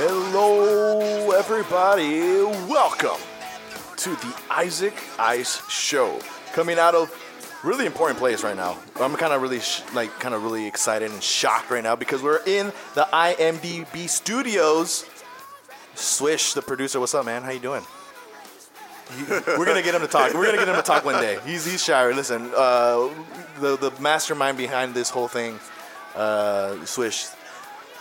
[0.00, 2.44] Hello, everybody.
[2.70, 3.27] Welcome
[4.16, 6.18] to the Isaac Ice Show.
[6.52, 7.12] Coming out of
[7.62, 8.78] really important place right now.
[8.98, 12.22] I'm kind of really sh- like kind of really excited and shocked right now because
[12.22, 15.04] we're in the InDb studios.
[15.94, 17.42] Swish, the producer, what's up, man?
[17.42, 17.82] How you doing?
[19.28, 20.32] We're gonna get him to talk.
[20.32, 21.38] We're gonna get him to talk one day.
[21.44, 22.08] He's he's shy.
[22.10, 23.08] Listen, uh,
[23.60, 25.58] the the mastermind behind this whole thing,
[26.14, 27.26] uh, Swish,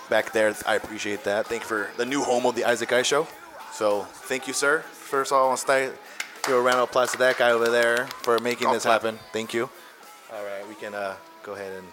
[0.09, 0.53] back there.
[0.65, 1.47] I appreciate that.
[1.47, 3.27] Thank you for the new home of the Isaac Ice Show.
[3.71, 4.79] So thank you, sir.
[4.79, 5.97] First of all, I want to start,
[6.45, 9.19] give a round of applause to that guy over there for making this happen.
[9.31, 9.69] Thank you.
[10.33, 11.87] All right, we can uh, go ahead and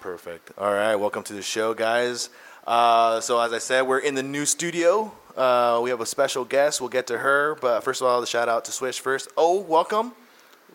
[0.00, 0.52] perfect.
[0.58, 2.28] All right, welcome to the show, guys.
[2.66, 5.12] Uh, so as I said, we're in the new studio.
[5.36, 6.80] Uh, we have a special guest.
[6.80, 9.28] We'll get to her, but first of all, the shout out to Swish first.
[9.36, 10.12] Oh, welcome.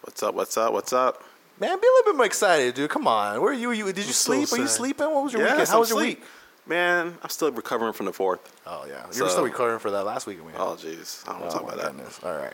[0.01, 0.33] What's up?
[0.35, 0.73] What's up?
[0.73, 1.23] What's up?
[1.59, 2.89] Man, be a little bit more excited, dude.
[2.89, 3.39] Come on.
[3.41, 3.71] Where are you?
[3.71, 4.51] you did you I'm so sleep?
[4.53, 5.05] Are you sleeping?
[5.11, 5.69] What was your Yes, weekend?
[5.69, 6.19] How I'm was your asleep.
[6.19, 6.27] week?
[6.67, 8.39] Man, I'm still recovering from the fourth.
[8.65, 10.61] Oh yeah, you So- were still recovering for that last weekend we had.
[10.61, 11.95] Oh jeez, I don't want Oh, to talk my about that.
[11.97, 12.19] goodness.
[12.23, 12.53] All right.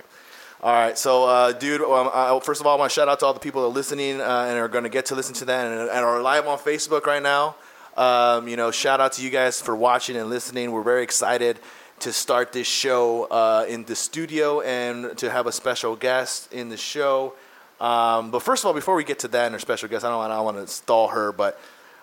[0.61, 0.97] All right.
[0.97, 3.33] So, uh, dude, um, uh, first of all, I want to shout out to all
[3.33, 5.65] the people that are listening uh, and are going to get to listen to that
[5.67, 7.55] and, and are live on Facebook right now.
[7.97, 10.71] Um, you know, shout out to you guys for watching and listening.
[10.71, 11.59] We're very excited
[11.99, 16.69] to start this show uh, in the studio and to have a special guest in
[16.69, 17.33] the show.
[17.81, 20.09] Um, but first of all, before we get to that and our special guest, I
[20.09, 21.59] don't, I don't want to stall her, but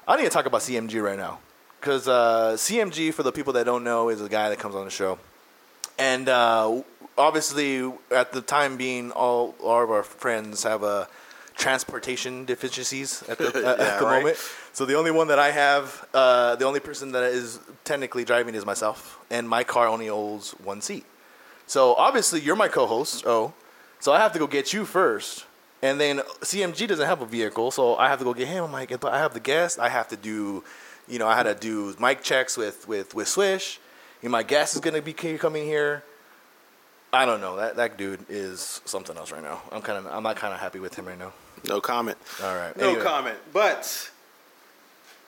[0.06, 1.38] I need to talk about CMG right now.
[1.80, 4.84] Because uh, CMG, for the people that don't know, is a guy that comes on
[4.84, 5.18] the show.
[5.98, 6.82] And uh,
[7.16, 11.06] obviously at the time being all, all of our friends have uh,
[11.54, 13.46] transportation deficiencies at the,
[13.78, 14.18] at the right.
[14.18, 14.36] moment.
[14.72, 18.54] So the only one that i have uh, the only person that is technically driving
[18.54, 19.18] is myself.
[19.30, 21.04] And my car only holds one seat.
[21.66, 23.24] So obviously you're my co-host.
[23.26, 23.52] Oh.
[24.00, 25.44] So i have to go get you first.
[25.82, 28.64] And then cmg doesn't have a vehicle so i have to go get him.
[28.64, 30.62] I'm like but i have the guest i have to do
[31.10, 33.78] you know i had to do mic checks with with with swish
[34.22, 36.02] you know, my guest is gonna be coming here
[37.12, 37.56] I don't know.
[37.56, 39.62] That that dude is something else right now.
[39.72, 41.32] I'm kind of I'm not kind of happy with him right now.
[41.66, 42.16] No comment.
[42.42, 42.76] All right.
[42.76, 43.38] No Anyway, comment.
[43.52, 44.10] But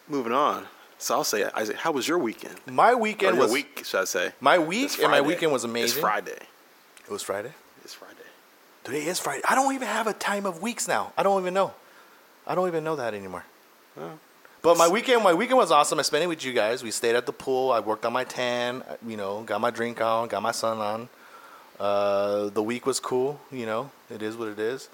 [0.09, 0.66] moving on.
[0.98, 2.54] So I'll say, Isaac, how was your weekend?
[2.70, 4.32] My weekend was week, should I say?
[4.41, 5.97] my week and my weekend was amazing.
[5.97, 6.38] It's Friday.
[7.04, 7.53] It was Friday.
[7.82, 8.14] It's Friday.
[8.84, 9.43] Today is Friday.
[9.49, 11.12] I don't even have a time of weeks now.
[11.19, 11.72] I don't even know.
[12.47, 13.44] I don't even know that anymore.
[14.62, 15.98] But my weekend, my weekend was awesome.
[15.98, 16.84] I spent it with you guys.
[16.84, 17.72] We stayed at the pool.
[17.72, 18.84] I worked on my tan.
[19.06, 21.08] You know, got my drink on, got my sun on.
[21.80, 23.40] Uh, the week was cool.
[23.50, 24.88] You know, it is what it is.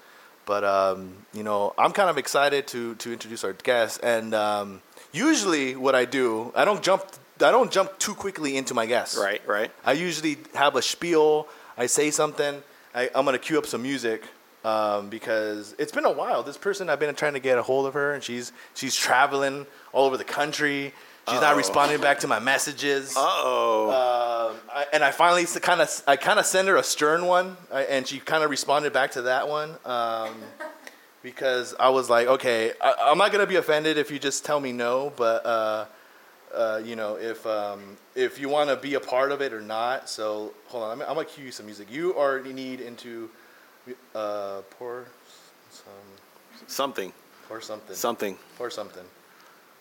[0.47, 3.99] But um, you know, I'm kind of excited to to introduce our guest.
[4.01, 4.81] And um,
[5.11, 7.03] usually, what I do, I don't jump.
[7.39, 9.17] I don't jump too quickly into my guests.
[9.17, 9.71] Right, right.
[9.85, 11.47] I usually have a spiel.
[11.77, 12.63] I say something.
[12.95, 14.23] I, I'm gonna cue up some music
[14.69, 16.43] um, because it's been a while.
[16.43, 19.65] This person I've been trying to get a hold of her, and she's she's traveling
[19.93, 20.93] all over the country.
[21.27, 21.57] She's not Uh-oh.
[21.57, 23.15] responding back to my messages.
[23.15, 23.89] Uh oh.
[23.89, 27.57] Um, I, and I finally kind of I kind of sent her a stern one,
[27.71, 30.35] and she kind of responded back to that one um,
[31.23, 34.59] because I was like, okay, I, I'm not gonna be offended if you just tell
[34.59, 35.85] me no, but uh,
[36.53, 39.61] uh, you know, if um, if you want to be a part of it or
[39.61, 40.09] not.
[40.09, 41.91] So hold on, I'm, I'm gonna cue you some music.
[41.91, 43.29] You already need into
[44.15, 45.05] uh, pour
[45.71, 45.85] some
[46.67, 47.13] Something.
[47.47, 48.37] pour something Something.
[48.59, 49.03] or something.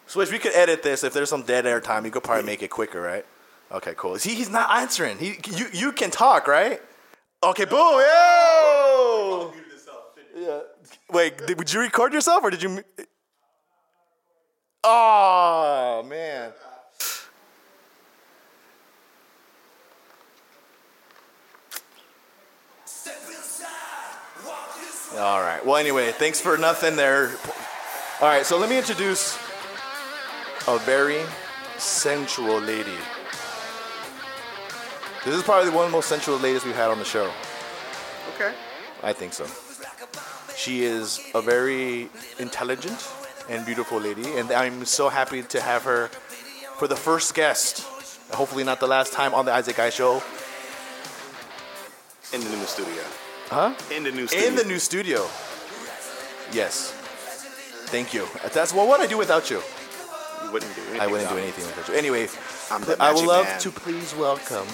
[0.06, 1.04] Switch, we could edit this.
[1.04, 3.26] If there's some dead air time, you could probably make it quicker, right?
[3.70, 4.18] Okay, cool.
[4.18, 5.18] See, he's not answering.
[5.18, 6.80] He, you, you can talk, right?
[7.42, 9.52] Okay, boom, yo!
[10.34, 10.60] Yeah.
[11.10, 12.82] Wait, did, would you record yourself or did you?
[14.84, 16.52] Oh man.
[25.18, 25.64] All right.
[25.66, 27.32] Well, anyway, thanks for nothing there.
[28.20, 29.36] All right, so let me introduce
[30.68, 31.22] a very
[31.76, 32.94] sensual lady.
[35.24, 37.32] This is probably one of the most sensual ladies we've had on the show.
[38.36, 38.54] Okay.
[39.02, 39.46] I think so.
[40.56, 43.08] She is a very intelligent
[43.48, 46.08] and beautiful lady, and I'm so happy to have her
[46.78, 47.80] for the first guest.
[48.32, 50.22] Hopefully, not the last time on the Isaac Guy Show.
[52.32, 53.02] In the new studio.
[53.50, 53.74] Huh?
[53.94, 54.46] In the new studio.
[54.46, 55.26] In the new studio.
[56.52, 56.92] Yes.
[57.88, 58.26] Thank you.
[58.52, 59.62] That's well, what I do without you.
[60.44, 61.00] You wouldn't do anything.
[61.00, 61.94] I wouldn't do anything without you.
[61.94, 62.28] Anyway,
[63.00, 63.60] I would love man.
[63.60, 64.66] to please welcome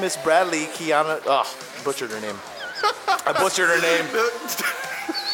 [0.00, 1.20] Miss Bradley Kianna.
[1.26, 1.44] Oh,
[1.84, 2.36] butchered her name.
[3.26, 4.06] I butchered her name.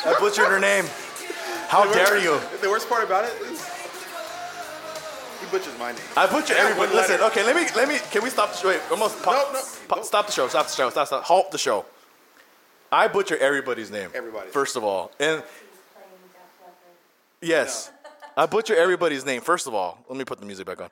[0.05, 0.87] I butchered her name.
[1.69, 2.41] How dare you?
[2.61, 3.54] The worst part about it
[5.59, 6.01] butchers my name.
[6.17, 6.93] I butchered Yeah, everybody.
[6.95, 7.25] Listen, letter.
[7.27, 7.99] okay, let me let me.
[8.11, 8.69] Can we stop the show?
[8.69, 9.23] Wait, almost.
[9.23, 10.05] Pop, No, no, pop- no.
[10.05, 10.49] Stop the show.
[10.49, 10.91] Stop the show.
[10.91, 11.07] Stop.
[11.07, 11.21] Stop.
[11.21, 11.25] Stop.
[11.25, 11.85] Halt the show.
[12.91, 14.11] I butcher everybody's name.
[14.15, 14.51] Everybody.
[14.51, 15.43] First of all, and
[17.41, 17.91] yes,
[18.37, 19.41] I butcher everybody's name.
[19.41, 20.89] First of all, let me put the music back on.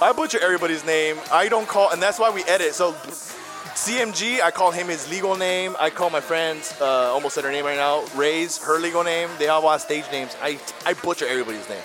[0.00, 1.16] I butcher everybody's name.
[1.32, 2.74] I don't call, and that's why we edit.
[2.74, 5.74] So, CMG, I call him his legal name.
[5.80, 6.84] I call my friends, uh,
[7.14, 9.30] almost said her name right now, Ray's her legal name.
[9.38, 10.36] They all have stage names.
[10.42, 11.82] I, I butcher everybody's name.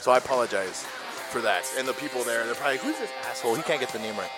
[0.00, 0.86] So I apologize
[1.30, 1.64] for that.
[1.78, 3.54] And the people there, they're probably, who's this asshole?
[3.54, 4.30] He can't get the name right.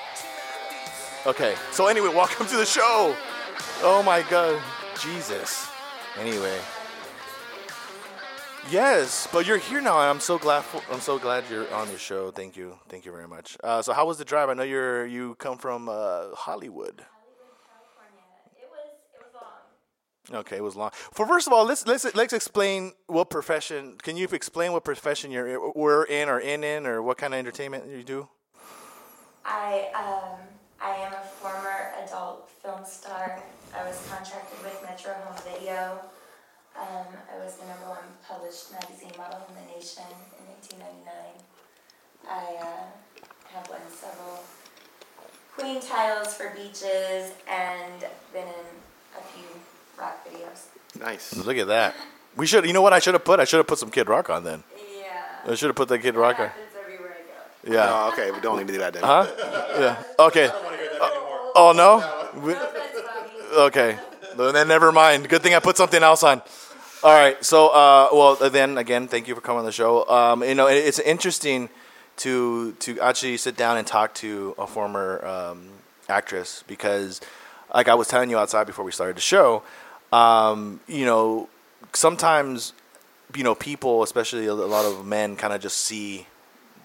[1.26, 3.16] Okay, so anyway, welcome to the show.
[3.82, 4.60] Oh my God,
[5.00, 5.68] Jesus.
[6.18, 6.58] Anyway.
[8.70, 10.64] Yes, but you're here now, I'm so glad.
[10.90, 12.30] I'm so glad you're on the show.
[12.30, 13.56] Thank you, thank you very much.
[13.62, 14.50] Uh, so, how was the drive?
[14.50, 17.00] I know you're you come from uh, Hollywood.
[17.00, 19.42] It was it was long.
[20.30, 20.90] Okay, it was long.
[21.12, 23.96] For first of all, let's let's let's explain what profession.
[24.02, 27.38] Can you explain what profession you're we're in or in in or what kind of
[27.38, 28.28] entertainment you do?
[29.44, 30.38] I um
[30.80, 33.42] I am a former adult film star.
[33.76, 35.98] I was contracted with Metro Home Video.
[36.78, 40.04] Um, I was the number one published magazine model in the nation
[40.38, 41.42] in 1999.
[42.28, 42.86] I uh,
[43.52, 44.44] have won several
[45.56, 48.68] queen titles for beaches and been in
[49.18, 49.44] a few
[50.02, 51.00] rock videos.
[51.00, 51.36] Nice.
[51.36, 51.94] Look at that.
[52.36, 52.64] We should.
[52.66, 52.92] You know what?
[52.92, 53.40] I should have put.
[53.40, 54.62] I should have put some Kid Rock on then.
[54.98, 55.52] Yeah.
[55.52, 56.46] I should have put that Kid Rock on.
[56.48, 57.14] happens everywhere
[57.64, 57.72] I go.
[57.74, 57.88] Yeah.
[57.90, 59.02] Oh, okay, we don't need to do that then.
[59.02, 59.26] Huh?
[59.78, 60.02] Yeah.
[60.26, 60.46] Okay.
[60.46, 60.52] Uh,
[61.60, 62.40] oh no.
[62.40, 62.54] We-
[63.68, 63.98] Okay.
[64.36, 65.28] Then never mind.
[65.28, 66.40] Good thing I put something else on.
[67.04, 67.36] All right.
[67.44, 70.08] So, uh, well, then again, thank you for coming on the show.
[70.08, 71.68] Um, you know, it, it's interesting
[72.24, 75.68] to to actually sit down and talk to a former um,
[76.08, 77.20] actress because,
[77.74, 79.62] like I was telling you outside before we started the show,
[80.12, 81.48] um, you know,
[81.92, 82.72] sometimes,
[83.34, 86.26] you know, people, especially a lot of men, kind of just see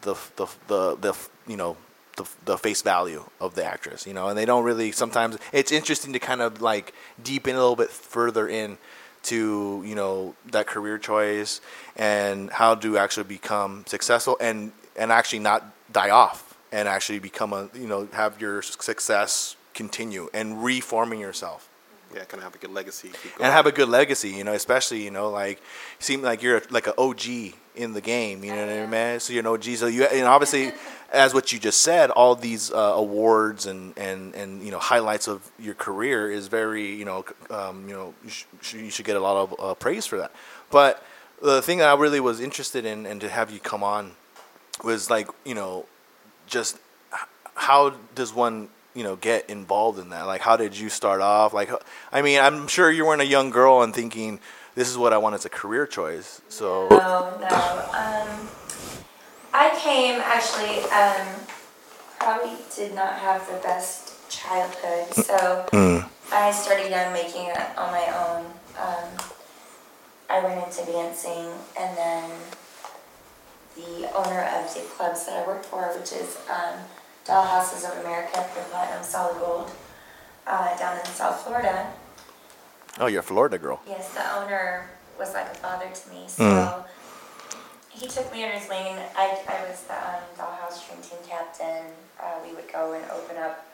[0.01, 1.77] the the the, the you know
[2.15, 4.91] the, the face value of the actress, you know, and they don't really.
[4.91, 8.77] Sometimes it's interesting to kind of like deepen a little bit further in
[9.24, 11.59] to you know that career choice
[11.95, 17.51] and how to actually become successful and and actually not die off and actually become
[17.51, 21.69] a you know have your success continue and reforming yourself
[22.13, 23.09] Yeah, kind of have a good legacy.
[23.09, 25.62] Keep and have a good legacy, you know, especially, you know, like
[26.00, 27.25] seem like you're like an OG
[27.75, 29.19] in the game, you know what I mean, man?
[29.19, 29.63] So you're an OG.
[29.63, 30.71] So you and obviously,
[31.12, 35.27] as what you just said, all these uh, awards and, and, and you know highlights
[35.27, 39.06] of your career is very, you know, um, you know, you, sh- sh- you should
[39.06, 40.31] get a lot of uh, praise for that.
[40.71, 41.03] But
[41.42, 44.13] the thing that I really was interested in, and to have you come on,
[44.83, 45.86] was like, you know,
[46.48, 46.77] just
[47.56, 51.54] how does one you know get involved in that like how did you start off
[51.54, 51.70] like
[52.12, 54.40] I mean i'm sure you weren't a young girl and thinking
[54.76, 57.48] this is what i want as a career choice so No, no.
[57.94, 58.48] Um,
[59.54, 60.80] I came actually.
[60.92, 61.46] Um,
[62.20, 65.66] probably did not have the best childhood, so
[66.34, 68.46] I started young, making it on my own.
[68.78, 69.08] Um,
[70.30, 71.50] I went into dancing,
[71.80, 72.30] and then
[73.75, 76.80] the owner of the clubs that I worked for, which is um,
[77.27, 79.69] Doll Houses of America for Platinum Solid Gold,
[80.48, 81.91] uh, down in South Florida.
[83.00, 86.24] oh you're a florida girl Yes, the owner was like a father to me.
[86.27, 86.86] So
[87.89, 88.96] he took me under his wing.
[89.15, 91.84] I, I was the um, dollhouse dream team captain.
[92.19, 93.65] Uh, we would go and open up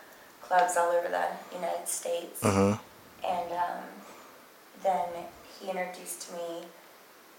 [0.41, 2.41] clubs all over the United States.
[2.41, 2.81] mm-hmm.
[3.25, 3.83] And um,
[4.81, 5.05] then
[5.59, 6.65] he introduced me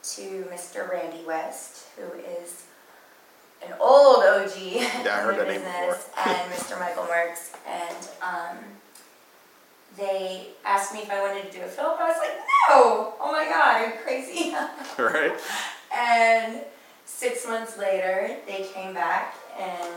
[0.02, 0.88] to Mr.
[0.90, 2.64] Randy West, who is
[3.66, 6.78] an old OG I heard in the that name business, and Mr.
[6.78, 8.56] Michael Marks, And um,
[9.96, 11.96] they asked me if I wanted to do a film.
[11.98, 12.36] I was like,
[12.68, 13.14] no!
[13.20, 14.52] Oh my god, you crazy?
[14.98, 15.32] right?
[15.96, 16.60] And
[17.04, 19.92] six months later, they came back, and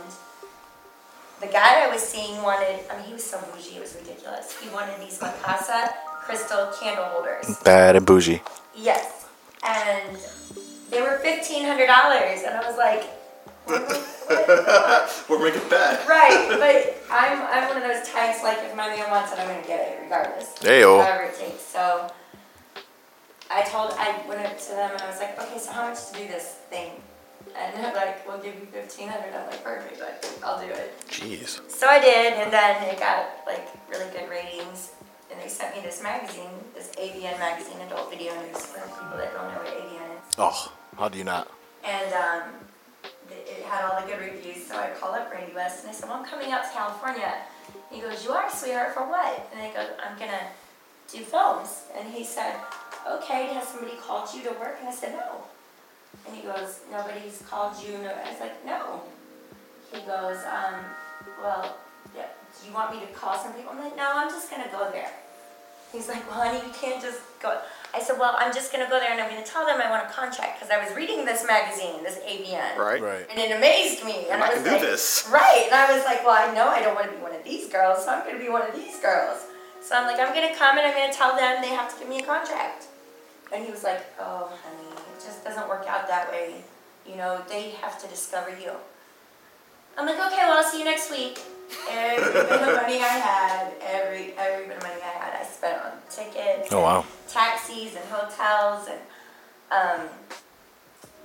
[1.41, 4.55] the guy I was seeing wanted, I mean, he was so bougie, it was ridiculous.
[4.59, 5.89] He wanted these Mikasa
[6.21, 7.57] crystal candle holders.
[7.63, 8.41] bad and bougie
[8.75, 9.25] Yes.
[9.65, 10.17] And
[10.91, 13.03] they were $1,500, and I was like,
[15.29, 16.05] We're making that.
[16.07, 19.47] right, but I'm, I'm one of those types, like, if my man wants it, I'm
[19.47, 20.57] going to get it regardless.
[20.61, 21.01] Hey-o.
[21.01, 21.61] However it takes.
[21.61, 22.09] So
[23.51, 26.07] I told, I went up to them and I was like, okay, so how much
[26.11, 26.91] to do this thing?
[27.57, 30.93] And they're like, we'll give you 1500 I'm like, perfect, like, I'll do it.
[31.09, 34.91] jeez So I did, and then it got, like, really good ratings.
[35.31, 39.33] And they sent me this magazine, this AVN magazine, Adult Video News, for people that
[39.33, 40.35] don't know what AVN is.
[40.37, 41.51] oh how do you not
[41.83, 42.43] And um,
[43.67, 44.65] had all the good reviews.
[44.65, 47.33] So I called up Randy West and I said, well, I'm coming out to California.
[47.91, 49.49] And he goes, you are, sweetheart, for what?
[49.53, 50.47] And I go, I'm gonna
[51.11, 51.83] do films.
[51.97, 52.55] And he said,
[53.07, 54.77] okay, has somebody called you to work?
[54.79, 55.43] And I said, no.
[56.25, 57.95] And he goes, nobody's called you.
[57.95, 59.01] I was like, no.
[59.91, 60.75] He goes, um,
[61.41, 61.77] well,
[62.15, 62.27] yeah,
[62.59, 63.71] do you want me to call some people?
[63.71, 65.11] I'm like, no, I'm just gonna go there.
[65.91, 67.59] He's like, well, honey, you can't just go.
[67.93, 70.05] I said, well, I'm just gonna go there and I'm gonna tell them I want
[70.09, 72.77] a contract because I was reading this magazine, this AVN.
[72.77, 73.01] Right.
[73.01, 73.25] Right.
[73.29, 74.27] And it amazed me.
[74.29, 75.29] And I I, can was do like, this.
[75.31, 75.63] Right.
[75.65, 77.69] And I was like, well, I know I don't want to be one of these
[77.71, 79.45] girls, so I'm going to be one of these girls.
[79.81, 81.93] So I'm like, I'm going to come and I'm going to tell them they have
[81.93, 82.87] to give me a contract.
[83.53, 86.63] And he was like, oh, honey, it just doesn't work out that way.
[87.07, 88.71] You know, they have to discover you.
[89.97, 91.39] I'm like, okay, well, I'll see you next week.
[91.89, 95.81] Every bit of money I had, every every bit of money I had, I spent
[95.83, 97.05] on tickets, Oh, wow.
[97.27, 98.99] taxis, and hotels, and
[99.71, 100.07] um,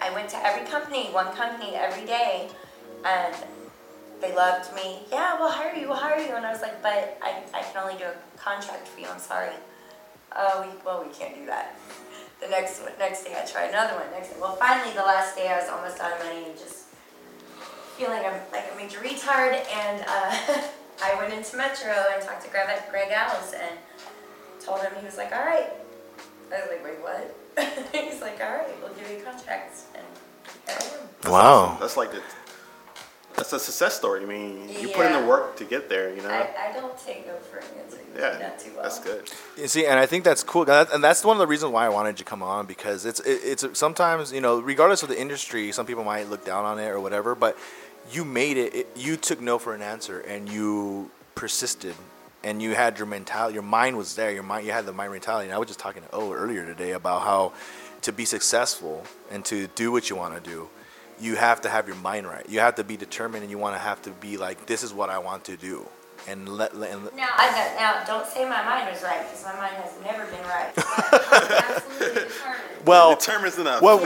[0.00, 2.48] I went to every company, one company every day,
[3.04, 3.34] and
[4.20, 5.00] they loved me.
[5.12, 6.34] Yeah, we'll hire you, we'll hire you.
[6.34, 9.20] And I was like, but I, I can only do a contract for you, I'm
[9.20, 9.54] sorry.
[10.34, 11.78] Oh, we, well, we can't do that.
[12.42, 14.10] The next next day I tried another one.
[14.10, 16.81] Next day, well, finally the last day I was almost out of money and just
[18.02, 19.54] feeling I'm like a major retard.
[19.72, 20.62] And uh,
[21.04, 23.78] I went into Metro and talked to Greg, Greg Allis and
[24.60, 25.70] told him, he was like, all right.
[26.52, 27.36] I was like, wait, what?
[27.92, 29.86] He's like, all right, we'll give you contracts.
[29.94, 30.04] And
[30.66, 31.32] there I am.
[31.32, 31.76] Wow.
[31.80, 32.20] That's like the,
[33.36, 34.22] that's a success story.
[34.22, 35.26] I mean, you put in the Yeah.
[35.26, 36.14] work to get there.
[36.14, 36.28] You know.
[36.28, 37.98] I, I don't take no for an answer.
[38.14, 38.82] yeah, Not too well.
[38.82, 39.30] that's good.
[39.56, 41.86] You see, and I think that's cool, that- and that's one of the reasons why
[41.86, 45.08] I wanted you to come on because it's it, it's sometimes you know, regardless of
[45.08, 47.56] the industry, some people might look down on it or whatever, but
[48.12, 48.74] you made it.
[48.74, 51.94] it you took no for an answer, and you persisted,
[52.44, 53.54] and you had your mentality.
[53.54, 54.30] Your mind was there.
[54.32, 55.46] Your mind, you had the mind mentality.
[55.48, 57.52] And I was just talking to O earlier today about how
[58.02, 60.68] to be successful and to do what you want to do.
[61.20, 62.44] You have to have your mind right.
[62.48, 64.92] You have to be determined, and you want to have to be like, this is
[64.92, 65.86] what I want to do,
[66.26, 69.44] and let, let and Now, I got, now, don't say my mind was right, because
[69.44, 70.72] my mind has never been right.
[70.76, 72.86] I'm absolutely determined.
[72.86, 73.82] well, Determined enough.
[73.82, 73.98] well,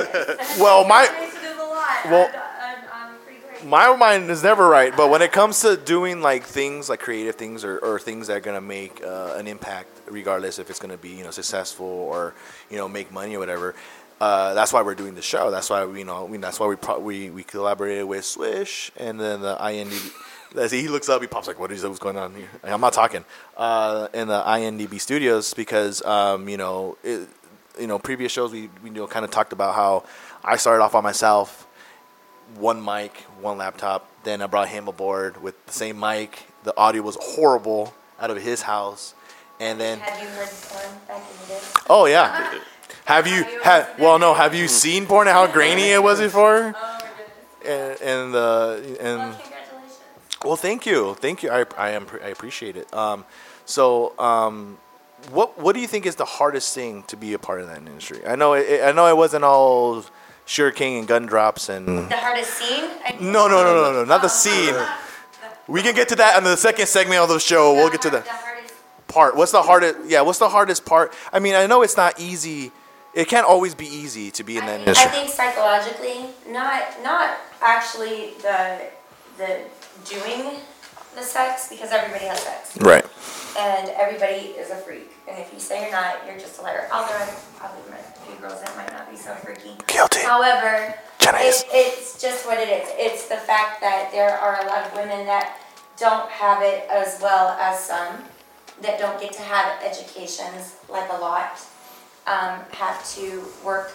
[0.61, 2.05] well, my Determination is a lot.
[2.05, 3.56] well- I'm, I'm, I'm pretty great.
[3.67, 7.35] My mind is never right, but when it comes to doing like things like creative
[7.35, 10.97] things or, or things that are gonna make uh, an impact, regardless if it's gonna
[10.97, 12.35] be you know successful or
[12.71, 13.75] you know make money or whatever.
[14.21, 15.51] Uh, that's why we're doing the show.
[15.51, 19.21] That's why we you know that's why we pro- we we collaborated with Swish and
[19.21, 20.13] then the INDB.
[20.71, 23.25] He looks up, he pops like, "What is what's going on here?" I'm not talking.
[23.57, 27.29] Uh, in the INDB studios because um, you know it,
[27.79, 30.05] you know previous shows we we you know kind of talked about how
[30.43, 31.66] I started off on myself
[32.59, 34.09] one mic, one laptop.
[34.25, 36.47] Then I brought him aboard with the same mic.
[36.65, 39.15] The audio was horrible out of his house.
[39.61, 41.61] And then, Have you heard porn back in the day?
[41.88, 42.55] oh yeah,
[43.07, 43.87] have you had?
[43.99, 45.29] Well, no, have you seen porn?
[45.29, 46.75] and How grainy it was before?
[46.87, 47.00] Oh my
[47.65, 48.00] goodness.
[48.00, 49.99] And, and the and Well, congratulations.
[50.45, 51.50] well, thank you, thank you.
[51.50, 52.93] I I am I appreciate it.
[52.93, 53.25] Um,
[53.65, 54.76] so um,
[55.31, 57.79] what what do you think is the hardest thing to be a part of that
[57.79, 58.21] industry?
[58.26, 60.05] I know it, I know it wasn't all
[60.47, 62.91] sure king and gun drops and The hardest scene?
[63.21, 64.75] No no no no no not the scene.
[65.69, 67.75] We can get to that in the second segment of the show.
[67.75, 69.37] We'll get to the the part.
[69.37, 69.99] What's the hardest?
[70.07, 71.12] Yeah, what's the hardest part?
[71.33, 72.73] I mean, I know it's not easy.
[73.15, 77.38] It can't always be easy to be in that think, I think psychologically, not not
[77.62, 78.83] actually the
[79.38, 79.61] the
[80.05, 80.61] doing
[81.17, 83.05] the sex because everybody has sex Right.
[83.59, 85.11] and everybody is a freak.
[85.29, 86.89] And if you say you're not, you're just a liar.
[86.93, 89.73] Although I probably met a few girls that might not be so freaky.
[89.87, 90.21] Guilty.
[90.21, 92.89] However, it, it's just what it is.
[92.93, 95.59] It's the fact that there are a lot of women that
[95.99, 98.23] don't have it as well as some
[98.83, 101.59] that don't get to have educations like a lot
[102.27, 103.91] um, have to work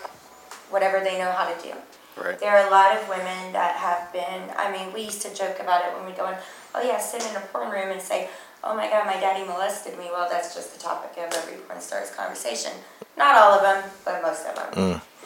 [0.72, 1.74] whatever they know how to do.
[2.20, 2.40] Right.
[2.40, 5.60] There are a lot of women that have been, I mean, we used to joke
[5.60, 6.36] about it when we go in,
[6.76, 8.30] oh yeah, sit in a porn room and say,
[8.64, 10.06] oh my god, my daddy molested me.
[10.12, 12.72] Well, that's just the topic of every porn star's conversation.
[13.18, 14.70] Not all of them, but most of them.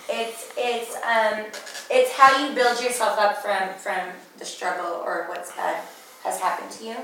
[0.07, 1.45] It's, it's, um,
[1.89, 5.83] it's how you build yourself up from, from the struggle or what's bad
[6.23, 6.95] has happened to you.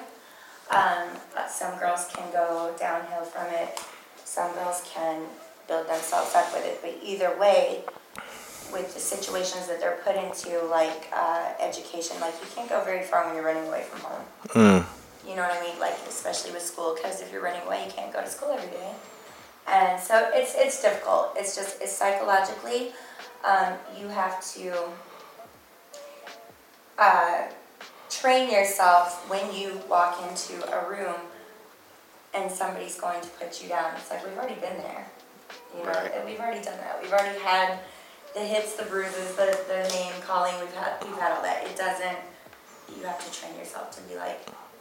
[0.70, 1.10] Um,
[1.50, 3.80] some girls can go downhill from it.
[4.24, 5.24] Some girls can
[5.68, 6.80] build themselves up with it.
[6.82, 7.84] But either way,
[8.72, 13.03] with the situations that they're put into, like uh, education, like you can't go very
[13.03, 14.25] far when you're running away from home.
[14.50, 14.86] Mm.
[15.27, 15.80] You know what I mean?
[15.80, 18.72] Like especially with school, because if you're running away, you can't go to school every
[18.72, 18.91] day.
[19.68, 21.34] And so it's it's difficult.
[21.36, 22.91] It's just it's psychologically,
[23.48, 24.74] um, you have to
[26.98, 27.44] uh,
[28.10, 31.15] train yourself when you walk into a room
[32.34, 33.94] and somebody's going to put you down.
[33.98, 35.08] It's like we've already been there.
[35.77, 36.25] You know, Right.
[36.25, 37.00] we've already done that.
[37.01, 37.80] We've already had
[38.34, 40.54] the hits, the bruises, the, the name calling.
[40.60, 41.66] We've had we've had all that.
[41.66, 42.18] It doesn't.
[42.98, 44.40] You have to train yourself to be like,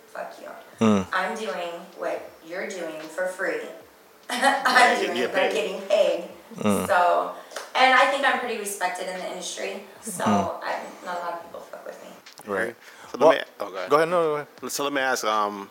[0.09, 0.49] fuck you.
[0.85, 1.03] Hmm.
[1.13, 3.61] I'm doing what you're doing for free.
[4.31, 6.25] I'm doing get it by getting paid.
[6.61, 6.85] Hmm.
[6.87, 7.33] So,
[7.77, 9.85] and I think I'm pretty respected in the industry.
[10.01, 10.65] So, hmm.
[10.65, 12.53] I, not a lot of people fuck with me.
[12.53, 12.75] Right.
[13.13, 13.91] So let Well, me, oh, go ahead.
[13.91, 14.09] Go ahead.
[14.09, 14.73] No, go ahead.
[14.73, 15.69] So let me ask, um,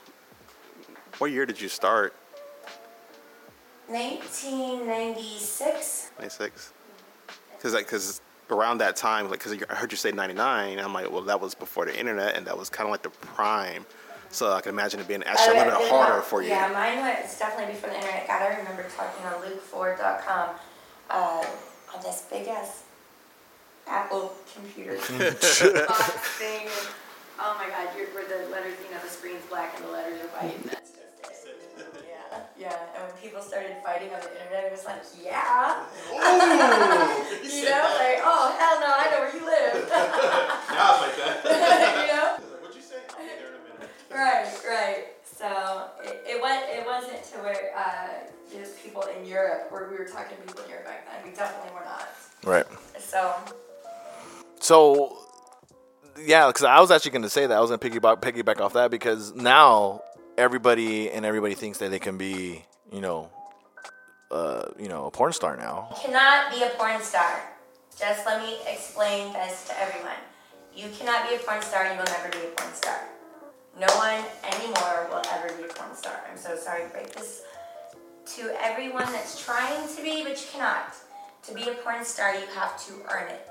[1.17, 2.13] what year did you start?
[3.88, 6.12] 1996.
[6.19, 6.74] 96?
[7.59, 11.11] Because like, cause around that time, like, cause I heard you say 99, I'm like,
[11.11, 13.85] well, that was before the internet, and that was kind of like the prime.
[14.31, 16.49] So I can imagine it being actually a little bit harder was- for you.
[16.49, 18.27] Yeah, mine was definitely before the internet.
[18.27, 20.49] God, I remember talking on LukeFord.com
[21.09, 21.45] uh,
[21.95, 22.83] on this big ass
[23.87, 24.93] Apple computer
[25.87, 26.67] box thing.
[27.39, 30.21] Oh my God, you're, where the letters, you know, the screen's black and the letters
[30.21, 30.79] are white.
[32.58, 32.96] Yeah, yeah.
[32.96, 35.84] And when people started fighting on the internet, it was like, yeah.
[37.43, 39.89] you know, like, oh hell no, I know where you live.
[40.69, 41.43] Now it's like that.
[42.01, 42.27] you know.
[42.62, 42.98] What'd you say?
[44.12, 45.05] Right, right.
[45.24, 49.98] So it, it was it wasn't to where uh, just people in Europe where we
[49.98, 51.29] were talking to people in Europe back then.
[51.29, 52.08] We definitely were not.
[52.43, 52.65] Right.
[53.00, 53.36] So
[54.60, 55.17] So,
[56.25, 58.60] yeah, because I was actually going to say that I was going to piggyback piggyback
[58.62, 60.01] off that because now
[60.39, 63.29] everybody and everybody thinks that they can be, you know,
[64.31, 65.89] uh, you know, a porn star now.
[65.91, 67.41] you cannot be a porn star.
[67.98, 70.22] Just let me explain this to everyone.
[70.74, 71.91] You cannot be a porn star.
[71.91, 73.00] You will never be a porn star.
[73.77, 76.13] No one anymore will ever be a porn star.
[76.29, 77.41] I'm so sorry to break this
[78.38, 80.96] to everyone that's trying to be, but you cannot.
[81.48, 83.50] To be a porn star, you have to earn it.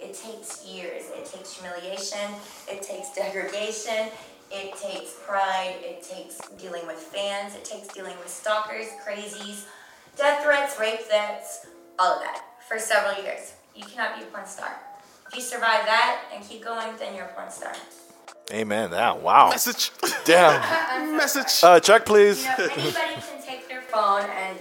[0.00, 1.04] It takes years.
[1.14, 2.30] It takes humiliation.
[2.68, 4.08] It takes degradation.
[4.52, 5.76] It takes pride.
[5.80, 7.54] It takes dealing with fans.
[7.54, 9.64] It takes dealing with stalkers, crazies,
[10.16, 11.66] death threats, rape threats,
[11.98, 13.54] all of that for several years.
[13.74, 14.76] You cannot be a porn star.
[15.28, 17.72] If you survive that and keep going, then you're a porn star.
[18.52, 18.90] Amen.
[18.90, 19.48] That wow.
[19.48, 19.90] Message.
[20.26, 21.16] Damn.
[21.16, 21.64] Message.
[21.64, 22.44] Uh, check please.
[22.44, 24.58] You know, anybody can take their phone and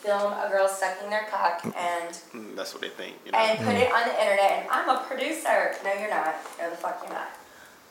[0.00, 3.16] film a girl sucking their cock and Mm, That's what they think.
[3.26, 3.38] You know?
[3.38, 5.74] and put it on the internet and I'm a producer.
[5.84, 6.34] No, you're not.
[6.58, 7.28] No, the fuck you're not.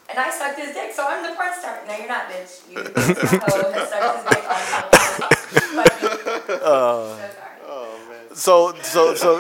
[0.10, 1.80] And I sucked his dick, so I'm the porn star.
[1.88, 2.70] No, you're not, bitch.
[2.70, 6.08] You a hoe that sucked his dick on Fuck you.
[6.48, 7.60] so sorry.
[7.68, 8.36] oh man.
[8.36, 9.38] So so so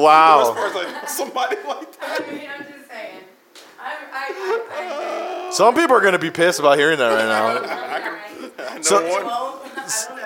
[0.00, 0.54] wow.
[0.56, 2.20] Or like somebody like that.
[2.28, 3.20] I mean, I'm just saying.
[3.80, 4.24] I'm, I,
[4.70, 8.68] I, I, Some people are gonna be pissed about hearing that right now.
[8.68, 9.22] I know So- one.
[9.22, 9.58] I know.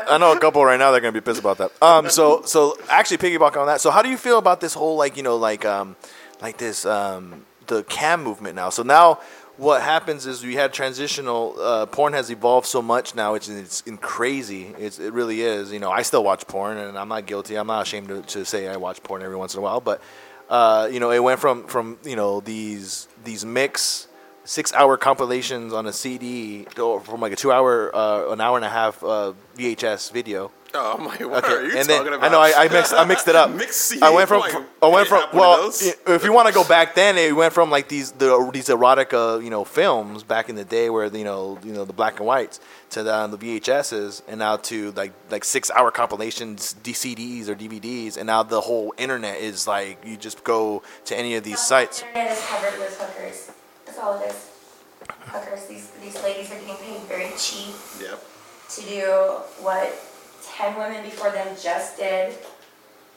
[0.08, 1.70] I know a couple right now that are gonna be pissed about that.
[1.82, 3.80] Um, so so actually piggyback on that.
[3.80, 5.96] So how do you feel about this whole like you know like um
[6.40, 8.68] like this um the cam movement now?
[8.70, 9.18] So now
[9.56, 13.34] what happens is we had transitional uh, porn has evolved so much now.
[13.34, 14.74] It's it's in crazy.
[14.78, 15.72] It's it really is.
[15.72, 17.56] You know I still watch porn and I'm not guilty.
[17.56, 19.80] I'm not ashamed to, to say I watch porn every once in a while.
[19.80, 20.00] But
[20.50, 24.08] uh, you know it went from from you know these these mix
[24.46, 28.56] six hour compilations on a CD to, from like a two hour, uh, an hour
[28.56, 30.50] and a half uh, VHS video.
[30.74, 31.44] Oh my word.
[31.44, 32.24] Okay, Are you and then talking about?
[32.26, 33.50] I know I, I mixed I mixed it up.
[33.54, 35.74] Mixed I went from like, I went from have one of
[36.06, 38.68] well, if you want to go back then, it went from like these the these
[38.68, 41.92] erotic uh, you know films back in the day where you know you know the
[41.92, 46.74] black and whites to the, the VHSs and now to like like six hour compilations
[46.74, 51.16] D- CDs or DVDs and now the whole internet is like you just go to
[51.16, 52.00] any of these sites.
[52.00, 53.50] The internet is covered with hookers.
[53.86, 54.50] That's all it is.
[55.26, 55.66] Hookers.
[55.66, 58.22] These these ladies are getting paid very cheap Yep.
[58.70, 59.02] to do
[59.62, 59.92] what
[60.56, 62.34] ten women before them just did.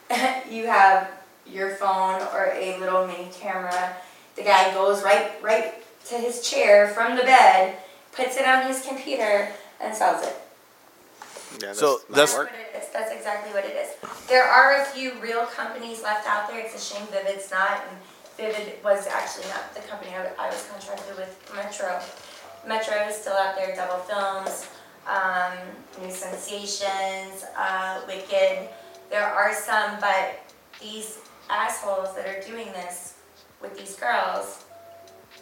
[0.49, 1.10] you have
[1.45, 3.95] your phone or a little mini camera.
[4.36, 5.73] The guy goes right right
[6.08, 7.78] to his chair from the bed,
[8.12, 9.49] puts it on his computer,
[9.82, 10.36] and sells it.
[11.62, 12.52] Yeah, So that's- That's work.
[12.52, 12.89] what it is.
[12.89, 13.89] That's exactly what it is.
[14.28, 16.60] There are a few real companies left out there.
[16.60, 17.97] It's a shame Vivid's not, and
[18.38, 21.99] Vivid was actually not the company I I was contracted with, Metro.
[22.67, 24.67] Metro is still out there, Double Films,
[25.10, 25.58] um,
[26.02, 28.69] New Sensations, uh, Wicked.
[29.10, 30.39] There are some, but
[30.80, 31.19] these
[31.50, 33.15] assholes that are doing this
[33.62, 34.65] with these girls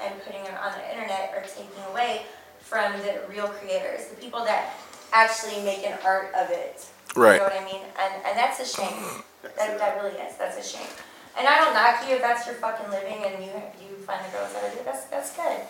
[0.01, 2.23] and putting them on the internet are taking away
[2.59, 4.73] from the real creators, the people that
[5.13, 6.85] actually make an art of it.
[7.15, 7.33] Right.
[7.33, 7.81] You know what I mean?
[7.99, 9.03] And and that's a shame.
[9.55, 10.35] That, that really is.
[10.37, 10.89] That's a shame.
[11.37, 14.29] And I don't knock you if that's your fucking living and you you find the
[14.35, 14.85] girls that are good.
[14.85, 15.61] That's that's good.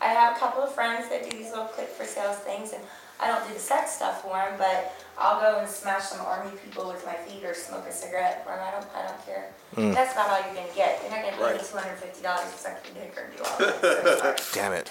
[0.00, 2.82] I have a couple of friends that do these little click for sales things, and
[3.20, 6.50] I don't do the sex stuff for them, but I'll go and smash some army
[6.64, 8.60] people with my feet or smoke a cigarette for them.
[8.66, 9.50] I don't I don't care.
[9.94, 11.00] That's about all you're gonna get.
[11.02, 13.42] You're not gonna pay me two hundred fifty dollars to suck your dick or do
[13.42, 13.80] all that.
[13.80, 14.36] So sorry.
[14.52, 14.90] Damn it!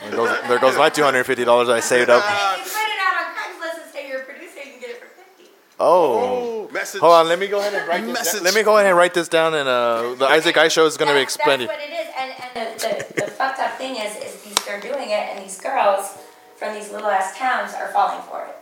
[0.00, 2.22] There goes, there goes my two hundred fifty dollars I saved up.
[2.22, 4.80] But if you put it out on Craigslist and say you're a producer, you can
[4.80, 5.50] get it for fifty.
[5.80, 7.00] Oh, Oh, Message.
[7.00, 8.12] Hold on, let me go ahead and write this.
[8.12, 8.34] Message.
[8.40, 8.44] Down.
[8.44, 10.96] Let me go ahead and write this down, and uh, the Isaac I show is
[10.98, 11.68] going to be That's- expanded.
[11.70, 14.54] That's what it is, and, and the, the, the fucked up thing is, is these,
[14.66, 16.18] they're doing it, and these girls
[16.56, 18.56] from these little ass towns are falling for it.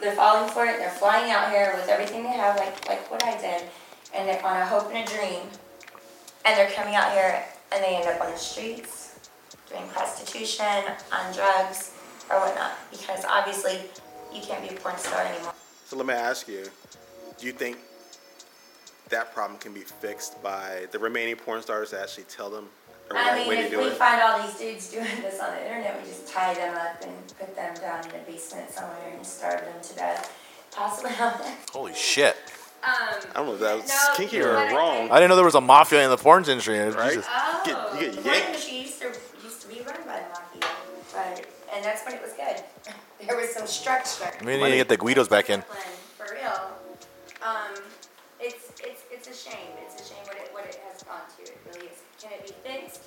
[0.00, 0.78] They're falling for it.
[0.78, 3.62] They're flying out here with everything they have, like like what I did,
[4.14, 5.42] and they're on a hope and a dream,
[6.44, 9.18] and they're coming out here, and they end up on the streets,
[9.70, 11.92] doing prostitution, on drugs,
[12.30, 13.80] or whatnot, because obviously
[14.32, 15.54] you can't be a porn star anymore.
[15.86, 16.66] So let me ask you:
[17.38, 17.78] Do you think
[19.10, 22.68] that problem can be fixed by the remaining porn stars to actually tell them
[23.08, 23.92] the I right mean, way to if do we it?
[23.94, 27.12] find all these dudes doing this on the internet, we just tie them up and
[27.38, 30.32] put them down in a basement somewhere and starve them to death.
[30.70, 31.58] Possibly on that.
[31.72, 32.36] Holy shit!
[32.82, 35.10] Um, I don't know if that was No, kinky or know I wrong.
[35.10, 36.78] I didn't know there was a mafia in the porn industry.
[36.78, 37.08] Right?
[37.14, 37.26] Jesus.
[37.30, 38.48] oh, get- you get the porn yanked.
[38.48, 39.06] industry used to,
[39.42, 40.70] used to be run by the mafia,
[41.12, 42.62] but, and that's when it was good.
[43.26, 44.30] There was some structure.
[44.44, 45.60] We need to get the Guidos back in.
[45.60, 45.82] Discipline,
[46.18, 46.52] For real.
[47.42, 47.82] Um,
[52.42, 53.06] Be fixed?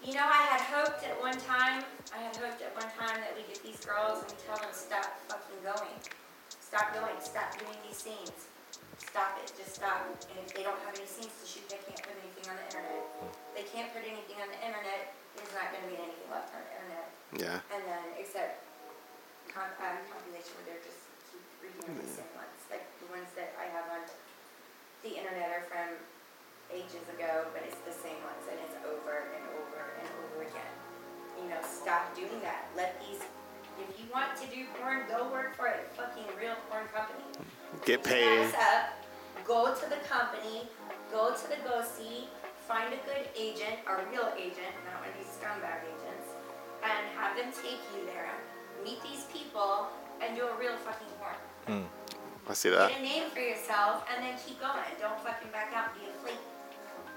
[0.00, 1.82] You know, I had hoped at one time,
[2.14, 4.70] I had hoped at one time that we get these girls and we tell them
[4.70, 5.98] stop fucking going.
[6.62, 8.48] Stop going, stop doing these scenes.
[9.02, 10.06] Stop it, just stop.
[10.30, 12.66] And if they don't have any scenes to shoot, they can't put anything on the
[12.70, 13.02] internet.
[13.52, 16.72] They can't put anything on the internet, there's not gonna be anything left on the
[16.72, 17.08] internet.
[17.36, 17.74] Yeah.
[17.76, 18.64] And then, except
[19.52, 22.60] con- um, compilation where they're just keep redoing the same ones.
[22.72, 24.02] Like the ones that I have on
[25.04, 25.98] the internet are from
[26.72, 30.74] ages ago, but it's the same ones and it's over and over and over again.
[31.40, 32.68] You know, stop doing that.
[32.76, 33.20] Let these,
[33.78, 37.24] if you want to do porn, go work for a fucking real porn company.
[37.84, 38.50] Get paid.
[38.56, 38.96] up,
[39.44, 40.68] go to the company,
[41.12, 42.28] go to the go see.
[42.66, 46.34] find a good agent, a real agent, not one of these scumbag agents,
[46.82, 48.34] and have them take you there,
[48.82, 49.86] meet these people,
[50.18, 51.38] and do a real fucking porn.
[51.66, 51.86] Hmm.
[52.50, 52.90] I see that.
[52.90, 54.82] Get a name for yourself, and then keep going.
[54.98, 56.42] Don't fucking back out be a flake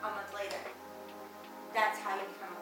[0.03, 0.57] a month later.
[1.73, 2.59] That's how you become a.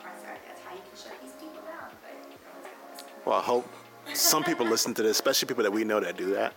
[0.48, 1.90] That's how you can shut these people down.
[2.02, 3.08] But no one's gonna listen.
[3.26, 3.68] Well, I hope
[4.14, 6.54] some people listen to this, especially people that we know that do that.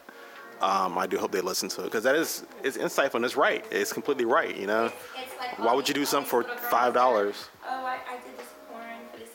[0.60, 3.36] Um, I do hope they listen to it because that is it's insightful and it's
[3.36, 3.64] right.
[3.70, 4.54] It's completely right.
[4.56, 4.86] You know.
[4.86, 6.94] It's like Why would you do something for girls $5?
[6.96, 9.30] Oh, I, I did this porn for this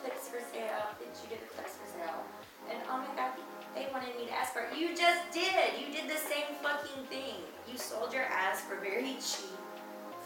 [0.00, 0.86] clips for sale.
[0.98, 2.22] Did you did the clips for sale?
[2.70, 3.32] And oh my god,
[3.74, 4.78] they wanted me to ask for it.
[4.78, 5.80] You just did.
[5.80, 7.42] You did the same fucking thing.
[7.70, 9.58] You sold your ass for very cheap,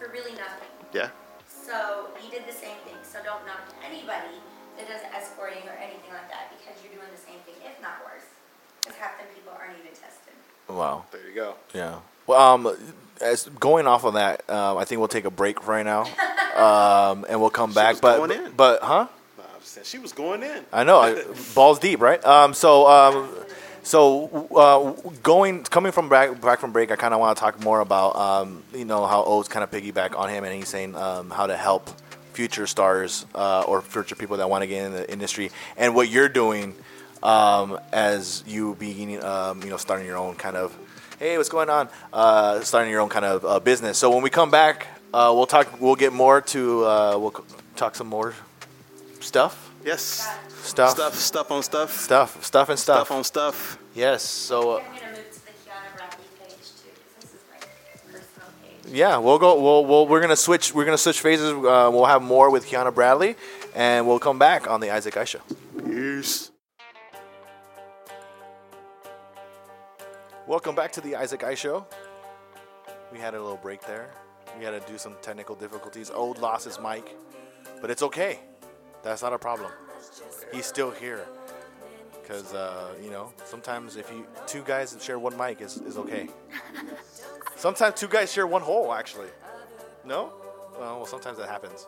[0.02, 0.68] for really nothing.
[0.92, 1.10] Yeah.
[1.46, 2.98] So you did the same thing.
[3.02, 4.42] So don't knock anybody
[4.76, 8.02] that does escorting or anything like that because you're doing the same thing, if not
[8.04, 8.26] worse.
[8.82, 10.34] Because half the people aren't even tested.
[10.68, 11.04] Wow.
[11.12, 11.54] There you go.
[11.72, 12.00] Yeah.
[12.26, 12.76] Well, um,
[13.20, 16.02] as going off of that, um, I think we'll take a break right now,
[16.56, 17.94] um, and we'll come back.
[17.94, 18.52] was but going in.
[18.52, 19.08] but huh?
[19.38, 20.64] Nah, I she was going in.
[20.72, 21.22] I know, I,
[21.54, 22.24] balls deep, right?
[22.24, 23.28] Um, so, um,
[23.82, 27.62] so uh, going coming from back back from break, I kind of want to talk
[27.62, 30.94] more about um, you know how O's kind of piggyback on him, and he's saying
[30.94, 31.90] um, how to help
[32.32, 36.08] future stars uh, or future people that want to get in the industry, and what
[36.08, 36.74] you're doing
[37.22, 40.76] um, as you beginning, um, you know, starting your own kind of.
[41.18, 41.88] Hey, what's going on?
[42.12, 43.96] Uh, starting your own kind of uh, business.
[43.96, 45.80] So when we come back, uh, we'll talk.
[45.80, 46.84] We'll get more to.
[46.84, 47.44] Uh, we'll
[47.76, 48.34] talk some more
[49.20, 49.70] stuff.
[49.84, 50.28] Yes.
[50.62, 50.90] Stuff.
[50.90, 51.14] Stuff.
[51.14, 51.92] Stuff on stuff.
[52.00, 53.06] Stuff, stuff, and stuff.
[53.06, 53.78] Stuff on stuff.
[53.94, 54.22] yes.
[54.22, 57.58] So uh, I'm gonna move to the Kianna Bradley page too, because this is my
[58.12, 58.48] personal
[58.84, 58.92] page.
[58.92, 59.60] yeah, we'll go.
[59.60, 60.72] We'll, we'll we're gonna switch.
[60.74, 61.50] We're gonna switch phases.
[61.52, 63.36] Uh, we'll have more with Kianna Bradley,
[63.74, 65.40] and we'll come back on the Isaac I Show.
[65.84, 66.50] Peace.
[70.46, 71.86] Welcome back to the Isaac I Show.
[73.12, 74.10] We had a little break there.
[74.58, 76.10] We had to do some technical difficulties.
[76.10, 77.16] Old lost his mic,
[77.80, 78.40] but it's okay.
[79.02, 79.70] That's not a problem.
[80.52, 81.26] He's still here.
[82.20, 86.28] Because, uh, you know, sometimes if you two guys share one mic is, is okay.
[87.56, 89.28] Sometimes two guys share one hole, actually.
[90.04, 90.32] No?
[90.78, 91.86] Well, well, sometimes that happens.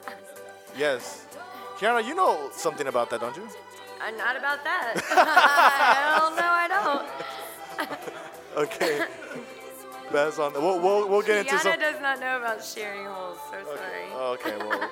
[0.76, 1.26] yes.
[1.78, 3.44] Kianna, you know something about that, don't you?
[4.00, 4.94] Uh, not about that.
[6.18, 6.66] Hell no, I
[8.56, 8.64] don't.
[8.64, 9.06] Okay.
[10.10, 10.52] That's on.
[10.54, 11.78] We'll, we'll, we'll get into Kianna some.
[11.78, 13.38] does not know about sharing holes.
[13.50, 14.12] So sorry.
[14.34, 14.90] Okay, well,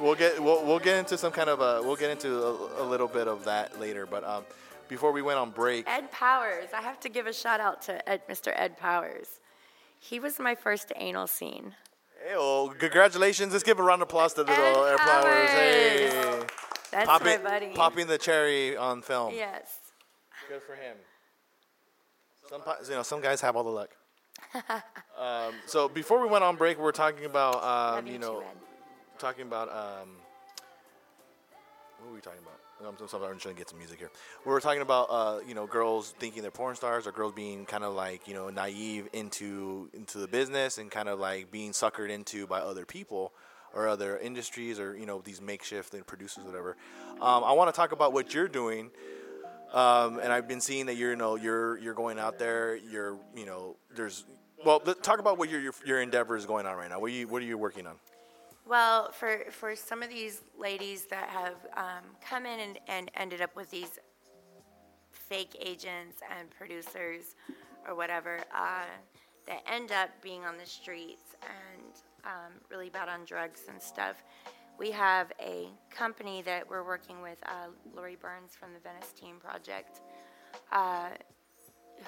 [0.00, 2.84] we'll get we'll, we'll get into some kind of a we'll get into a, a
[2.84, 4.06] little bit of that later.
[4.06, 4.44] But um,
[4.88, 6.68] before we went on break, Ed Powers.
[6.74, 8.52] I have to give a shout out to Ed, Mr.
[8.54, 9.40] Ed Powers.
[9.98, 11.74] He was my first anal scene.
[12.26, 13.52] hey, well, congratulations!
[13.52, 15.50] Let's give a round of applause to the Ed little flowers.
[15.50, 16.44] Hey, Powers.
[16.90, 17.68] That's popping my buddy.
[17.74, 19.34] popping the cherry on film.
[19.34, 19.78] Yes.
[20.48, 20.96] Good for him.
[22.48, 23.90] Some you know some guys have all the luck.
[25.18, 28.40] um, so before we went on break, we were talking about um, you you know
[28.40, 28.46] too.
[29.18, 30.10] Talking about um,
[31.98, 32.60] what were we talking about?
[32.80, 34.10] I'm, I'm trying to get some music here.
[34.44, 37.64] We were talking about, uh, you know, girls thinking they're porn stars, or girls being
[37.64, 41.72] kind of like, you know, naive into into the business and kind of like being
[41.72, 43.32] suckered into by other people
[43.74, 46.76] or other industries or you know these makeshift producers, whatever.
[47.20, 48.90] Um, I want to talk about what you're doing,
[49.72, 52.76] um, and I've been seeing that you're, you know, you're you're going out there.
[52.76, 54.24] You're, you know, there's
[54.64, 57.00] well, talk about what your your, your endeavors going on right now.
[57.00, 57.94] What you what are you working on?
[58.66, 63.42] Well, for, for some of these ladies that have um, come in and, and ended
[63.42, 63.98] up with these
[65.12, 67.34] fake agents and producers
[67.86, 68.84] or whatever uh,
[69.46, 71.92] that end up being on the streets and
[72.24, 74.22] um, really bad on drugs and stuff,
[74.78, 79.36] we have a company that we're working with, uh, Lori Burns from the Venice Team
[79.38, 80.00] Project,
[80.72, 81.10] uh,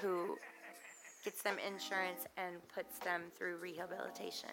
[0.00, 0.36] who
[1.24, 4.48] gets them insurance and puts them through rehabilitation.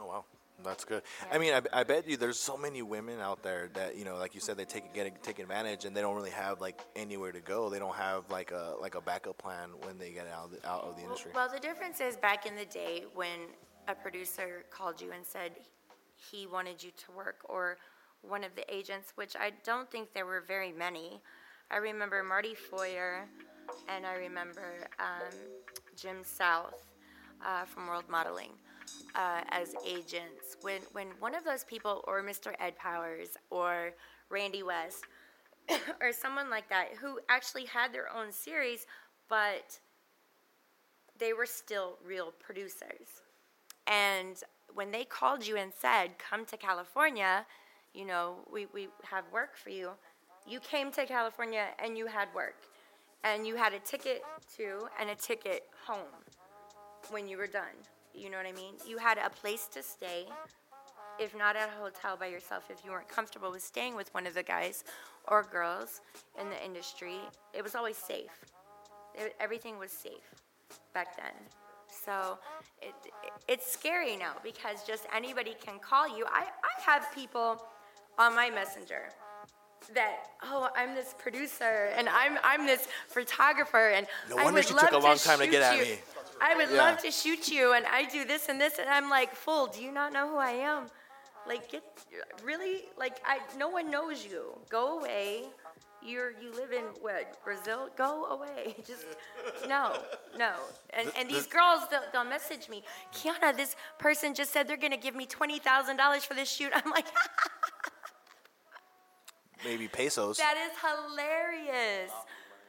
[0.00, 0.24] Oh wow,
[0.64, 1.02] that's good.
[1.30, 4.16] I mean, I, I bet you there's so many women out there that you know,
[4.16, 7.32] like you said, they take get take advantage, and they don't really have like anywhere
[7.32, 7.68] to go.
[7.68, 10.68] They don't have like a like a backup plan when they get out of the,
[10.68, 11.32] out of the industry.
[11.34, 13.38] Well, the difference is back in the day when
[13.88, 15.52] a producer called you and said
[16.30, 17.78] he wanted you to work, or
[18.22, 21.20] one of the agents, which I don't think there were very many.
[21.70, 23.26] I remember Marty Foyer,
[23.88, 25.32] and I remember um,
[25.96, 26.86] Jim South
[27.44, 28.52] uh, from World Modeling
[29.14, 30.56] uh, as agents.
[30.62, 32.54] When when one of those people, or Mr.
[32.58, 33.92] Ed Powers, or
[34.30, 35.04] Randy West,
[36.00, 38.86] or someone like that, who actually had their own series,
[39.28, 39.78] but
[41.18, 43.22] they were still real producers.
[43.86, 44.36] And
[44.74, 47.46] when they called you and said, come to California,
[47.94, 49.90] you know, we, we have work for you,
[50.46, 52.56] you came to California and you had work.
[53.24, 54.22] And you had a ticket
[54.56, 56.24] to and a ticket home
[57.10, 57.76] when you were done.
[58.14, 58.74] You know what I mean?
[58.86, 60.26] You had a place to stay,
[61.18, 64.26] if not at a hotel by yourself, if you weren't comfortable with staying with one
[64.26, 64.84] of the guys
[65.28, 66.00] or girls
[66.40, 67.16] in the industry,
[67.54, 68.30] it was always safe.
[69.14, 70.30] It, everything was safe
[70.94, 71.32] back then.
[72.04, 72.38] So
[72.80, 72.94] it,
[73.48, 76.24] it's scary now because just anybody can call you.
[76.26, 77.62] I, I have people
[78.18, 79.08] on my messenger
[79.94, 84.64] that oh I'm this producer and I'm I'm this photographer and No I wonder would
[84.66, 85.94] she love took a long time to get at you.
[85.94, 85.98] me.
[86.48, 86.82] I would Yeah.
[86.84, 89.80] love to shoot you and I do this and this and I'm like fool do
[89.86, 90.82] you not know who I am?
[91.46, 91.84] Like get
[92.44, 92.74] really?
[92.98, 94.42] Like I no one knows you.
[94.68, 95.44] Go away.
[96.04, 97.88] You're you live in what Brazil?
[97.96, 98.74] Go away.
[98.90, 99.06] Just
[99.68, 99.82] no
[100.36, 100.52] no.
[100.90, 102.82] And and these girls they'll, they'll message me
[103.14, 106.72] Kianna this person just said they're gonna give me twenty thousand dollars for this shoot.
[106.78, 107.06] I'm like
[109.64, 112.10] Maybe pesos, that is hilarious.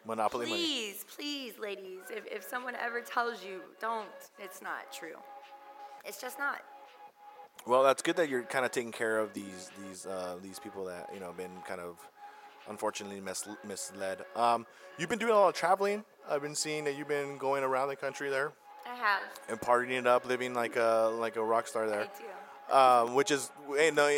[0.05, 0.61] Monopoly money.
[0.61, 4.07] Please, please, ladies, if, if someone ever tells you, don't,
[4.39, 5.15] it's not true.
[6.05, 6.61] It's just not.
[7.65, 10.85] Well, that's good that you're kind of taking care of these these uh, these people
[10.85, 11.97] that you know been kind of
[12.67, 14.19] unfortunately mis- misled.
[14.35, 14.65] Um,
[14.97, 16.03] you've been doing a lot of traveling.
[16.29, 18.51] I've been seeing that you've been going around the country there
[18.85, 19.21] I have.
[19.49, 22.07] and partying it up, living like a like a rock star I there.
[22.17, 22.75] do.
[22.75, 24.09] Um, which is hey, no,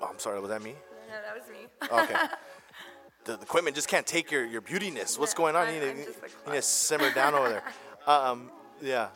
[0.00, 0.74] oh, I'm sorry, was that me?
[1.08, 1.66] No, that was me.
[1.82, 2.14] Okay.
[3.30, 5.18] the, the equipment just can't take your, your beautiness.
[5.18, 5.66] What's going on?
[5.66, 6.10] I'm- you need, to,
[6.46, 7.62] you need to simmer down over there.
[8.06, 9.08] Um, yeah.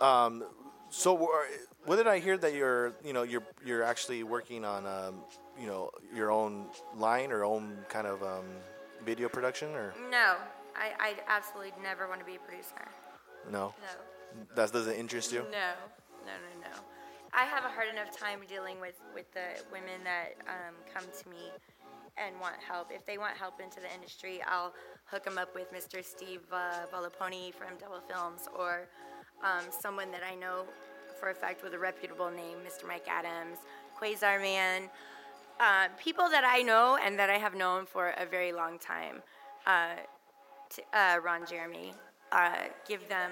[0.00, 0.42] Um,
[0.90, 1.28] so wha-
[1.86, 5.14] what did I hear that you're you know you're you're actually working on um,
[5.58, 8.44] you know your own line or own kind of um,
[9.06, 10.34] video production or no,
[10.76, 12.84] I, I absolutely never want to be a producer.
[13.48, 13.72] no?
[13.80, 14.44] No.
[14.56, 15.42] That doesn't interest you?
[15.52, 15.68] No,
[16.26, 16.76] no, no, no.
[17.32, 21.28] I have a hard enough time dealing with, with the women that um, come to
[21.30, 21.52] me
[22.16, 22.90] and want help.
[22.90, 24.72] If they want help into the industry, I'll
[25.04, 26.04] hook them up with Mr.
[26.04, 28.88] Steve uh, Volaponi from Double Films or
[29.42, 30.64] um, someone that I know
[31.18, 32.86] for a fact with a reputable name, Mr.
[32.86, 33.58] Mike Adams,
[34.00, 34.88] Quasar Man.
[35.60, 39.22] Uh, people that I know and that I have known for a very long time.
[39.66, 39.94] Uh,
[40.70, 41.92] to, uh, Ron Jeremy,
[42.32, 43.30] uh, give them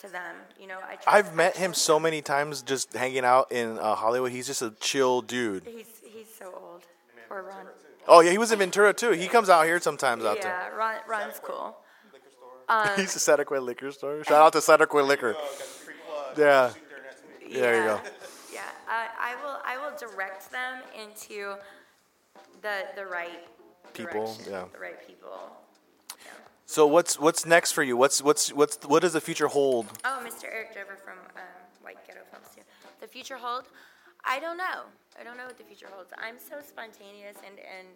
[0.00, 0.36] to them.
[0.60, 4.30] You know, I i've met him so many times just hanging out in uh, Hollywood.
[4.30, 5.64] He's just a chill dude.
[5.66, 6.84] He's he's so old.
[7.28, 7.66] Poor Ron.
[8.08, 9.10] Oh yeah, he was in Ventura too.
[9.12, 11.76] He comes out here sometimes out Yeah, Ron, Ron's cool.
[12.68, 12.96] there.
[12.96, 14.22] He's a Saticoy liquor store.
[14.24, 15.34] Shout out to Saticoy liquor.
[16.36, 16.72] Yeah.
[17.48, 18.00] Yeah, There you go.
[18.52, 21.54] Yeah, I, I will I will direct them into
[22.62, 23.44] the the right
[23.94, 24.64] People, direction, yeah.
[24.72, 25.30] the right people.
[26.24, 26.32] Yeah.
[26.66, 27.96] So what's what's next for you?
[27.96, 29.86] What's what's what's what does the future hold?
[30.04, 30.44] Oh, Mr.
[30.52, 31.42] Eric Dover from um,
[31.82, 32.62] White Ghetto Films too.
[33.00, 33.64] The future hold?
[34.24, 34.82] I don't know.
[35.18, 36.12] I don't know what the future holds.
[36.18, 37.88] I'm so spontaneous and and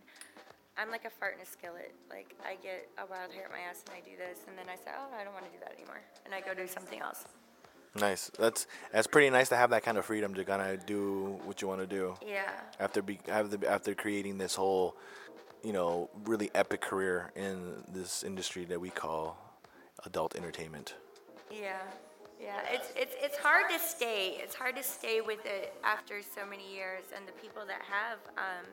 [0.78, 1.92] I'm like a fart in a skillet.
[2.08, 4.66] Like I get a wild hair at my ass and I do this and then
[4.68, 7.00] I say, oh, I don't want to do that anymore, and I go do something
[7.00, 7.24] else.
[7.98, 8.30] Nice.
[8.38, 11.60] That's that's pretty nice to have that kind of freedom to kind of do what
[11.60, 12.50] you want to do Yeah.
[12.78, 14.96] after be after after creating this whole
[15.62, 19.36] you know, really epic career in this industry that we call
[20.06, 20.94] adult entertainment.
[21.50, 21.80] Yeah,
[22.42, 22.60] yeah.
[22.70, 24.38] It's it's it's hard to stay.
[24.42, 28.18] It's hard to stay with it after so many years, and the people that have,
[28.38, 28.66] um,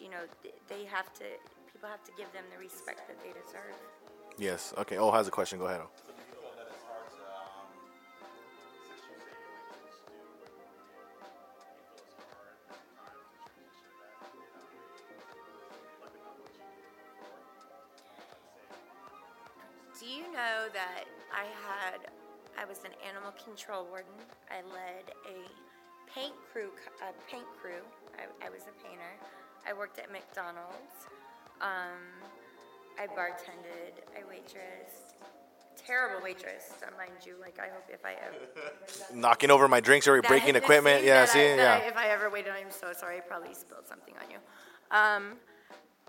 [0.00, 0.22] you know,
[0.68, 1.24] they have to.
[1.72, 3.74] People have to give them the respect that they deserve.
[4.38, 4.72] Yes.
[4.78, 4.98] Okay.
[4.98, 5.58] Oh, has a question.
[5.58, 5.80] Go ahead.
[22.62, 24.14] I was an animal control warden.
[24.48, 25.42] I led a
[26.14, 26.70] paint crew,
[27.02, 27.82] a paint crew.
[28.14, 29.18] I, I was a painter.
[29.68, 31.10] I worked at McDonald's.
[31.60, 31.98] Um,
[33.00, 34.06] I bartended.
[34.16, 35.14] I waitressed.
[35.76, 37.34] Terrible waitress, mind you.
[37.40, 38.70] Like I hope if I ever
[39.14, 41.02] Knocking over my drinks or breaking equipment.
[41.02, 41.22] Yeah.
[41.22, 41.38] I- See.
[41.40, 41.80] that Yeah.
[41.82, 43.16] I- if I ever waited, I'm so sorry.
[43.16, 44.36] I probably spilled something on you.
[44.96, 45.38] Um,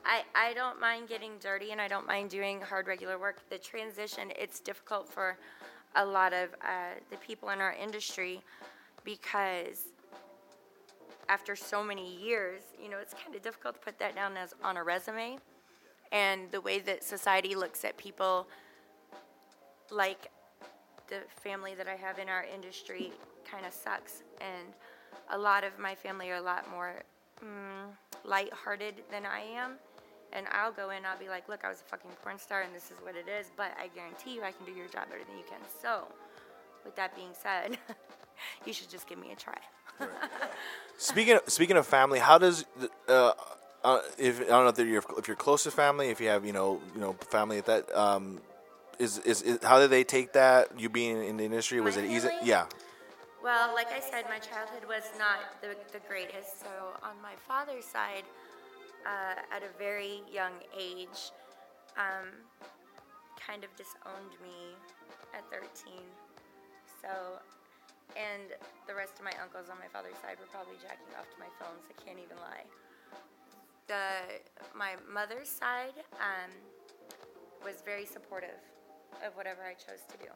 [0.06, 3.50] I, I don't mind getting dirty and I don't mind doing hard regular work.
[3.50, 5.38] The transition, it's difficult for
[5.96, 8.42] a lot of uh, the people in our industry
[9.04, 9.88] because
[11.30, 14.54] after so many years, you know, it's kind of difficult to put that down as
[14.64, 15.38] on a resume.
[16.12, 18.48] And the way that society looks at people
[19.90, 20.30] like
[21.08, 23.12] the family that I have in our industry
[23.50, 24.24] kind of sucks.
[24.42, 24.74] And
[25.32, 26.94] a lot of my family are a lot more
[27.44, 27.90] mm,
[28.26, 29.74] lighthearted than I am.
[30.34, 32.74] And I'll go in, I'll be like, look, I was a fucking porn star and
[32.74, 35.22] this is what it is, but I guarantee you I can do your job better
[35.28, 35.60] than you can.
[35.82, 36.08] So,
[36.84, 37.78] with that being said,
[38.65, 39.58] you should just give me a try.
[40.98, 42.65] Speaking of, speaking of family, how does
[43.08, 43.32] uh,
[43.84, 46.46] uh, if I don't know if you're if you're close to family, if you have
[46.46, 48.39] you know you know family at that um,
[49.00, 50.80] is, is is how did they take that?
[50.80, 52.28] You being in the industry was My it easy?
[52.30, 52.48] family?
[52.48, 52.65] Yeah.
[53.43, 56.62] Well, like I said, my childhood was not the, the greatest.
[56.62, 56.69] So,
[57.04, 58.24] on my father's side,
[59.06, 61.32] uh, at a very young age,
[61.98, 62.32] um,
[63.36, 64.76] kind of disowned me
[65.34, 66.00] at 13.
[67.02, 67.39] So,
[68.16, 68.56] and
[68.88, 71.52] the rest of my uncles on my father's side were probably jacking off to my
[71.60, 71.84] phones.
[71.89, 72.68] I can't even lie.
[73.92, 74.39] The
[74.72, 76.52] my mother's side um,
[77.66, 78.63] was very supportive
[79.26, 80.32] of whatever I chose to do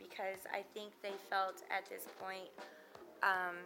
[0.00, 2.48] because I think they felt at this point
[3.22, 3.60] um,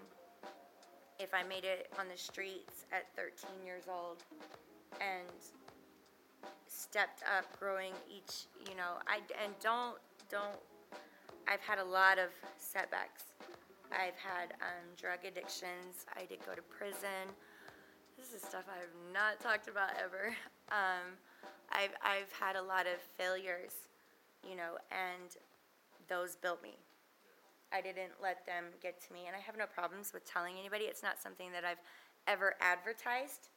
[1.25, 4.23] if I made it on the streets at 13 years old
[5.01, 5.27] and
[6.69, 9.97] stepped up growing each you know I and don't
[10.31, 10.61] don't
[11.49, 13.25] I've had a lot of setbacks.
[13.93, 16.07] I've had um, drug addictions.
[16.17, 17.29] I did go to prison.
[18.17, 20.35] This is stuff I've not talked about ever.
[20.73, 21.17] Um,
[21.73, 23.73] I've I've had a lot of failures
[24.49, 25.37] you know and
[26.09, 26.77] those built me
[27.73, 30.85] I didn't let them get to me, and I have no problems with telling anybody.
[30.85, 31.81] It's not something that I've
[32.27, 33.49] ever advertised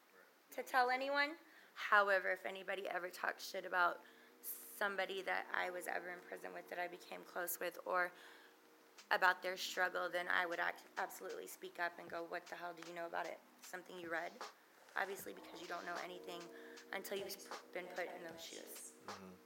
[0.55, 1.37] to tell anyone.
[1.73, 3.99] However, if anybody ever talks shit about
[4.79, 8.11] somebody that I was ever in prison with, that I became close with, or
[9.11, 12.73] about their struggle, then I would act, absolutely speak up and go, "What the hell
[12.73, 13.39] do you know about it?
[13.61, 14.31] Something you read?"
[14.99, 16.41] Obviously, because you don't know anything
[16.93, 17.37] until you've
[17.73, 18.93] been put in those shoes.
[19.07, 19.36] Mm-hmm.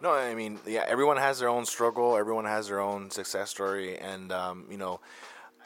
[0.00, 2.16] No, I mean, yeah, everyone has their own struggle.
[2.16, 5.00] Everyone has their own success story, and um, you know,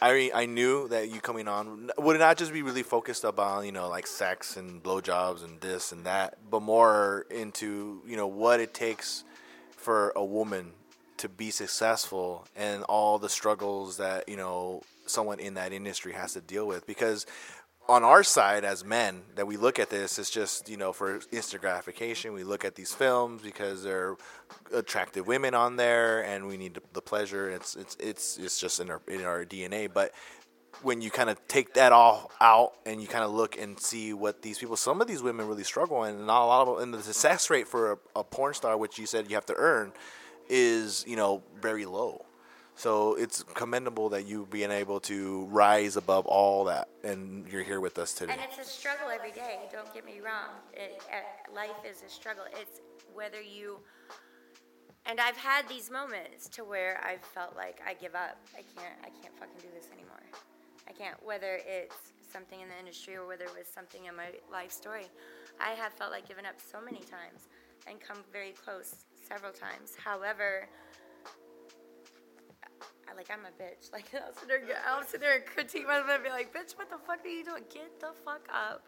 [0.00, 3.72] I I knew that you coming on would not just be really focused upon you
[3.72, 8.58] know like sex and blowjobs and this and that, but more into you know what
[8.60, 9.24] it takes
[9.76, 10.72] for a woman
[11.18, 16.32] to be successful and all the struggles that you know someone in that industry has
[16.32, 17.26] to deal with because
[17.92, 21.20] on our side as men that we look at this it's just you know for
[21.30, 22.32] instant gratification.
[22.32, 24.16] We look at these films because they're
[24.74, 27.50] attractive women on there and we need the pleasure.
[27.50, 30.12] It's it's it's it's just in our in our DNA but
[30.80, 34.14] when you kind of take that all out and you kind of look and see
[34.14, 36.82] what these people some of these women really struggle and not a lot of them,
[36.82, 39.54] and the success rate for a, a porn star which you said you have to
[39.56, 39.92] earn
[40.48, 42.24] is you know very low
[42.74, 47.80] so it's commendable that you being able to rise above all that, and you're here
[47.80, 48.32] with us today.
[48.32, 49.60] And it's a struggle every day.
[49.70, 50.56] Don't get me wrong.
[50.72, 52.44] It, uh, life is a struggle.
[52.60, 52.80] It's
[53.14, 53.78] whether you.
[55.04, 58.38] And I've had these moments to where I've felt like I give up.
[58.54, 58.94] I can't.
[59.02, 60.22] I can't fucking do this anymore.
[60.88, 61.22] I can't.
[61.22, 61.96] Whether it's
[62.32, 65.06] something in the industry or whether it was something in my life story,
[65.60, 67.48] I have felt like giving up so many times
[67.86, 69.94] and come very close several times.
[70.02, 70.68] However.
[73.12, 73.92] I, like I'm a bitch.
[73.92, 76.90] Like I'll sit there, I'll sit there and critique myself and be like, "Bitch, what
[76.90, 77.64] the fuck are you doing?
[77.72, 78.84] Get the fuck up!"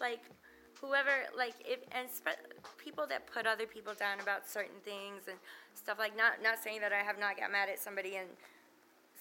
[0.00, 0.22] Like
[0.80, 2.40] whoever, like if and spe-
[2.78, 5.36] people that put other people down about certain things and
[5.74, 8.28] stuff like not not saying that I have not got mad at somebody and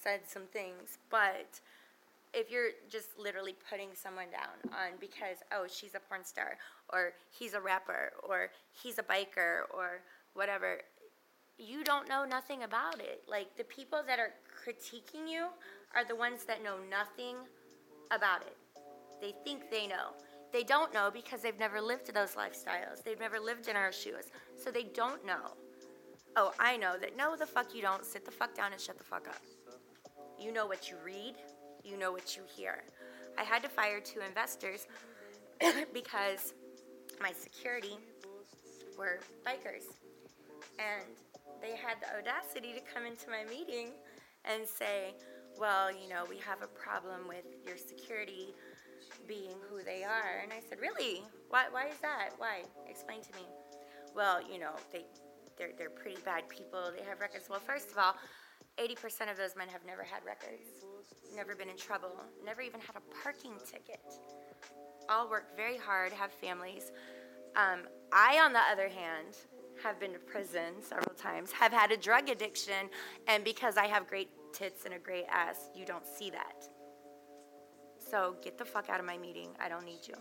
[0.02, 1.60] said some things, but
[2.34, 6.58] if you're just literally putting someone down on because oh she's a porn star
[6.94, 10.02] or he's a rapper or he's a biker or
[10.36, 10.80] whatever
[11.60, 13.24] you don't know nothing about it.
[13.28, 14.34] Like the people that are
[14.66, 15.48] critiquing you
[15.96, 17.36] are the ones that know nothing
[18.12, 18.58] about it.
[19.22, 20.14] They think they know.
[20.52, 23.04] They don't know because they've never lived those lifestyles.
[23.04, 24.26] They've never lived in our shoes.
[24.56, 25.54] So they don't know.
[26.36, 28.06] Oh i know that no the fuck you don't.
[28.06, 29.42] Sit the fuck down and shut the fuck up.
[30.40, 31.36] You know what you read,
[31.84, 32.84] you know what you hear.
[33.38, 34.88] I had to fire two investors
[35.94, 36.54] because
[37.22, 37.98] my security
[38.98, 39.86] were bikers.
[40.78, 41.06] And
[41.62, 43.92] they had the audacity to come into my meeting
[44.46, 45.16] and say,
[45.60, 48.56] Well, you know, we have a problem with your security
[49.28, 50.42] being who they are.
[50.44, 51.24] And I said, Really?
[51.50, 52.32] Why, why is that?
[52.38, 52.64] Why?
[52.88, 53.46] Explain to me.
[54.16, 55.06] Well, you know, they,
[55.58, 56.92] they're, they're pretty bad people.
[56.98, 57.48] They have records.
[57.50, 58.16] Well, first of all,
[58.80, 60.86] 80% of those men have never had records,
[61.36, 62.12] never been in trouble,
[62.46, 64.00] never even had a parking ticket.
[65.10, 66.92] All work very hard, have families.
[67.56, 67.82] Um,
[68.14, 69.36] I, on the other hand,
[69.84, 72.90] have been to prison several times, have had a drug addiction,
[73.28, 76.68] and because I have great tits and a great ass, you don't see that.
[78.10, 79.50] So get the fuck out of my meeting.
[79.60, 80.16] I don't need you.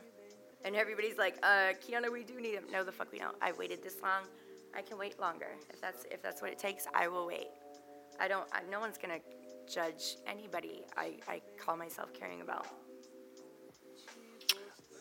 [0.65, 2.65] And everybody's like, uh, Kianna, we do need him.
[2.71, 3.37] No, the fuck we don't.
[3.41, 4.25] I waited this long.
[4.77, 5.49] I can wait longer.
[5.71, 7.49] If that's if that's what it takes, I will wait.
[8.21, 8.47] I don't.
[8.53, 9.21] I, no one's gonna
[9.73, 10.83] judge anybody.
[10.97, 12.67] I, I call myself caring about.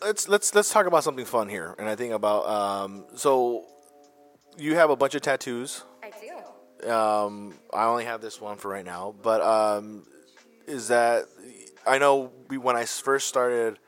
[0.02, 3.04] let's let's let's talk about something fun here, and I think about um.
[3.16, 3.66] So,
[4.56, 5.84] you have a bunch of tattoos.
[6.02, 6.90] I do.
[6.90, 10.04] Um, I only have this one for right now, but um,
[10.66, 11.24] is that
[11.86, 13.78] I know we, when I first started,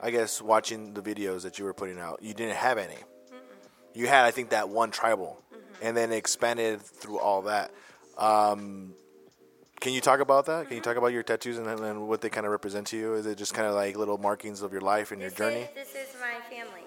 [0.00, 2.96] I guess watching the videos that you were putting out, you didn't have any.
[3.94, 5.42] You had, I think, that one tribal,
[5.82, 7.72] and then expanded through all that.
[8.16, 8.94] Um,
[9.80, 10.68] can you talk about that?
[10.68, 13.14] Can you talk about your tattoos and, and what they kind of represent to you?
[13.14, 15.62] Is it just kind of like little markings of your life and your journey?
[15.62, 16.79] Is, this is my family.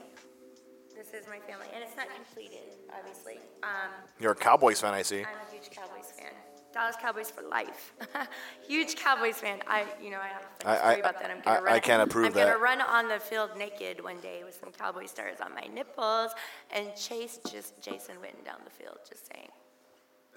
[1.14, 3.38] This is my family, and it's not completed, obviously.
[3.62, 5.20] Um, You're a Cowboys fan, I see.
[5.20, 6.32] I'm a huge Cowboys fan.
[6.74, 7.94] Dallas Cowboys for life.
[8.68, 9.60] huge Cowboys fan.
[9.68, 11.30] I, you know, I have a funny I- story I- about that.
[11.30, 11.74] I'm gonna run.
[11.74, 12.40] I can't approve that.
[12.40, 12.54] I'm that.
[12.54, 16.32] gonna run on the field naked one day with some Cowboy stars on my nipples
[16.72, 18.98] and chase just Jason Witten down the field.
[19.08, 19.50] Just saying.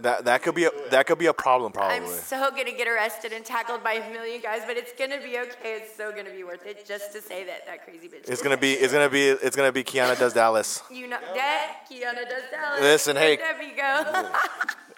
[0.01, 1.97] That that could be a that could be a problem, probably.
[1.97, 5.39] I'm so gonna get arrested and tackled by a million guys, but it's gonna be
[5.39, 5.81] okay.
[5.81, 8.29] It's so gonna be worth it just to say that that crazy bitch.
[8.29, 10.83] It's gonna be it's gonna be it's gonna be Kianna does Dallas.
[10.91, 12.81] You know that Kianna does Dallas.
[12.81, 13.37] Listen, hey.
[13.37, 14.31] There we go.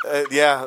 [0.04, 0.66] Uh, yeah.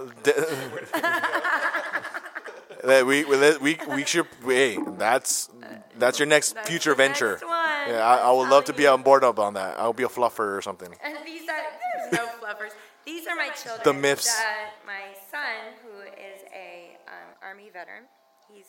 [2.84, 4.28] that we we we we should.
[4.46, 5.50] Hey, that's
[5.98, 7.32] that's your next That's future venture.
[7.34, 7.44] next.
[7.44, 9.80] Yeah, I, I would love to be on board up on that.
[9.80, 10.94] I'll be a fluffer or something.
[11.04, 11.56] And these are
[11.94, 12.72] there's no fluffers.
[13.06, 13.82] These are my children.
[13.84, 14.28] The myths.
[14.28, 18.06] That my son, who is a um, army veteran,
[18.52, 18.64] he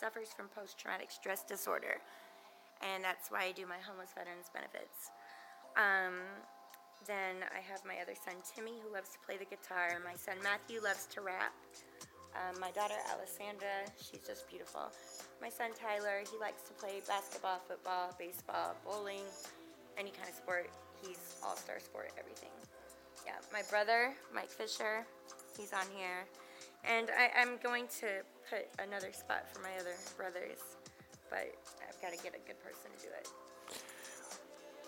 [0.00, 1.98] suffers from post-traumatic stress disorder,
[2.82, 5.10] and that's why I do my homeless veterans benefits.
[5.74, 6.20] Um,
[7.06, 9.98] then I have my other son Timmy, who loves to play the guitar.
[10.04, 11.52] My son Matthew loves to rap.
[12.32, 14.88] Um, my daughter Alessandra, she's just beautiful.
[15.40, 19.26] My son Tyler, he likes to play basketball, football, baseball, bowling,
[19.98, 20.70] any kind of sport.
[21.04, 22.50] He's all star sport, everything.
[23.26, 25.06] Yeah, my brother, Mike Fisher,
[25.56, 26.26] he's on here.
[26.84, 28.06] And I, I'm going to
[28.50, 30.58] put another spot for my other brothers,
[31.30, 31.52] but
[31.88, 33.28] I've got to get a good person to do it.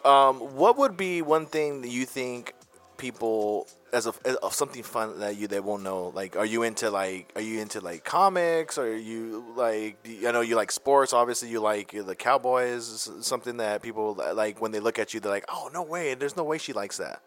[0.05, 2.53] Um, what would be one thing that you think
[2.97, 6.09] people as of, as something fun that you they won't know?
[6.09, 8.77] Like, are you into like are you into like comics?
[8.77, 11.13] Or are you like you- I know you like sports.
[11.15, 13.09] Obviously, you like the Cowboys.
[13.23, 16.13] Something that people like when they look at you, they're like, "Oh no way!
[16.15, 17.23] There's no way she likes that."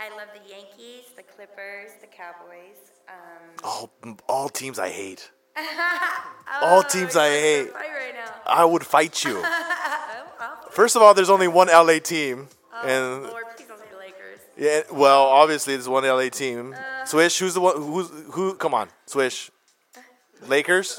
[0.00, 0.22] I don't know.
[0.22, 2.78] I love the Yankees, the Clippers, the Cowboys.
[3.08, 3.14] Um,
[3.64, 3.90] All
[4.28, 5.30] all teams I hate.
[6.62, 7.72] All teams I hate.
[7.74, 8.32] right now.
[8.46, 9.42] I would fight you.
[10.42, 10.56] Oh.
[10.70, 12.48] First of all, there's only one LA team,
[12.82, 14.40] and Lord, please don't say Lakers.
[14.56, 16.74] Yeah, well, obviously there's one LA team.
[17.04, 17.76] Swish, who's the one?
[17.76, 18.54] Who's who?
[18.54, 19.50] Come on, Swish.
[20.48, 20.98] Lakers.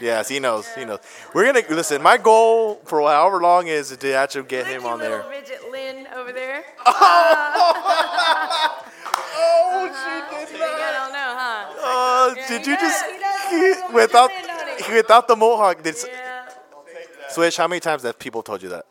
[0.00, 0.66] Yes, he knows.
[0.74, 0.98] He knows.
[1.34, 2.02] We're gonna listen.
[2.02, 5.30] My goal for however long is to actually get Look, him on little there.
[5.30, 6.64] midget Lynn over there.
[6.84, 6.92] Oh,
[8.40, 8.46] she
[10.52, 11.66] did I don't know, huh?
[11.78, 14.68] Oh, Yeah, did you does, just he does have a little without midget Lynn on
[14.68, 14.88] it.
[14.94, 15.82] without the mohawk?
[15.82, 16.48] Did Yeah.
[17.30, 17.56] Swish?
[17.56, 18.86] How many times have people told you that?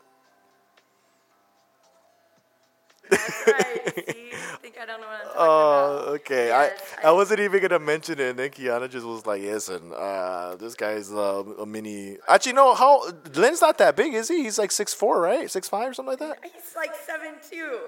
[3.11, 4.05] Right.
[4.07, 4.29] See?
[4.61, 6.07] think I don't know what I'm talking Oh, about.
[6.15, 6.47] okay.
[6.47, 9.93] Yes, I, I wasn't even gonna mention it, and then Kianna just was like, "Listen,
[9.95, 12.75] uh, this guy's uh, a mini." Actually, no.
[12.75, 13.03] How
[13.35, 14.43] Lynn's not that big, is he?
[14.43, 15.49] He's like six four, right?
[15.49, 16.39] Six five or something like that.
[16.43, 17.79] He's like seven two.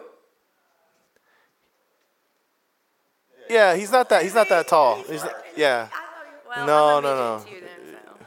[3.49, 4.23] Yeah, he's not that.
[4.23, 5.03] He's not that tall.
[5.03, 5.87] He's not, yeah.
[5.91, 7.43] I thought he, Well, No, I'm no, no.
[7.43, 8.25] Too, then, so.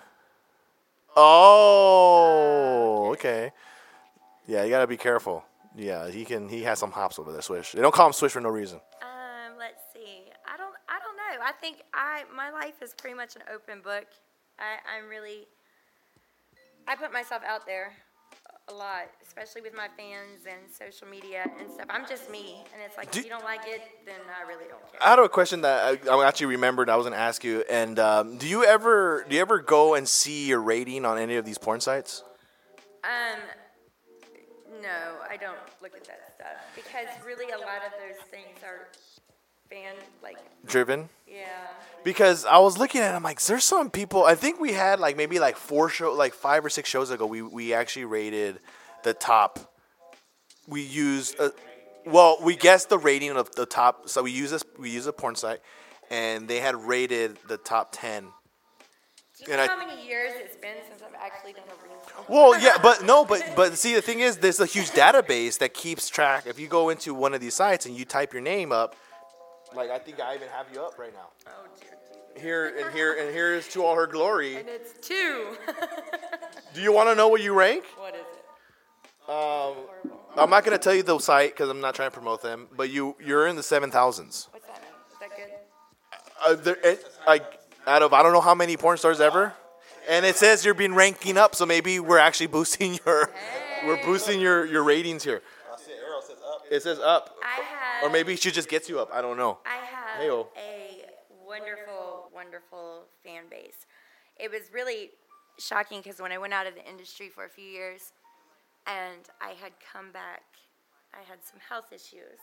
[1.17, 3.53] Oh, okay.
[4.47, 5.45] Yeah, you gotta be careful.
[5.77, 6.49] Yeah, he can.
[6.49, 7.43] He has some hops over there.
[7.43, 7.73] Swish.
[7.73, 8.81] They don't call him Swish for no reason.
[9.03, 10.25] Um, let's see.
[10.47, 10.75] I don't.
[10.89, 11.45] I don't know.
[11.45, 14.07] I think I my life is pretty much an open book.
[14.59, 15.47] I, I'm really.
[16.87, 17.93] I put myself out there
[18.69, 21.87] a lot, especially with my fans and social media and stuff.
[21.91, 24.65] I'm just me, and it's like Do- if you don't like it, then I really
[24.69, 25.03] don't care.
[25.03, 26.89] I had a question that I, I actually remembered.
[26.89, 27.65] I was gonna ask you.
[27.71, 31.37] And um, do you ever do you ever go and see your rating on any
[31.37, 32.23] of these porn sites?
[33.05, 33.39] Um,
[34.81, 38.89] no, I don't look at that stuff because really a lot of those things are
[39.75, 41.09] fan like Driven.
[41.27, 41.47] yeah.
[42.05, 44.25] Because I was looking at, it, I'm like, there's some people.
[44.25, 47.25] I think we had like maybe like four show, like five or six shows ago.
[47.27, 48.61] We we actually rated
[49.05, 49.59] the top.
[50.69, 51.51] We used, uh,
[52.07, 54.09] well, we guessed the rating of the top.
[54.09, 55.61] So we use this, we use a porn site,
[56.11, 58.25] and they had rated the top ten.
[58.25, 58.29] Do
[59.51, 62.29] you And know I- how many years it's been since I've actually done a research?
[62.29, 65.73] Well, yeah, but no, but but see, the thing is, there's a huge database that
[65.75, 66.47] keeps track.
[66.47, 68.95] If you go into one of these sites and you type your name up,
[69.75, 71.29] like I think I even have you up right now.
[71.47, 72.43] Oh dear, Jesus.
[72.43, 74.57] Here and here and here is to all her glory.
[74.57, 75.57] And it's two.
[76.75, 77.85] Do you want to know what you rank?
[77.97, 78.45] what is it?
[79.29, 79.75] Um,
[80.37, 82.69] I'm not gonna tell you the site because I'm not trying to promote them.
[82.77, 84.49] But you you're in the seven thousands.
[84.51, 84.93] What's that mean?
[85.13, 86.59] Is that good?
[86.59, 87.45] Uh, there, it, like
[87.87, 89.55] out of I don't know how many porn stars ever,
[90.09, 91.55] and it says you're being ranking up.
[91.55, 93.31] So maybe we're actually boosting your
[93.87, 95.41] we're boosting your your ratings here.
[95.73, 96.54] I see arrow says up.
[96.71, 98.05] It says up, I have.
[98.05, 99.11] or maybe she just gets you up.
[99.13, 99.59] I don't know.
[99.67, 100.47] I have Heyo.
[100.57, 101.05] a
[101.47, 103.87] wonderful, wonderful fan base.
[104.39, 105.11] It was really
[105.59, 108.13] shocking because when I went out of the industry for a few years
[108.87, 110.43] and I had come back,
[111.13, 112.41] I had some health issues.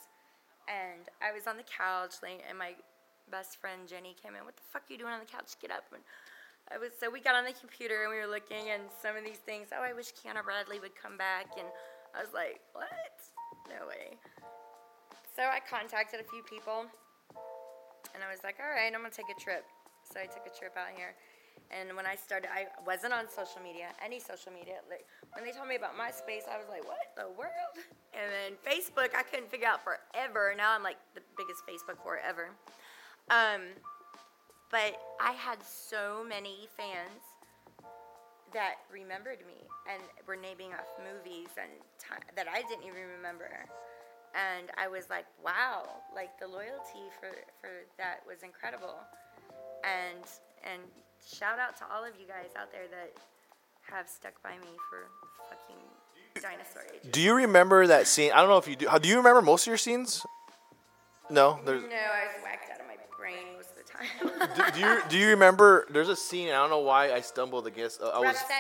[0.70, 2.74] And I was on the couch laying, and my
[3.30, 4.46] best friend Jenny came in.
[4.46, 5.58] What the fuck are you doing on the couch?
[5.60, 5.84] Get up!
[5.92, 6.04] And
[6.72, 9.26] I was so we got on the computer and we were looking and some of
[9.26, 9.74] these things.
[9.76, 11.68] Oh, I wish Kianna Bradley would come back, and
[12.16, 13.18] I was like, what?
[13.72, 14.20] No way.
[15.36, 16.86] So I contacted a few people,
[18.14, 19.64] and I was like, all right, I'm gonna take a trip.
[20.04, 21.16] So I took a trip out here.
[21.72, 24.84] And when I started, I wasn't on social media, any social media.
[24.90, 27.80] Like when they told me about MySpace, I was like, "What the world?"
[28.12, 30.54] And then Facebook, I couldn't figure out forever.
[30.58, 32.50] Now I'm like the biggest Facebook forever.
[33.30, 33.72] Um,
[34.70, 37.24] but I had so many fans
[38.54, 43.50] that remembered me and were naming off movies and ti that I didn't even remember.
[44.34, 45.84] And I was like, wow,
[46.16, 47.30] like the loyalty for,
[47.60, 48.96] for that was incredible.
[49.84, 50.24] And
[50.64, 50.82] and
[51.20, 53.18] shout out to all of you guys out there that
[53.92, 55.10] have stuck by me for
[55.50, 55.82] fucking
[56.42, 57.12] dinosaur age.
[57.12, 58.32] Do you remember that scene?
[58.32, 58.88] I don't know if you do.
[58.88, 60.26] how- Do you remember most of your scenes?
[61.30, 61.60] No.
[61.66, 61.82] There's.
[61.84, 62.81] No, I was whacked out
[63.34, 64.72] of my most of the time.
[64.74, 65.88] Do, do you do you remember?
[65.90, 66.50] There's a scene.
[66.50, 68.02] I don't know why I stumbled against.
[68.02, 68.38] Uh, I was.
[68.38, 68.52] Sex.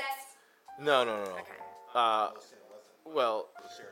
[0.79, 1.31] No, no, no, no.
[1.31, 1.41] Okay.
[1.93, 2.29] Uh,
[3.05, 3.49] well,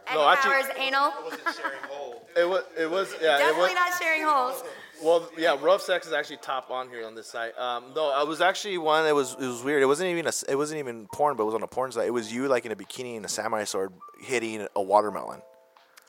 [0.08, 1.08] Eddie no, actually, Powers anal.
[1.08, 2.28] It wasn't sharing hole.
[2.38, 2.64] it was.
[2.78, 3.14] It was.
[3.22, 3.74] Yeah, it Definitely was.
[3.74, 4.64] not sharing holes.
[5.04, 7.58] Well, yeah, rough sex is actually top on here on this site.
[7.58, 9.06] Um, no, I was actually one.
[9.06, 9.82] It was it was weird.
[9.82, 10.32] It wasn't even a.
[10.48, 12.08] It wasn't even porn, but it was on a porn site.
[12.08, 15.42] It was you like in a bikini and a samurai sword hitting a watermelon.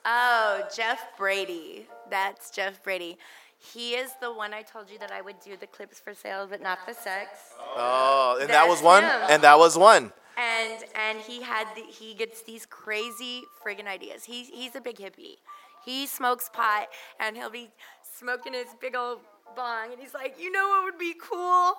[0.04, 1.86] Oh, Jeff Brady.
[2.10, 3.18] That's Jeff Brady.
[3.60, 6.46] He is the one I told you that I would do the clips for sale,
[6.48, 7.30] but not the sex.
[7.76, 9.02] Oh, and that was one.
[9.04, 9.10] him.
[9.28, 10.12] And that was one.
[10.38, 14.24] And and he had the, he gets these crazy friggin' ideas.
[14.24, 15.36] He's he's a big hippie.
[15.84, 16.88] He smokes pot
[17.18, 17.70] and he'll be
[18.02, 19.20] smoking his big old
[19.56, 21.74] bong and he's like, you know what would be cool?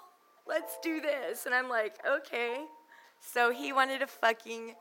[0.47, 1.45] Let's do this.
[1.45, 2.65] And I'm like, okay.
[3.19, 4.75] So he wanted to fucking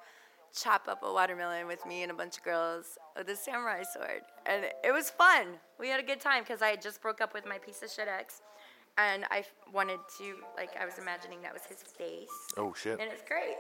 [0.59, 4.22] chop up a watermelon with me and a bunch of girls with a samurai sword.
[4.46, 5.46] And it was fun.
[5.78, 7.90] We had a good time because I had just broke up with my piece of
[7.90, 8.42] shit ex.
[8.98, 12.28] And I wanted to, like, I was imagining that was his face.
[12.57, 12.98] Oh shit.
[13.01, 13.57] And it's great.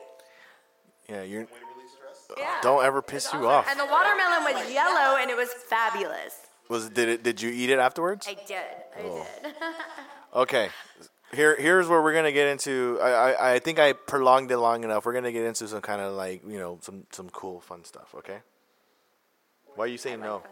[1.08, 1.40] Yeah, you're.
[1.44, 2.30] When he released the rest.
[2.38, 2.58] Yeah.
[2.62, 3.66] Don't ever piss It's you off.
[3.68, 6.36] And the watermelon was yellow and it was fabulous.
[6.68, 7.22] Was did it?
[7.22, 8.26] Did you eat it afterwards?
[8.28, 8.56] I did.
[8.96, 9.26] I Oh.
[9.42, 9.54] did.
[10.32, 10.68] Okay.
[11.32, 12.98] Here, here's where we're gonna get into.
[13.00, 15.06] I, I, I think I prolonged it long enough.
[15.06, 18.14] We're gonna get into some kind of like you know some some cool fun stuff.
[18.18, 18.38] Okay.
[19.76, 20.42] Why are you saying no?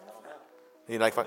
[0.88, 1.26] You like fun?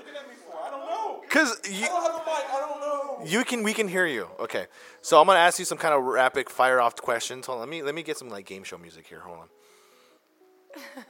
[0.64, 1.22] I don't know.
[1.28, 2.26] Cause you I don't have a mic.
[2.26, 3.24] I don't know.
[3.26, 4.28] you can we can hear you.
[4.40, 4.66] Okay.
[5.02, 7.46] So I'm gonna ask you some kind of rapid fire off questions.
[7.46, 7.60] Hold on.
[7.60, 9.20] Let me let me get some like game show music here.
[9.20, 9.48] Hold on.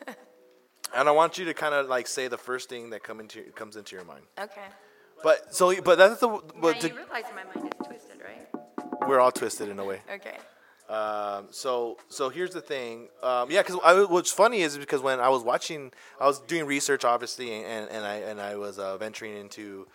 [0.95, 3.43] and I want you to kind of like say the first thing that come into
[3.53, 4.24] comes into your mind.
[4.38, 4.66] Okay.
[5.22, 8.11] But so but that's the Now to, you realize my mind is twisted, right?
[9.09, 10.00] We're all twisted in a way.
[10.12, 10.36] Okay.
[10.88, 13.09] Um, so so here's the thing.
[13.22, 17.05] Um, yeah, because what's funny is because when I was watching, I was doing research,
[17.05, 19.86] obviously, and, and I and I was uh, venturing into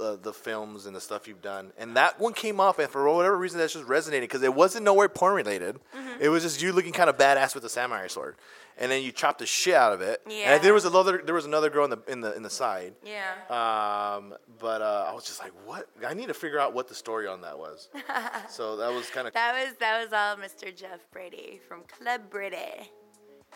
[0.00, 3.10] uh, the films and the stuff you've done, and that one came up, and for
[3.12, 5.76] whatever reason, that's just resonated because it wasn't nowhere porn related.
[5.94, 6.22] Mm-hmm.
[6.22, 8.36] It was just you looking kind of badass with a samurai sword,
[8.78, 10.22] and then you chopped the shit out of it.
[10.28, 10.54] Yeah.
[10.54, 12.94] And there was another, there was another girl in the in the in the side.
[13.04, 13.32] Yeah.
[13.48, 15.88] Um, but uh, I was just like, what?
[16.06, 17.88] I need to figure out what the story on that was.
[18.48, 20.74] so that was kind of That was that was all Mr.
[20.74, 22.90] Jeff Brady from Club Brady.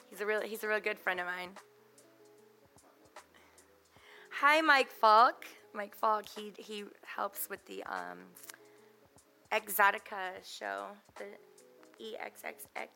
[0.08, 1.50] He's a real he's a real good friend of mine.
[4.40, 5.44] Hi, Mike Falk.
[5.74, 6.24] Mike Falk.
[6.28, 8.18] He he helps with the um,
[9.52, 11.24] Exxxotica show, the
[12.00, 12.88] EXXX.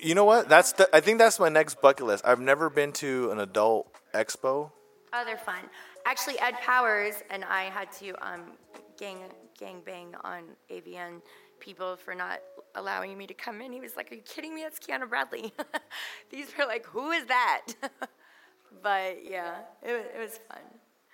[0.00, 0.48] You know what?
[0.48, 2.24] That's the, I think that's my next bucket list.
[2.26, 4.70] I've never been to an adult expo.
[5.12, 5.60] Oh, they're fun.
[6.04, 8.52] Actually, Ed Powers and I had to um,
[8.98, 9.18] gang
[9.58, 11.20] gang bang on AVN
[11.58, 12.40] people for not
[12.74, 13.72] allowing me to come in.
[13.72, 14.62] He was like, "Are you kidding me?
[14.62, 15.52] That's Kianna Bradley."
[16.30, 17.66] These were like, "Who is that?"
[18.82, 20.62] but yeah, it it was fun.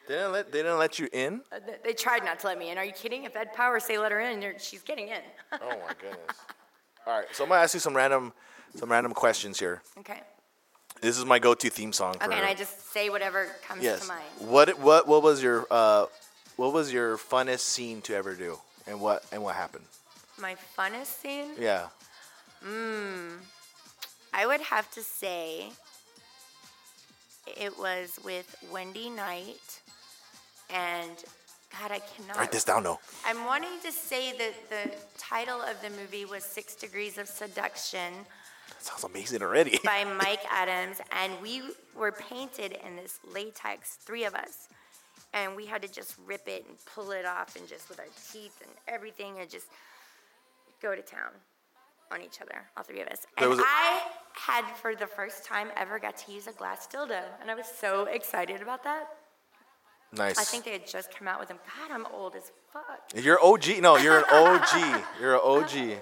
[0.07, 1.41] They didn't let they didn't let you in.
[1.53, 2.79] Uh, th- They tried not to let me in.
[2.79, 3.25] Are you kidding?
[3.25, 5.21] If Ed Powers say let her in, you're- she's getting in.
[5.53, 6.37] Oh my goodness.
[7.07, 8.33] All right, so I'm gonna ask you some random
[8.77, 9.83] some random questions here.
[9.99, 10.21] okay.
[11.01, 12.15] This is my go-to theme song.
[12.15, 14.03] For Okay, and I just say whatever comes yes.
[14.03, 14.25] to mind.
[14.39, 16.07] What what what was your uh
[16.57, 19.85] what was your funnest scene to ever do, and what and what happened?
[20.39, 21.51] My funnest scene.
[21.59, 21.89] Yeah.
[24.33, 25.71] I would have to say
[27.47, 29.81] it was with Wendy Knight
[30.75, 31.11] and
[31.81, 32.37] God, I cannot.
[32.37, 32.99] Write this down, though.
[33.27, 38.13] I'm wanting to say that the title of the movie was Six Degrees of Seduction
[38.69, 39.79] That sounds amazing already.
[39.85, 41.63] by Mike Adams, and we
[41.97, 44.69] were painted in this latex, three of us,
[45.33, 48.07] and we had to just rip it and pull it off, and just with our
[48.33, 49.67] teeth and everything, and just
[50.81, 51.31] go to town
[52.13, 53.27] on each other, all three of us.
[53.39, 54.03] There And was a- I
[54.35, 57.67] had, for the first time ever, got to use a glass dildo, and I was
[57.67, 59.09] so excited about that.
[60.17, 60.39] Nice.
[60.39, 61.59] I think they had just come out with them.
[61.67, 63.01] God, I'm old as fuck.
[63.15, 63.81] you're OG.
[63.81, 65.05] No, you're an OG.
[65.21, 65.69] You're an OG.
[65.69, 66.01] Jeez.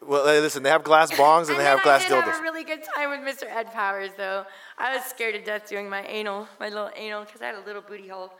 [0.00, 2.32] Well, hey, listen, they have glass bongs and, they have glass I did dildos.
[2.32, 3.48] have a really good time with Mr.
[3.50, 4.44] Ed Powers, though.
[4.78, 7.64] I was scared to death doing my anal, my little anal, because I had a
[7.66, 8.32] little booty hole.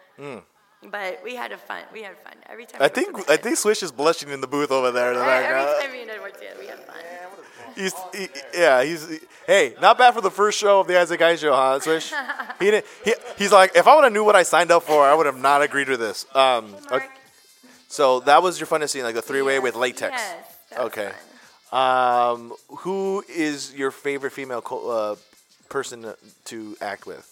[0.90, 1.82] But we had a fun.
[1.92, 2.80] We had fun every time.
[2.80, 5.12] I think I think Swish is blushing in the booth over there.
[5.12, 6.96] in the every uh, time me and Ed worked together, we had fun.
[7.78, 11.20] He's, he, yeah, he's he- hey, not bad for the first show of the Isaac
[11.20, 12.12] Guy show, huh, Swish?
[12.58, 12.86] he didn't.
[13.04, 15.26] He, he's like, if I would have knew what I signed up for, I would
[15.26, 16.26] have not agreed with this.
[16.34, 17.06] Um, okay,
[17.88, 20.12] so that was your funnest scene, like the three-way Yes, with latex.
[20.20, 20.78] Yes.
[20.78, 21.12] Okay.
[21.72, 25.16] Um, who is your favorite female co- uh,
[25.68, 26.06] person
[26.46, 27.24] to act with?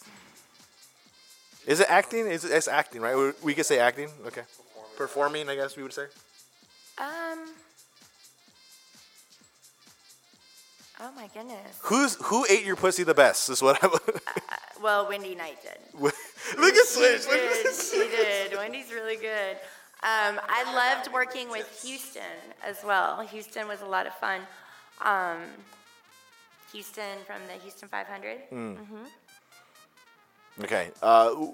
[1.67, 2.27] Is it acting?
[2.29, 3.17] Is it, it's acting, right?
[3.17, 4.09] We- We could say acting.
[4.27, 4.43] Okay.
[4.97, 6.07] Performing, I guess we would say.
[6.99, 7.41] Um.
[11.01, 11.79] Oh my goodness.
[11.83, 13.49] Who's who ate your pussy the best?
[13.51, 13.89] Is what I.
[14.83, 15.79] Well, Wendy Knight did.
[16.01, 17.25] Look at Swish.
[17.25, 17.75] She did.
[17.75, 18.57] She did.
[18.57, 19.57] Wendy's really good.
[20.03, 22.23] Um, I loved working with Houston
[22.63, 23.23] as well.
[23.23, 24.43] Houston was a lot of fun.
[25.03, 25.39] Um,
[26.73, 28.39] Houston from the Houston 500.
[30.63, 30.91] Okay.
[31.03, 31.47] Uh,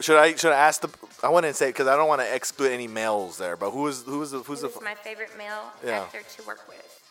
[0.00, 0.90] should I should I ask the?
[1.22, 3.56] I want to say because I don't want to exclude any males there.
[3.56, 4.68] But who is who is the who's the?
[4.68, 6.00] Who's my favorite male Yeah.
[6.02, 7.02] actor to work with?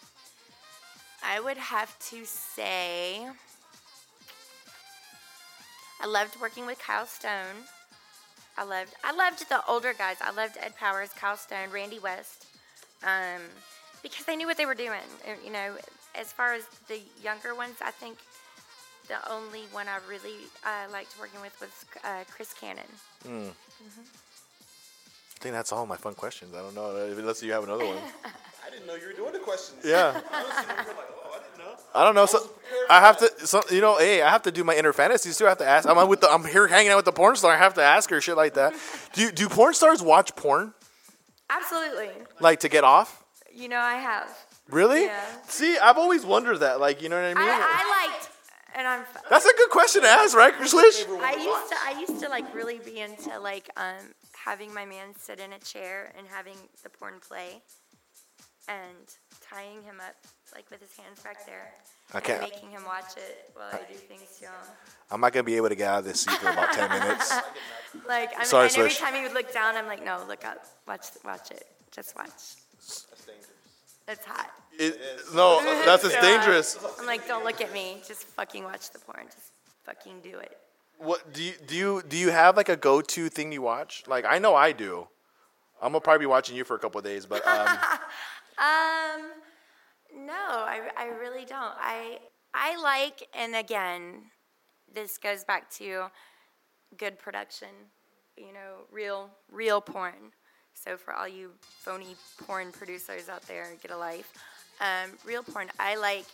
[1.26, 3.26] I would have to say
[6.02, 7.66] I loved working with Kyle Stone.
[8.58, 10.18] I loved I loved the older guys.
[10.22, 12.46] I loved Ed Powers, Kyle Stone, Randy West,
[13.04, 13.42] um,
[14.04, 15.08] because they knew what they were doing.
[15.28, 15.76] Uh, You know,
[16.14, 18.18] as far as the younger ones, I think
[19.08, 22.86] the only one I really uh, liked working with was uh, Chris Cannon.
[23.26, 23.52] I
[25.46, 26.56] think that's all my fun questions.
[26.56, 27.98] I don't know uh, unless you have another one.
[28.66, 29.80] I didn't know you were doing the questions.
[29.86, 30.20] Yeah.
[30.32, 31.84] I was sitting here like, oh, I didn't know.
[31.94, 32.26] I don't know.
[32.26, 32.50] So
[32.90, 33.46] I have to.
[33.46, 35.46] So, you know, hey, I have to do my inner fantasies too.
[35.46, 35.88] I have to ask.
[35.88, 36.32] I'm with the.
[36.32, 37.52] I'm here hanging out with the porn star.
[37.54, 38.74] I have to ask her shit like that.
[39.14, 40.74] Do do porn stars watch porn
[41.50, 42.10] Absolutely.
[42.40, 43.24] like to get off?
[43.54, 44.28] You know, I have.
[44.70, 45.04] Really?
[45.06, 45.22] Yeah.
[45.48, 46.80] See, I've always wondered that.
[46.80, 47.48] Like, you know what I mean?
[47.48, 48.30] I, I liked,
[48.76, 49.04] and I'm.
[49.30, 51.06] That's a good question to ask, right, Swish?
[51.08, 51.76] I used to.
[51.86, 54.16] I used to like really be into like um
[54.46, 57.62] having my man sit in a chair and having the porn play,
[58.68, 59.08] and
[59.50, 60.16] tying him up
[60.54, 61.72] like with his hands back there.
[62.14, 64.54] I can't- And making him watch it while I do things to him.
[65.12, 67.34] I'm not gonna be able to get out of this seat for about ten minutes.
[68.06, 69.00] Like, I mean, Sorry, and every Swish.
[69.00, 72.28] time he would look down, I'm like, no, look up, watch, watch it, just watch.
[74.08, 74.52] It's hot.
[74.78, 75.00] It,
[75.34, 76.78] no, that's just So, uh, dangerous.
[77.00, 79.52] I'm like, don't look at me, just fucking watch the porn, just
[79.86, 80.58] fucking do it.
[80.98, 81.76] What do you do?
[81.76, 84.04] You do you have like a go-to thing you watch?
[84.08, 85.08] Like, I know I do.
[85.82, 87.78] I'm gonna probably be watching you for a couple days, but um,
[88.58, 89.32] Um,
[90.16, 91.74] no, I, I really don't.
[91.78, 92.20] I
[92.54, 94.32] I like, and again,
[94.94, 96.06] this goes back to
[96.98, 97.68] good production.
[98.38, 100.32] you know, real, real porn.
[100.74, 102.16] So for all you phony
[102.46, 104.34] porn producers out there, get a life.
[104.80, 105.70] Um, real porn.
[105.80, 106.26] I like,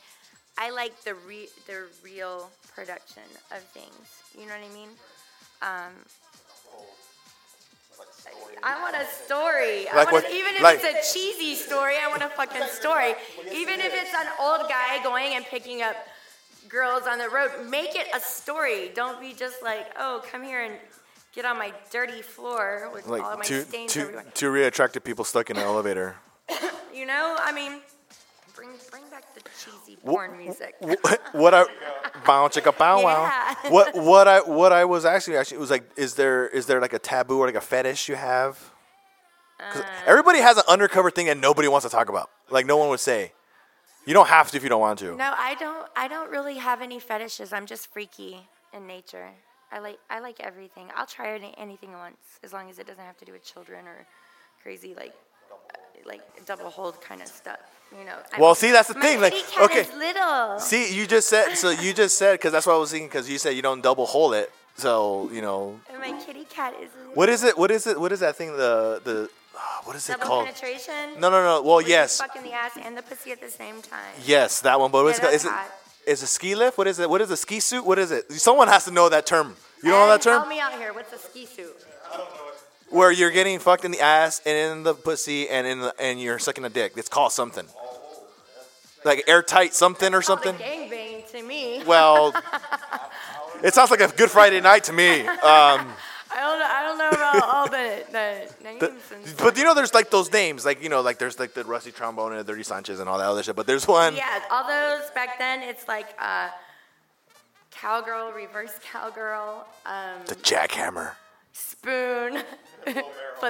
[0.58, 4.08] I like the re- the real production of things.
[4.38, 4.90] You know what I mean?
[5.62, 5.94] Um,
[8.64, 9.88] I want a story.
[9.90, 13.16] I want what- even if like- it's a cheesy story, I want a fucking story.
[13.52, 15.96] Even if it's an old guy going and picking up
[16.68, 18.90] girls on the road, make it a story.
[18.90, 20.76] Don't be just like, oh, come here and
[21.34, 24.26] get on my dirty floor with all of my two, stains two, everywhere.
[24.34, 26.16] two really attractive people stuck in an elevator.
[26.94, 27.80] You know, I mean,
[28.56, 30.76] bring bring back the cheesy porn music.
[30.82, 31.66] Wh- what I
[32.26, 33.24] bow chicka bow wow.
[33.24, 33.56] Yeah.
[33.72, 36.80] What what I what I was actually actually it was like is there is there
[36.82, 38.72] like a taboo or like a fetish you have?
[39.60, 39.88] 'Cause Uh.
[40.08, 42.30] everybody has an undercover thing and nobody wants to talk about.
[42.50, 43.32] Like no one would say.
[44.06, 45.16] You don't have to if you don't want to.
[45.16, 45.88] No, I don't.
[45.96, 47.54] I don't really have any fetishes.
[47.54, 49.30] I'm just freaky in nature.
[49.72, 50.90] I like I like everything.
[50.96, 54.08] I'll try anything once, as long as it doesn't have to do with children or
[54.64, 55.14] crazy like
[56.06, 57.60] like double hold kind of stuff.
[57.98, 58.16] You know.
[58.34, 59.86] I Well, mean, see, that's the thing, like, okay.
[59.98, 60.60] little.
[60.60, 61.70] See, you just said so.
[61.72, 63.08] You just said because that's what I was thinking.
[63.10, 64.52] Because you said you don't double hole it.
[64.78, 67.14] So you know And my kitty cat is little.
[67.14, 67.58] what is it?
[67.58, 68.00] What is it?
[68.00, 68.56] What is that thing?
[68.56, 69.30] The the
[69.84, 70.46] what is it double called?
[70.46, 71.20] penetration.
[71.20, 71.62] No, no, no.
[71.62, 74.14] Well, yes, Fuck in the ass and the pussy at the same time.
[74.26, 74.90] yes, that one.
[74.90, 75.34] But what's Yeah, it?
[75.36, 75.70] Is hot.
[76.08, 76.78] Is a ski lift?
[76.78, 77.10] What is it?
[77.10, 77.86] What is a ski suit?
[77.86, 78.32] What is it?
[78.32, 79.56] Someone has to know that term.
[79.84, 80.50] You don't know that And Help term?
[80.50, 80.94] me out here.
[80.94, 81.76] What's a ski suit?
[82.92, 86.22] Where you're getting fucked in the ass and in the pussy and in the, and
[86.22, 86.94] you're sucking a dick.
[86.98, 87.66] It's called something.
[89.04, 90.56] Like airtight something or something.
[90.58, 91.84] Gang bang to me.
[91.86, 92.34] Well,
[93.64, 95.22] it sounds like a Good Friday night to me.
[95.22, 95.28] Um,
[96.34, 96.66] I don't know.
[96.66, 99.38] I don't know about all the, the names stuff.
[99.38, 101.92] but you know, there's like those names, like you know, like there's like the Rusty
[101.92, 103.56] Trombone and the Dirty Sanchez and all that other shit.
[103.56, 104.16] But there's one.
[104.16, 105.62] Yeah, all those back then.
[105.62, 106.50] It's like uh,
[107.72, 111.14] cowgirl, reverse cowgirl, um, The jackhammer.
[111.54, 112.44] Spoon,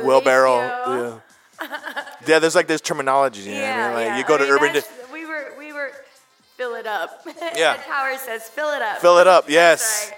[0.03, 0.57] Wheelbarrow.
[0.85, 1.21] fellatio.
[1.61, 1.67] Yeah.
[2.27, 3.41] yeah, there's like this terminology.
[3.41, 3.93] You know what I mean?
[3.95, 4.17] Like yeah.
[4.17, 4.73] you go I to mean, urban.
[4.73, 5.91] that's- We were we were
[6.57, 7.25] fill it up.
[7.55, 7.77] Yeah.
[7.77, 8.97] the tower says fill it up.
[8.99, 9.49] Fill it up.
[9.49, 10.11] Yes.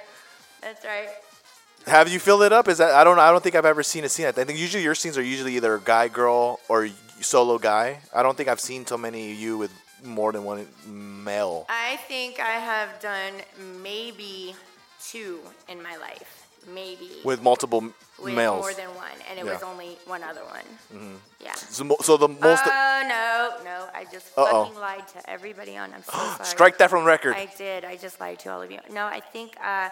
[0.61, 1.05] That's right.
[1.05, 1.93] That's right.
[1.93, 2.69] Have you filled it up?
[2.69, 3.19] Is that I don't.
[3.19, 4.25] I don't think I've ever seen a scene.
[4.25, 6.87] I think usually your scenes are usually either guy, girl, or
[7.19, 7.99] solo guy.
[8.15, 9.71] I don't think I've seen so many of you with
[10.01, 11.65] more than one male.
[11.67, 13.33] I think I have done
[13.81, 14.55] maybe
[15.03, 16.42] two in my life.
[16.67, 17.09] Maybe.
[17.23, 17.81] With multiple
[18.19, 18.61] With males.
[18.61, 19.53] more than one, and it Yeah.
[19.53, 21.19] was only one other one.
[21.39, 21.53] Yeah.
[21.55, 22.63] so, so the most.
[22.65, 23.87] Oh no, no!
[23.93, 24.65] I just Uh-oh.
[24.65, 25.93] fucking lied to everybody on.
[25.93, 26.45] I'm so sorry.
[26.45, 27.35] strike that from record.
[27.35, 27.83] I did.
[27.85, 28.79] I just lied to all of you.
[28.91, 29.89] No, I think uh,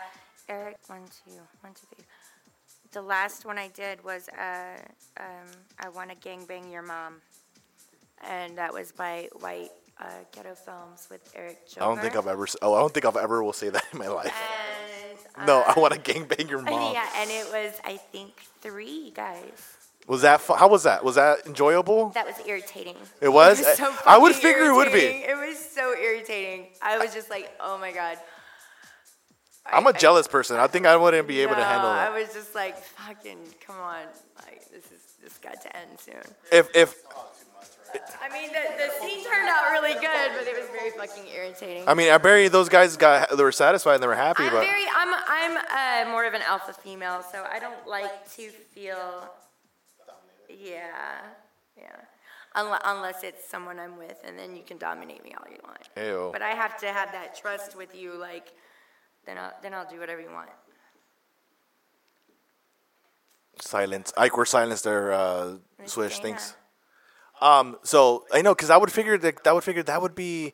[0.47, 0.77] Eric.
[0.87, 2.05] One, two, one, two, three.
[2.93, 4.77] The last one I did was uh,
[5.19, 5.47] um,
[5.79, 7.21] I want to gangbang your mom,
[8.21, 11.83] and that was by White uh, Ghetto Films with Eric Joker.
[11.83, 12.47] I don't think I've ever.
[12.61, 14.33] Oh, I don't think I've ever will say that in my life.
[15.37, 16.93] And, No, uh, I want to gangbang your mom.
[16.93, 18.31] Yeah, and it was I think
[18.61, 19.77] three guys.
[20.07, 20.41] Was that?
[20.41, 21.03] Fu- how was that?
[21.03, 22.09] Was that enjoyable?
[22.09, 22.95] That was irritating.
[23.21, 23.59] It was?
[23.77, 24.99] so I- I would figure it would be.
[24.99, 26.67] It was so irritating.
[26.81, 28.17] I was just like, oh my god.
[29.65, 30.57] I'm a a jealous person.
[30.57, 34.01] I think I wouldn't be able to handle I was just like, fucking, come on,
[34.43, 36.21] like this is this got to end soon.
[36.51, 36.95] If if
[38.21, 41.83] I mean, the, the scene turned out really good, but it was very fucking irritating.
[41.87, 44.51] I mean, I bet those guys got they were satisfied and they were happy, I'm
[44.51, 48.49] but very, I'm, I'm uh, more of an alpha female, so I don't like to
[48.49, 49.29] feel,
[50.49, 51.21] yeah,
[51.77, 51.95] yeah.
[52.53, 55.87] Unless, unless it's someone I'm with, and then you can dominate me all you want.
[55.95, 56.29] Ew.
[56.33, 58.51] But I have to have that trust with you, like,
[59.25, 60.49] then I'll, then I'll do whatever you want.
[63.59, 64.11] silence.
[64.17, 66.21] Ike, we're silence their uh, swish Yeah.
[66.23, 66.55] things.
[67.41, 70.53] Um, so I know because I would figure that that would figure that would be.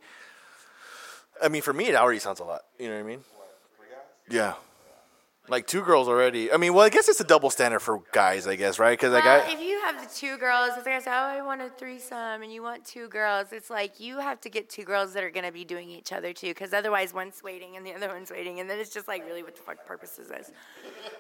[1.41, 2.61] I mean, for me, it already sounds a lot.
[2.79, 3.19] You know what I mean?
[4.29, 4.53] Yeah.
[5.49, 6.51] Like two girls already.
[6.51, 8.91] I mean, well, I guess it's a double standard for guys, I guess, right?
[8.99, 11.41] Because like Well, I, if you have the two girls, if they say, "Oh, I
[11.41, 14.83] want a threesome," and you want two girls, it's like you have to get two
[14.83, 17.93] girls that are gonna be doing each other too, because otherwise one's waiting and the
[17.93, 20.51] other one's waiting, and then it's just like, really, what the fuck purpose is this?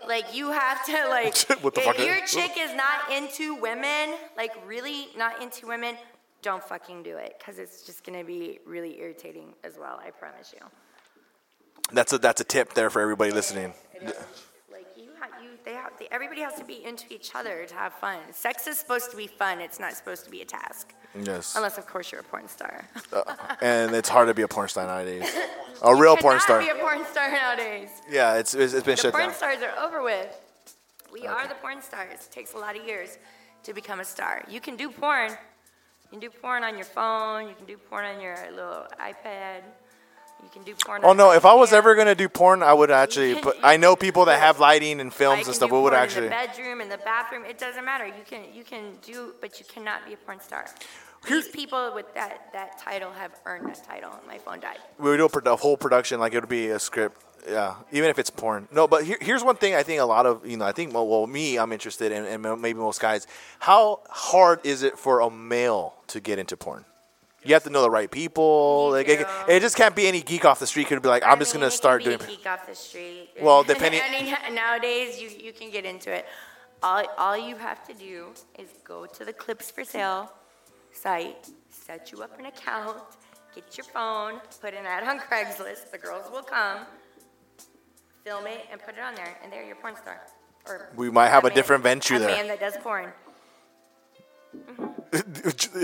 [0.07, 3.55] Like you have to like, What the if fuck is- your chick is not into
[3.55, 5.95] women, like really not into women,
[6.41, 10.01] don't fucking do it, because it's just gonna be really irritating as well.
[10.05, 10.65] I promise you.
[11.93, 13.73] That's a that's a tip there for everybody listening.
[14.71, 17.73] Like you, ha- you, they have, they, everybody has to be into each other to
[17.73, 18.19] have fun.
[18.31, 19.59] Sex is supposed to be fun.
[19.61, 21.55] It's not supposed to be a task, Yes.
[21.55, 22.85] unless of course you're a porn star.
[23.11, 23.23] Uh,
[23.61, 25.29] and it's hard to be a porn star nowadays.
[25.83, 26.59] A real porn star.
[26.59, 27.89] be a porn star nowadays.
[28.09, 29.35] Yeah, it's it's, it's been The shut porn down.
[29.35, 30.27] stars are over with.
[31.13, 32.13] We are the porn stars.
[32.25, 33.19] It takes a lot of years
[33.61, 34.43] to become a star.
[34.49, 35.29] You can do porn.
[35.29, 37.47] You can do porn on your phone.
[37.47, 39.61] You can do porn on your little iPad.
[40.43, 41.01] You can do porn.
[41.03, 41.31] Oh no!
[41.31, 43.33] If I was ever gonna do porn, I would actually.
[43.33, 45.71] can- Put, I know people that have lighting and films and stuff.
[45.71, 46.27] We would actually.
[46.27, 47.43] in the bedroom, in the bathroom.
[47.45, 48.05] It doesn't matter.
[48.05, 50.65] You can you can do, but you cannot be a porn star.
[51.27, 54.11] Here- These people with that that title have earned that title.
[54.27, 54.77] My phone died.
[54.99, 57.23] we would do a, a whole production like it would be a script.
[57.49, 58.67] Yeah, even if it's porn.
[58.71, 60.93] No, but here, here's one thing I think a lot of you know I think
[60.93, 63.25] well, well me I'm interested in and maybe most guys.
[63.59, 66.85] How hard is it for a male to get into porn?
[67.47, 68.89] You have to know the right people.
[68.91, 71.37] Like, it, it just can't be any geek off the street could be like, I'm
[71.37, 72.21] I just mean, gonna it can start be doing.
[72.21, 73.29] a geek off the street.
[73.41, 76.25] Well, depending- I mean, nowadays you you can get into it.
[76.83, 78.27] All all you have to do
[78.59, 80.31] is go to the Clips for Sale
[80.91, 82.97] site, set you up an account,
[83.55, 85.91] get your phone, put an ad on Craigslist.
[85.91, 86.79] The girls will come,
[88.23, 90.19] film it, and put it on there, and they're your porn star.
[90.67, 92.29] Or We might have a man- different venture a there.
[92.35, 93.13] man that does porn.
[94.55, 94.96] Mm-hmm.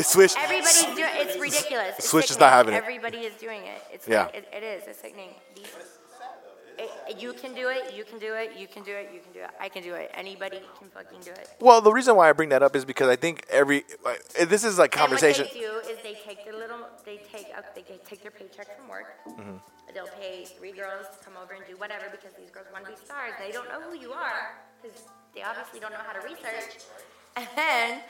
[0.04, 0.34] Switch.
[0.38, 1.10] Everybody's doing.
[1.14, 1.96] It's ridiculous.
[2.00, 2.78] It's Switch is not having it.
[2.78, 3.82] Everybody is doing it.
[3.92, 4.26] It's Yeah.
[4.26, 4.84] like- it, it is.
[4.88, 5.36] It's sickening.
[5.56, 7.94] It- you can do it.
[7.94, 8.54] You can do it.
[8.58, 9.10] You can do it.
[9.14, 9.50] You can do it.
[9.60, 10.10] I can do it.
[10.16, 11.48] Anybody can fucking do it.
[11.60, 14.64] Well, the reason why I bring that up is because I think every like, this
[14.64, 15.46] is like conversation.
[15.46, 16.80] And what they do is they take their little.
[17.06, 17.76] They take up.
[17.76, 19.06] They take their paycheck from work.
[19.28, 19.58] Mm-hmm.
[19.94, 22.92] They'll pay three girls to come over and do whatever because these girls want to
[22.92, 23.34] be stars.
[23.38, 25.04] They don't know who you are because
[25.36, 26.82] they obviously don't know how to research.
[27.36, 28.02] And then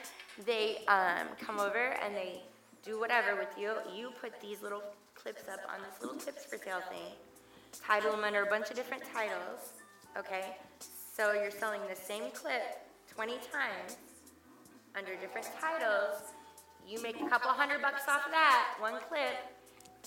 [0.46, 2.42] they um, come over and they
[2.84, 3.74] do whatever with you.
[3.96, 4.84] You put these little
[5.16, 7.14] clips up on this little Clips for Sale thing.
[7.86, 9.74] Title them under a bunch of different titles.
[10.18, 10.58] Okay,
[11.16, 13.98] so you're selling the same clip 20 times
[14.96, 16.34] under different titles.
[16.88, 19.38] You make a couple hundred bucks off that one clip,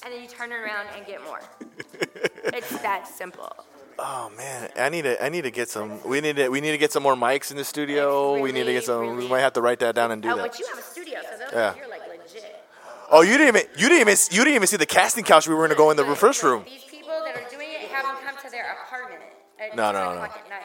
[0.05, 1.41] and then you turn it around and get more.
[2.53, 3.53] it's that simple.
[3.99, 6.03] Oh man, I need to I need to get some.
[6.05, 8.35] We need to we need to get some more mics in the studio.
[8.35, 9.17] It's we need to get really, some.
[9.17, 10.51] We might have to write that down and do Oh, that.
[10.51, 11.75] but you have a studio, so those Yeah.
[11.77, 12.63] you're like legit.
[13.11, 15.49] Oh, you didn't even you didn't even you didn't even see the casting couch.
[15.49, 16.65] We were gonna go in the first room.
[16.65, 19.23] These people that are doing it have them come to their apartment
[19.59, 20.23] at No, 10 no, no.
[20.25, 20.61] at night.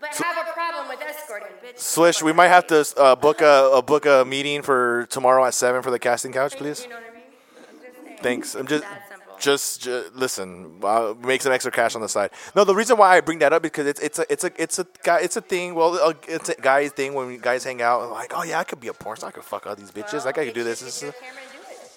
[0.00, 1.78] But have a problem with escorting, bitch.
[1.78, 5.54] Swish, we might have to uh, book a, a book a meeting for tomorrow at
[5.54, 6.82] seven for the casting couch, please.
[6.82, 7.22] You know what I mean?
[8.16, 8.22] I'm.
[8.22, 8.54] Thanks.
[8.56, 9.11] I'm just, That
[9.42, 10.78] just, ju- listen.
[10.82, 12.30] Uh, make some extra cash on the side.
[12.54, 14.52] No, the reason why I bring that up is because it's it's a it's a
[14.56, 15.74] it's a guy it's a thing.
[15.74, 18.08] Well, uh, it's a guys thing when guys hang out.
[18.10, 19.28] Like, oh yeah, I could be a porn star.
[19.28, 20.12] I could fuck all these bitches.
[20.12, 20.80] Well, like I could do this.
[20.80, 21.20] this, your this.
[21.20, 21.90] camera and do it.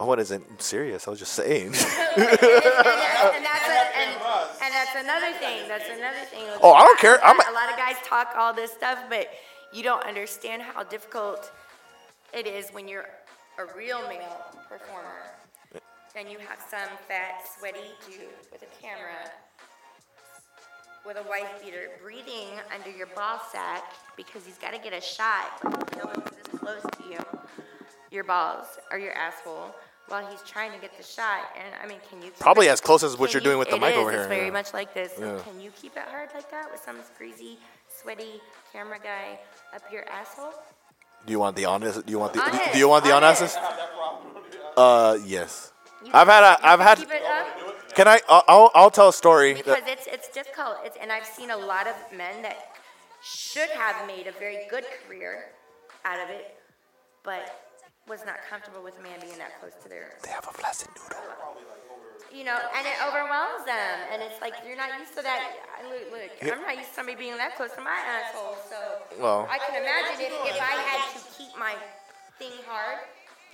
[0.00, 1.06] Oh, what isn't I'm serious?
[1.06, 1.66] I was just saying.
[1.66, 2.50] and, that's a,
[4.00, 4.10] and,
[4.62, 5.68] and that's another thing.
[5.68, 6.44] That's another thing.
[6.62, 7.22] Oh, I don't care.
[7.22, 9.28] I'm- a lot of guys talk all this stuff, but
[9.72, 11.52] you don't understand how difficult
[12.32, 13.06] it is when you're
[13.58, 15.33] a real male performer
[16.16, 19.30] and you have some fat, sweaty dude with a camera
[21.06, 23.82] with a wife beater breathing under your ball sack
[24.16, 25.62] because he's got to get a shot.
[25.64, 27.18] No one's this close to you,
[28.10, 29.74] your balls or your asshole,
[30.08, 31.50] while he's trying to get the shot.
[31.56, 33.68] And I mean, can you keep Probably as close as what you're you- doing with
[33.68, 34.52] the mic is, over It's here, very yeah.
[34.52, 35.12] much like this.
[35.16, 35.42] So Yeah.
[35.42, 37.58] can you keep it hard like that with some greasy,
[38.00, 38.40] sweaty
[38.72, 39.40] camera guy
[39.74, 40.54] up your asshole?
[41.26, 42.04] do you want the honest?
[42.06, 42.40] Do you want the?
[42.42, 43.42] Honest, do you want the honest.
[43.58, 43.58] honest?
[44.76, 45.72] Uh, yes.
[46.12, 46.98] I've had a, I've had.
[46.98, 47.94] Keep it up.
[47.94, 48.20] Can I?
[48.28, 49.54] I'll, I'll, tell a story.
[49.54, 52.56] Because that- it's it's difficult, it's, and I've seen a lot of men that
[53.22, 55.46] should have made a very good career
[56.04, 56.56] out of it,
[57.22, 57.64] but
[58.06, 60.88] was not comfortable with a man being that close to their, they have a flaccid
[60.92, 61.24] noodle.
[62.28, 65.40] you know, and it overwhelms them, and it's like you're not used to that.
[65.88, 68.76] Look, look, I'm not used to somebody being that close to my asshole, so
[69.18, 69.48] Well.
[69.48, 71.74] I can imagine if, if I had to keep my
[72.38, 72.98] thing hard.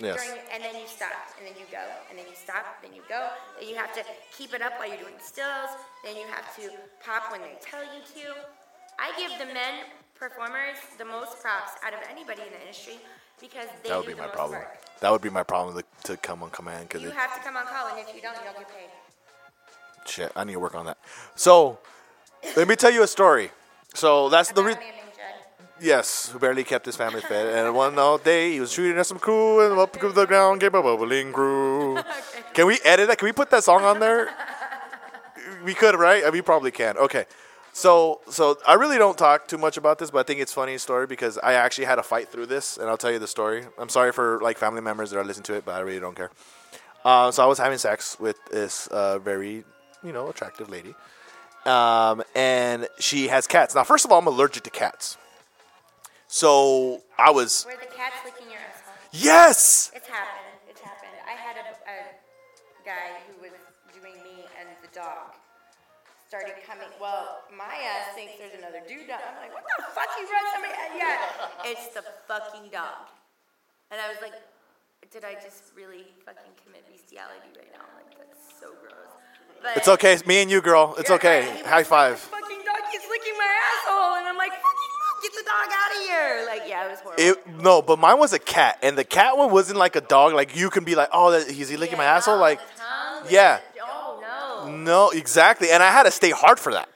[0.01, 0.17] Yes.
[0.25, 3.03] During, and then you stop, and then you go, and then you stop, then you
[3.07, 3.29] go.
[3.59, 4.01] Then you have to
[4.35, 5.69] keep it up while you're doing stills.
[6.03, 6.71] Then you have to
[7.05, 8.33] pop when they tell you to.
[8.99, 9.85] I give the men
[10.15, 12.97] performers the most props out of anybody in the industry
[13.39, 14.59] because they That would do be the my most problem.
[14.59, 14.77] work.
[15.01, 17.55] That would be my problem to, to come on command because You have to come
[17.57, 18.89] on call, and if you don't, you don't get paid.
[20.07, 20.31] shit.
[20.35, 20.97] I need to work on that.
[21.35, 21.79] So,
[22.55, 23.51] let me tell you a story.
[23.93, 24.81] So that's the reason.
[25.81, 27.47] Yes, who barely kept his family fed.
[27.47, 30.61] And one all day he was shooting at some crew and up to the ground
[30.61, 31.97] gave a bubbling crew.
[32.53, 33.17] Can we edit that?
[33.17, 34.29] Can we put that song on there?
[35.65, 36.23] We could, right?
[36.23, 36.97] Uh, We probably can.
[36.97, 37.25] Okay.
[37.73, 40.55] So, so I really don't talk too much about this, but I think it's a
[40.55, 43.27] funny story because I actually had a fight through this, and I'll tell you the
[43.27, 43.63] story.
[43.79, 46.15] I'm sorry for like family members that are listening to it, but I really don't
[46.15, 46.31] care.
[47.05, 49.63] Uh, so I was having sex with this uh, very,
[50.03, 50.93] you know, attractive lady,
[51.65, 53.73] um, and she has cats.
[53.73, 55.17] Now, first of all, I'm allergic to cats.
[56.31, 58.95] So I was Were the cats licking your asshole?
[59.11, 59.91] yes.
[59.93, 60.55] It's happened.
[60.71, 61.11] It's happened.
[61.27, 61.97] I had a, a
[62.87, 63.51] guy who was
[63.91, 65.35] doing me and the dog
[66.31, 66.87] started coming.
[67.03, 69.19] Well, my ass thinks there's another dude down.
[69.27, 70.07] I'm like, what the fuck?
[70.15, 70.71] You brought somebody?
[70.95, 71.19] Yeah,
[71.67, 73.11] it's the fucking dog.
[73.91, 74.39] And I was like,
[75.11, 77.83] did I just really fucking commit bestiality right now?
[77.99, 79.11] Like that's so gross.
[79.59, 80.15] But It's okay.
[80.15, 80.95] It's me and you, girl.
[80.97, 81.43] It's okay.
[81.67, 82.23] High five.
[82.23, 85.91] Fucking dog keeps licking my asshole, and I'm like, fucking no, get the dog out
[85.95, 86.45] of here.
[86.45, 87.23] Like, yeah, it was horrible.
[87.23, 90.33] It no, but mine was a cat, and the cat one wasn't like a dog.
[90.33, 92.39] Like you can be like, oh, that, is he licking my asshole?
[92.39, 92.59] Like,
[93.29, 93.59] yeah.
[93.83, 94.75] Oh no.
[94.75, 95.69] no, exactly.
[95.71, 96.89] And I had to stay hard for that.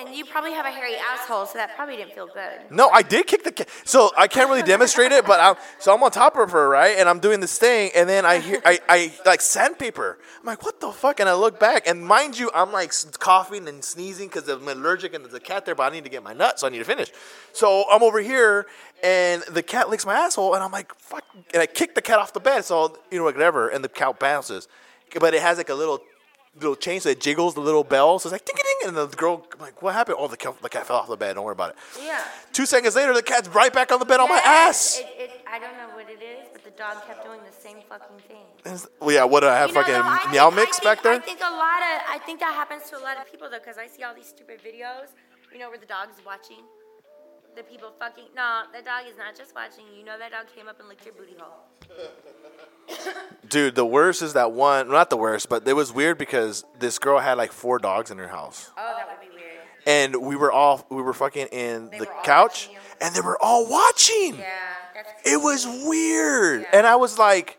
[0.00, 2.70] And you probably have a hairy asshole, so that probably didn't feel good.
[2.70, 3.68] No, I did kick the cat.
[3.84, 6.96] So I can't really demonstrate it, but I'm so I'm on top of her, right?
[6.96, 10.18] And I'm doing this thing, and then I hear I, I like sandpaper.
[10.38, 11.20] I'm like, what the fuck?
[11.20, 15.12] And I look back, and mind you, I'm like coughing and sneezing because I'm allergic,
[15.12, 16.78] and there's a cat there, but I need to get my nut, so I need
[16.78, 17.12] to finish.
[17.52, 18.66] So I'm over here,
[19.04, 22.18] and the cat licks my asshole, and I'm like, fuck, and I kick the cat
[22.18, 24.66] off the bed, so you know whatever, and the cat bounces,
[25.20, 26.00] but it has like a little
[26.56, 28.96] little chain so it jiggles the little bell, so it's like ding a ding, and
[29.10, 30.16] the girl I'm like, what happened?
[30.18, 31.34] Oh, the cat, the cat fell off the bed.
[31.34, 31.76] Don't worry about it.
[32.02, 32.22] Yeah.
[32.52, 34.98] Two seconds later, the cat's right back on the bed on my ass.
[34.98, 37.78] It, it, I don't know what it is, but the dog kept doing the same
[37.88, 38.42] fucking thing.
[38.64, 39.68] It's- Well, yeah, what did I have?
[39.70, 41.12] You know, fucking though, I meow think- mix I back there?
[41.14, 43.58] I think a lot of, I think that happens to a lot of people though,
[43.58, 45.14] because I see all these stupid videos,
[45.52, 46.64] you know, where the dog's watching
[47.56, 48.24] the people fucking.
[48.36, 49.84] No, the dog is not just watching.
[49.96, 51.64] You know, that dog came up and licked your booty hole.
[53.48, 54.88] Dude, the worst is that one.
[54.88, 58.18] Not the worst, but it was weird because this girl had like four dogs in
[58.18, 59.50] her house, Oh, that would be weird.
[59.86, 62.78] and we were all we were fucking in the were all couch, watching you.
[63.00, 64.36] and they were all watching.
[64.36, 64.48] Yeah,
[64.94, 65.08] that's.
[65.24, 67.56] It was weird, and I was like.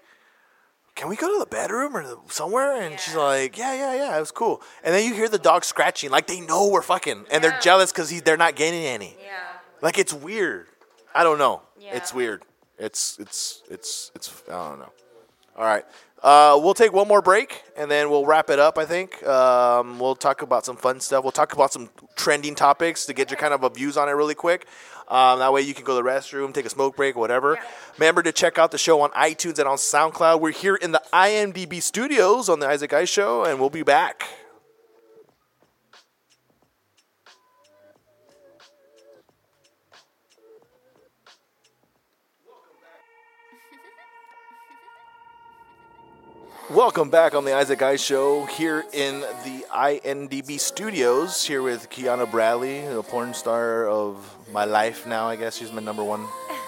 [0.93, 2.79] Can we go to the bedroom or the- somewhere?
[2.79, 4.61] And she's like, yeah, yeah, yeah, it was cool.
[4.83, 7.93] And then you hear the dog scratching, like they know we're fucking, and they're jealous
[7.93, 9.15] because they're not getting any.
[9.23, 9.39] Yeah.
[9.81, 10.67] Like it's weird.
[11.13, 11.61] I don't know.
[11.79, 11.95] Yeah.
[11.95, 12.43] It's weird.
[12.77, 14.91] It's it's it's it's I don't know.
[15.57, 15.85] All right.
[16.23, 18.77] Uh, we'll take one more break and then we'll wrap it up.
[18.77, 21.23] I think um, we'll talk about some fun stuff.
[21.23, 24.11] We'll talk about some trending topics to get your kind of a views on it
[24.11, 24.67] really quick.
[25.07, 27.55] Um, that way you can go to the restroom, take a smoke break, whatever.
[27.55, 27.63] Yeah.
[27.97, 30.39] Remember to check out the show on iTunes and on SoundCloud.
[30.39, 34.25] We're here in the InDb studios on the Isaac Ice Show, and we'll be back.
[46.73, 52.29] Welcome back on the Isaac Ice Show here in the InDb studios, here with Kianna
[52.29, 54.15] Bradley, the porn star of
[54.53, 55.57] my life now, I guess.
[55.57, 56.25] She's my number one.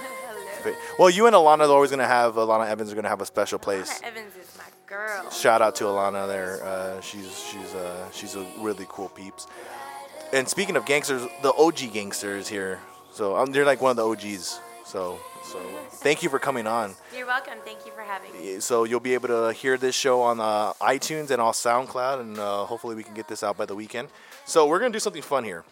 [0.62, 3.10] fa- Well, you and Alana are always going to have, Alana Evans are going to
[3.10, 4.02] have a special place.
[4.04, 5.30] Evans is my girl.
[5.32, 6.62] Shout out to Alana there.
[6.64, 9.48] Uh, she's she's uh, she's a really cool peeps.
[10.34, 12.80] And speaking of gangsters, the OG gangsters here.
[13.14, 14.60] So um, they're like one of the OGs.
[14.86, 15.60] So so
[15.92, 16.96] thank you for coming on.
[17.16, 17.56] You're welcome.
[17.66, 18.60] Thank you for having me.
[18.60, 22.40] So you'll be able to hear this show on uh, iTunes and on SoundCloud, and
[22.40, 24.10] uh, hopefully we can get this out by the weekend.
[24.46, 25.64] So we're gonna do something fun here.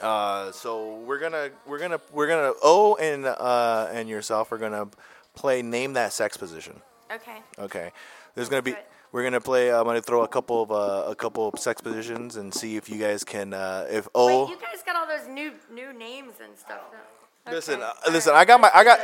[0.00, 4.88] Uh, so we're gonna we're gonna we're gonna O and uh, and yourself are gonna
[5.34, 6.80] play name that sex position.
[7.10, 7.38] Okay.
[7.58, 7.92] Okay.
[8.34, 8.74] There's gonna be
[9.12, 9.72] we're gonna play.
[9.72, 12.90] I'm gonna throw a couple of uh, a couple of sex positions and see if
[12.90, 14.44] you guys can uh, if O.
[14.44, 16.80] Wait, you guys got all those new new names and stuff.
[16.90, 17.15] though.
[17.50, 18.32] Listen, uh, listen.
[18.32, 18.40] right.
[18.40, 18.70] I got my.
[18.74, 19.00] I got.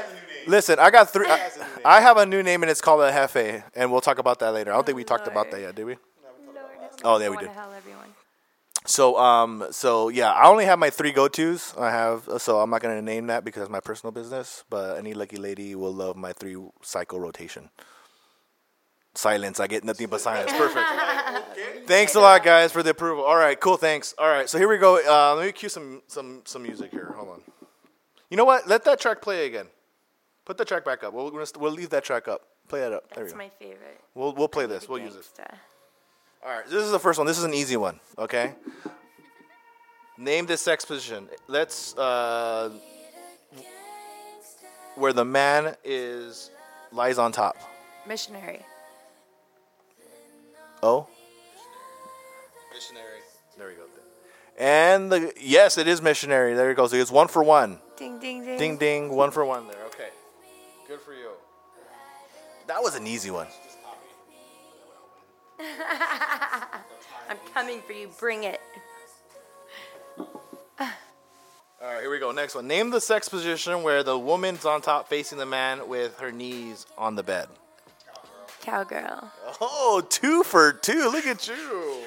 [0.46, 1.26] Listen, I got three.
[1.28, 1.50] I,
[1.84, 4.52] I have a new name and it's called a Hefe, and we'll talk about that
[4.52, 4.72] later.
[4.72, 5.92] I don't think we talked about that yet, did we?
[5.94, 6.00] Lord,
[7.04, 7.48] Oh, yeah, we did.
[7.50, 8.08] hell, everyone.
[8.84, 11.74] So, um, so yeah, I only have my three go tos.
[11.78, 14.64] I have, so I'm not gonna name that because it's my personal business.
[14.68, 17.70] But any lucky lady will love my three cycle rotation.
[19.14, 19.60] Silence.
[19.60, 20.50] I get nothing but silence.
[20.52, 20.86] Perfect.
[21.86, 23.24] Thanks a lot, guys, for the approval.
[23.24, 23.76] All right, cool.
[23.76, 24.14] Thanks.
[24.18, 24.96] All right, so here we go.
[24.96, 27.12] Uh, let me cue some some some music here.
[27.16, 27.42] Hold on.
[28.32, 28.66] You know what?
[28.66, 29.66] Let that track play again.
[30.46, 31.12] Put the track back up.
[31.12, 32.40] We'll we'll, we'll leave that track up.
[32.66, 33.04] Play that up.
[33.14, 34.00] That's my favorite.
[34.14, 34.88] We'll we'll play this.
[34.88, 35.30] We'll use this.
[36.42, 37.26] All right, this is the first one.
[37.26, 38.00] This is an easy one.
[38.16, 38.54] Okay.
[40.16, 41.28] Name this sex position.
[41.46, 42.70] Let's uh,
[44.94, 46.50] where the man is
[46.90, 47.58] lies on top.
[48.08, 48.64] Missionary.
[50.82, 51.06] Oh.
[52.72, 53.20] Missionary.
[53.58, 53.82] There we go.
[54.58, 56.54] And the yes, it is missionary.
[56.54, 56.94] There it goes.
[56.94, 57.78] It's one for one.
[58.02, 58.58] Ding ding ding.
[58.58, 59.08] Ding ding.
[59.10, 59.84] One for one there.
[59.86, 60.08] Okay.
[60.88, 61.30] Good for you.
[62.66, 63.46] That was an easy one.
[65.60, 68.10] I'm coming for you.
[68.18, 68.60] Bring it.
[70.18, 70.26] All
[71.80, 72.32] right, here we go.
[72.32, 72.66] Next one.
[72.66, 76.86] Name the sex position where the woman's on top facing the man with her knees
[76.98, 77.46] on the bed.
[78.62, 79.30] Cowgirl.
[79.60, 81.08] Oh, two for two.
[81.08, 82.02] Look at you.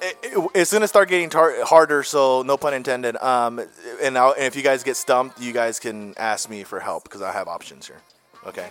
[0.00, 3.16] It, it- it's gonna start getting tar- harder, so no pun intended.
[3.16, 7.04] Um, and, and if you guys get stumped, you guys can ask me for help
[7.04, 8.00] because I have options here.
[8.46, 8.60] Okay.
[8.62, 8.70] Okay.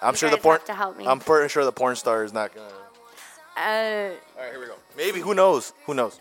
[0.00, 0.60] I'm You sure the porn.
[0.66, 1.06] to help me.
[1.06, 2.66] I'm pretty sure the porn star is not gonna.
[2.66, 4.74] Uh, All right, here we go.
[4.96, 5.72] Maybe who knows?
[5.86, 6.18] Who knows?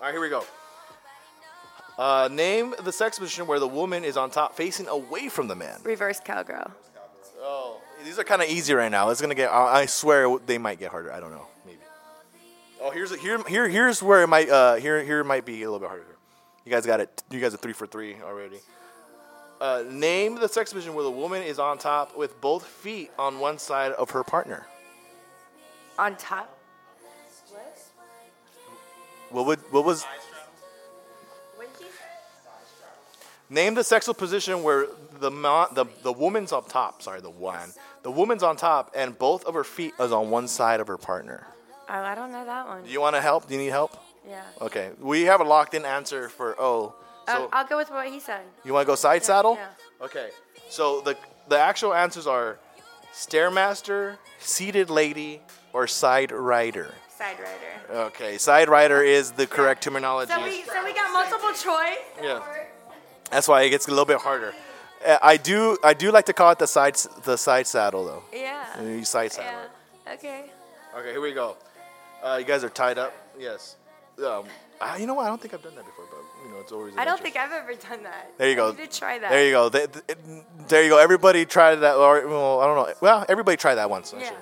[0.00, 0.44] All right, here we go.
[1.96, 5.54] Uh, name the sex position where the woman is on top, facing away from the
[5.54, 5.78] man.
[5.84, 6.70] Reverse cowgirl.
[7.40, 9.10] Oh, these are kind of easy right now.
[9.10, 9.50] It's gonna get.
[9.50, 11.12] I I swear they might get harder.
[11.12, 11.46] I don't know.
[12.86, 15.62] Oh, here's a, here here here's where it might uh here here it might be
[15.62, 16.04] a little bit harder.
[16.66, 17.22] You guys got it.
[17.30, 18.58] You guys are three for three already.
[19.58, 23.38] Uh, name the sex position where the woman is on top with both feet on
[23.38, 24.66] one side of her partner.
[25.98, 26.58] On top.
[29.30, 30.04] What would what was?
[31.54, 32.02] What did you say?
[33.48, 34.88] Name the sexual position where
[35.20, 37.00] the ma- the the woman's on top.
[37.00, 37.70] Sorry, the one.
[38.02, 40.98] The woman's on top and both of her feet is on one side of her
[40.98, 41.46] partner.
[41.88, 42.84] Oh, I don't know that one.
[42.84, 43.46] Do you want to help?
[43.46, 43.96] Do you need help?
[44.28, 44.42] Yeah.
[44.60, 46.94] Okay, we have a locked-in answer for O.
[47.28, 48.42] So um, I'll go with what he said.
[48.64, 49.56] you want to go side saddle?
[49.56, 50.04] yeah.
[50.04, 50.30] Okay.
[50.68, 51.16] So the
[51.48, 52.58] the actual answers are
[53.12, 55.40] stairmaster, seated lady,
[55.72, 56.94] or side rider.
[57.16, 58.00] Side rider.
[58.08, 60.32] Okay, side rider is the correct terminology.
[60.32, 61.98] So we so we got multiple choice.
[62.22, 62.40] Yeah.
[63.30, 64.52] That's why it gets a little bit harder.
[65.04, 68.22] Uh, I do I do like to call it the side the side saddle though.
[68.32, 68.82] Yeah.
[68.82, 69.52] You side saddle.
[70.06, 70.14] Yeah.
[70.14, 70.44] Okay.
[70.96, 71.56] Okay, here we go.
[72.24, 73.12] Uh, you guys are tied up.
[73.38, 73.76] Yes.
[74.24, 74.44] Um,
[74.80, 75.26] I, you know what?
[75.26, 76.94] I don't think I've done that before, but you know it's always.
[76.96, 78.32] I don't think I've ever done that.
[78.38, 78.70] There you I go.
[78.72, 79.30] need to try that.
[79.30, 79.68] There you go.
[79.68, 80.18] Th- th-
[80.68, 80.98] there you go.
[80.98, 81.96] Everybody tried that.
[81.96, 82.94] Or well, I don't know.
[83.00, 84.12] Well, everybody tried that once.
[84.12, 84.22] Yeah.
[84.24, 84.36] Actually.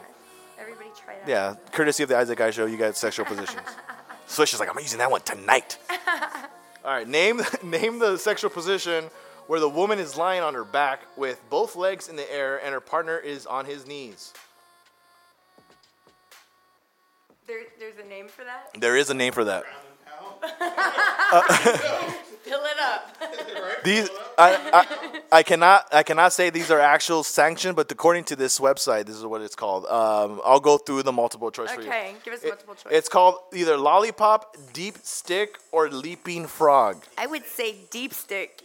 [0.61, 1.29] Everybody try that.
[1.29, 1.55] Yeah.
[1.73, 3.67] Courtesy of the Isaac Guy Show, you got sexual positions.
[4.27, 5.79] Swish is like, I'm using that one tonight.
[6.85, 7.09] All right.
[7.09, 9.05] Name name the sexual position
[9.49, 12.73] where the woman is lying on her back with both legs in the air and
[12.73, 14.33] her partner is on his knees.
[17.53, 18.71] There, there's a name for that.
[18.81, 19.65] There is a name for that.
[22.43, 23.17] Fill it up.
[23.85, 28.37] These I, I, I cannot I cannot say these are actual sanctioned, but according to
[28.37, 29.85] this website, this is what it's called.
[29.87, 31.89] Um, I'll go through the multiple choice for you.
[31.89, 32.91] Okay, give us It- multiple choice.
[32.91, 37.05] It's called either lollipop, deep stick, or leaping frog.
[37.19, 38.63] I would say deep stick.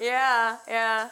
[0.00, 1.10] yeah, yeah.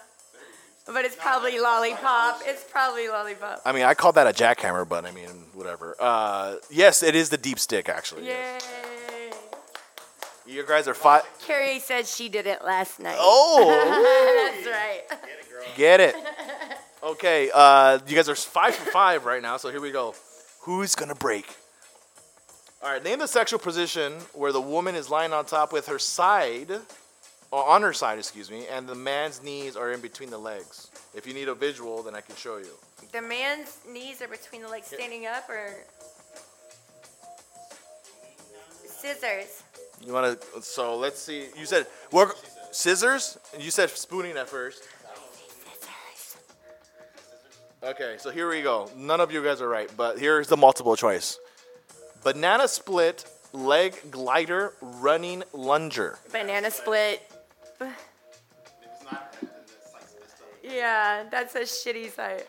[0.93, 2.41] But it's probably lollipop.
[2.47, 3.61] It's probably lollipop.
[3.64, 5.95] I mean, I call that a jackhammer, but I mean, whatever.
[6.01, 8.24] Uh, yes, it is the deep stick, actually.
[8.24, 8.66] yes.
[10.47, 10.55] Yay.
[10.55, 11.24] You guys are five.
[11.47, 13.16] Carrie said she did it last night.
[13.18, 15.76] Oh, That's right.
[15.76, 16.14] get it.
[17.03, 20.14] Okay, uh, you guys are five for five right now, so here we go.
[20.62, 21.55] Who's gonna break?
[22.82, 25.99] All right, name the sexual position where the woman is lying on top with her
[25.99, 26.70] side,
[27.53, 30.90] on her side, excuse me, and the man's knees are in between the legs.
[31.14, 32.70] If you need a visual, then I can show you.
[33.12, 35.74] The man's knees are between the legs standing up or
[38.86, 39.62] scissors.
[40.05, 40.62] You want to?
[40.62, 41.46] So let's see.
[41.59, 42.36] You said work
[42.70, 43.38] scissors.
[43.59, 44.82] You said spooning at first.
[47.82, 48.90] Okay, so here we go.
[48.96, 51.38] None of you guys are right, but here's the multiple choice:
[52.22, 56.18] banana split, leg glider, running lunger.
[56.30, 57.22] Banana split.
[57.81, 60.49] It's not, and it's like messed up.
[60.62, 62.47] Yeah, that's a shitty site.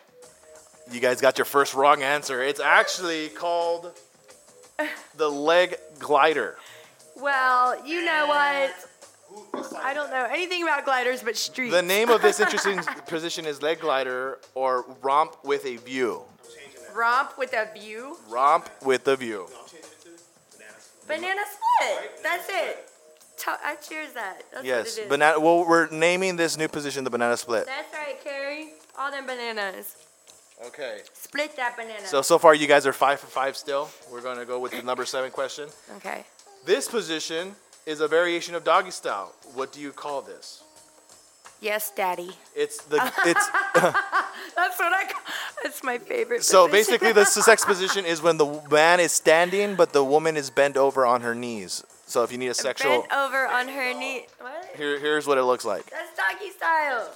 [0.90, 2.42] You guys got your first wrong answer.
[2.42, 3.92] It's actually called
[5.16, 6.56] the leg glider.
[7.16, 8.74] Well, you know what?
[9.80, 11.72] I don't know anything about gliders but streets.
[11.72, 16.22] The name of this interesting position is leg glider or romp with a view.
[16.94, 18.16] Romp with a view.
[18.28, 19.46] Romp with a view.
[21.06, 22.22] Banana split.
[22.22, 22.89] That's it.
[23.40, 24.42] To- I cheers that.
[24.52, 25.08] That's Yes, what it is.
[25.08, 25.40] banana.
[25.40, 27.66] Well, we're naming this new position the banana split.
[27.66, 28.74] That's right, Carrie.
[28.98, 29.96] All them bananas.
[30.66, 31.00] Okay.
[31.14, 32.06] Split that banana.
[32.06, 33.88] So so far you guys are five for five still.
[34.12, 35.68] We're going to go with the number seven question.
[35.96, 36.24] okay.
[36.66, 37.54] This position
[37.86, 39.32] is a variation of doggy style.
[39.54, 40.62] What do you call this?
[41.62, 42.30] Yes, Daddy.
[42.54, 43.46] It's the it's
[44.56, 45.04] That's what I.
[45.10, 45.22] Call,
[45.62, 46.42] that's my favorite.
[46.44, 46.72] so position.
[46.78, 50.76] basically the sex position is when the man is standing but the woman is bent
[50.76, 51.84] over on her knees.
[52.10, 54.26] So if you need a sexual, bent over on her knee.
[54.40, 54.68] What?
[54.76, 55.88] here here's what it looks like.
[55.90, 57.08] That's doggy style.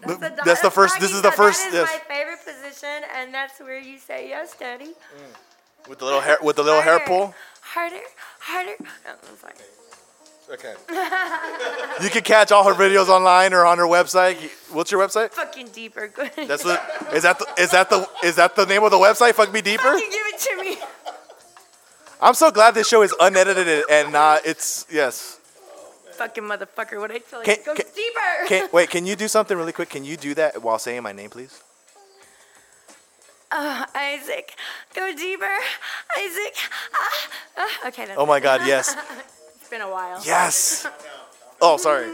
[0.00, 2.00] That's, the, That's the first- this is the first- That is yes.
[2.08, 4.86] my favorite position, and that's where you say yes, Daddy.
[4.86, 5.88] Mm.
[5.88, 7.32] With the little hair with the little hair pull.
[7.60, 8.00] Harder,
[8.40, 8.74] harder.
[8.80, 9.54] Oh, I'm sorry.
[10.50, 10.74] Okay.
[12.04, 14.36] you can catch all her videos online or on her website.
[14.72, 15.30] What's your website?
[15.30, 16.12] Fucking deeper.
[16.36, 16.82] That's what
[17.14, 19.32] is that the, is that the is that the name of the website?
[19.34, 19.82] Fuck me deeper.
[19.84, 20.73] Fucking give it to me.
[22.24, 24.46] I'm so glad this show is unedited and not.
[24.46, 25.38] It's yes.
[26.12, 26.98] Fucking motherfucker.
[26.98, 27.44] What I tell you?
[27.44, 28.46] Can- Go can- deeper.
[28.48, 28.88] Can wait?
[28.88, 29.90] Can you do something really quick?
[29.90, 31.62] Can you do that while saying my name, please?
[33.52, 34.54] Uh, Isaac,
[34.94, 35.54] go deeper.
[36.18, 36.54] Isaac.
[36.94, 37.28] Ah,
[37.58, 37.88] ah.
[37.88, 38.06] Okay.
[38.06, 38.62] That's Oh my God!
[38.66, 38.96] Yes,
[39.60, 40.20] It's been a while.
[40.24, 40.86] yes.
[41.60, 42.06] Oh, sorry.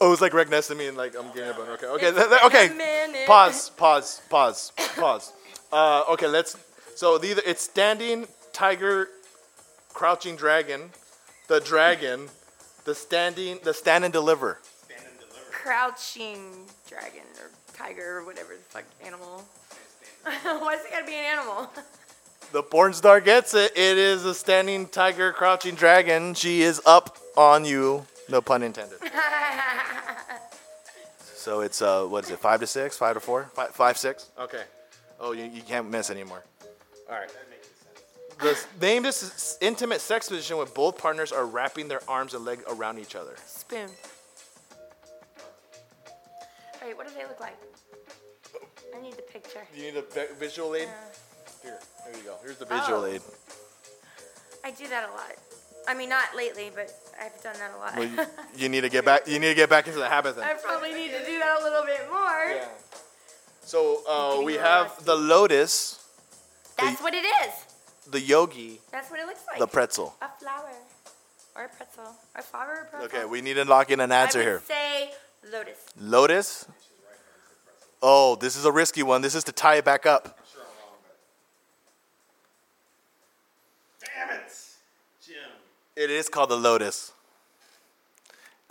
[0.00, 1.68] oh, it was like right next to me, and like I'm getting a bone.
[1.70, 3.24] Okay, okay, th- th- okay.
[3.26, 5.32] Pause, pause, pause, pause.
[5.72, 6.56] Uh, okay, let's.
[6.94, 9.08] So the, it's standing tiger,
[9.94, 10.90] crouching dragon,
[11.46, 12.28] the dragon,
[12.84, 14.58] the standing, the stand and deliver.
[14.84, 15.50] Stand and deliver.
[15.50, 19.44] Crouching dragon or tiger or whatever the fuck animal.
[20.24, 21.70] Why's it gotta be an animal?
[22.52, 23.72] The porn star gets it.
[23.72, 26.34] It is a standing tiger, crouching dragon.
[26.34, 28.06] She is up on you.
[28.28, 28.98] No pun intended.
[31.18, 32.38] so it's uh, what is it?
[32.38, 32.96] Five to six?
[32.96, 33.50] Five to four?
[33.54, 34.30] Five, five six?
[34.38, 34.62] Okay.
[35.20, 36.44] Oh, you, you can't miss anymore.
[37.08, 37.30] All right.
[38.40, 42.98] The this intimate sex position when both partners are wrapping their arms and leg around
[42.98, 43.34] each other.
[43.46, 43.88] Spoon.
[46.82, 47.56] Wait, what do they look like?
[48.94, 49.62] I need the picture.
[49.74, 50.88] You need a vi- visual aid.
[51.62, 52.36] Here, there you go.
[52.42, 53.06] Here's the visual Oh.
[53.06, 53.22] aid.
[54.62, 55.32] I do that a lot.
[55.88, 56.90] I mean, not lately, but
[57.20, 57.96] I've done that a lot.
[57.96, 58.26] Well, you,
[58.64, 59.26] you need to get back.
[59.26, 60.44] You need to get back into the habit then.
[60.44, 62.46] I probably need to do that a little bit more.
[62.50, 62.68] Yeah.
[63.62, 66.04] So uh, we have the lotus,
[66.78, 67.63] That's what it is.
[68.10, 69.58] The yogi, That's what it looks like.
[69.58, 70.14] the pretzel.
[70.22, 70.70] a flower.
[71.56, 72.14] Or a pretzel.
[72.34, 73.06] A flower or a pretzel.
[73.20, 74.62] Okay, we need to lock in an answer I would here.
[74.66, 75.10] say
[75.52, 75.78] lotus.
[76.00, 76.66] Lotus.
[78.02, 79.22] Oh, this is a risky one.
[79.22, 80.38] This is to tie it back up.
[80.52, 80.98] Sure, I'm wrong,
[84.00, 84.06] but.
[84.30, 84.52] Damn it!
[85.24, 85.36] Jim.
[85.96, 87.12] It is called the lotus.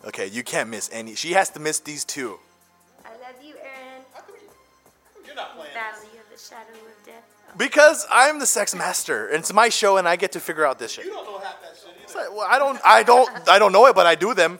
[0.05, 1.15] Okay, you can't miss any.
[1.15, 2.38] She has to miss these two.
[6.34, 7.23] The shadow of death.
[7.49, 7.53] Oh.
[7.57, 10.80] Because I'm the sex master, and it's my show, and I get to figure out
[10.80, 11.05] this shit.
[11.05, 12.03] You don't know half that shit either.
[12.03, 14.60] It's like, well, I don't, I don't, I don't know it, but I do them.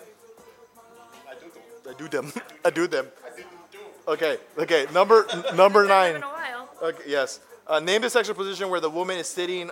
[1.28, 1.62] I do do.
[1.90, 2.32] I do them.
[2.66, 3.08] I do them.
[3.26, 4.12] I do do do.
[4.12, 4.86] Okay, okay.
[4.94, 6.14] Number n- number nine.
[6.14, 6.70] them in a while.
[6.82, 7.40] Okay, yes.
[7.66, 9.72] Uh, name the sexual position where the woman is sitting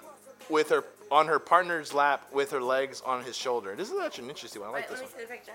[0.49, 3.75] with her on her partner's lap with her legs on his shoulder.
[3.75, 4.69] This is actually an interesting one.
[4.69, 5.19] I like Wait, this let me one.
[5.19, 5.51] see the picture.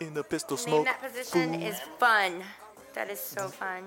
[0.00, 0.84] In the pistol Name smoke.
[0.86, 2.42] that position is fun.
[2.94, 3.84] That is so fun.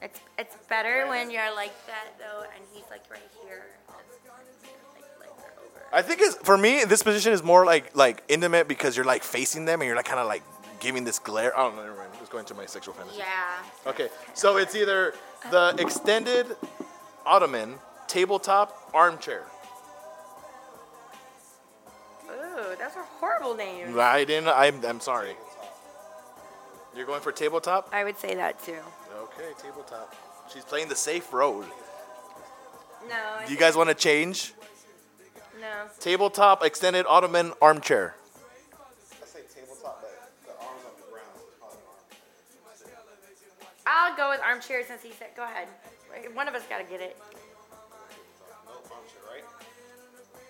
[0.00, 3.64] It's it's better when you're like that though, and he's like right here.
[3.88, 5.86] Like legs are over.
[5.92, 6.84] I think it's for me.
[6.84, 10.04] This position is more like like intimate because you're like facing them and you're like
[10.04, 10.42] kind of like
[10.80, 11.56] giving this glare.
[11.58, 11.82] I don't know.
[11.82, 12.10] Never mind.
[12.20, 13.18] Just going to my sexual fantasy.
[13.18, 13.90] Yeah.
[13.90, 15.14] Okay, so it's either
[15.50, 16.46] the extended
[17.24, 17.74] ottoman,
[18.06, 19.44] tabletop, armchair.
[22.30, 23.98] Ooh, that's a horrible name.
[23.98, 24.48] I didn't.
[24.48, 25.34] I'm I'm sorry.
[26.96, 27.90] You're going for tabletop.
[27.92, 28.78] I would say that too.
[29.14, 30.14] Okay, tabletop.
[30.52, 31.66] She's playing the safe road.
[33.08, 33.14] No.
[33.14, 34.54] I Do you guys want to change?
[35.60, 35.88] No.
[36.00, 38.14] Tabletop, extended ottoman, armchair.
[39.22, 40.10] I say tabletop, but
[40.46, 41.26] the arms on the ground.
[42.74, 43.26] so call it
[43.86, 44.10] arm.
[44.10, 45.28] I'll go with armchair since he said.
[45.36, 45.68] Go ahead.
[46.34, 47.16] One of us got to get it.
[48.64, 49.44] No armchair, right?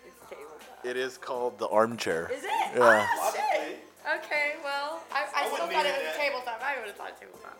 [0.06, 0.84] It's tabletop.
[0.86, 2.30] It is called the armchair.
[2.32, 2.50] Is it?
[2.76, 3.06] Yeah.
[3.10, 3.85] Oh, shit.
[4.06, 4.26] Logically.
[4.26, 6.16] Okay, well, I, I, still wouldn't thought it was that.
[6.16, 6.62] tabletop.
[6.62, 7.58] I would have thought tabletop.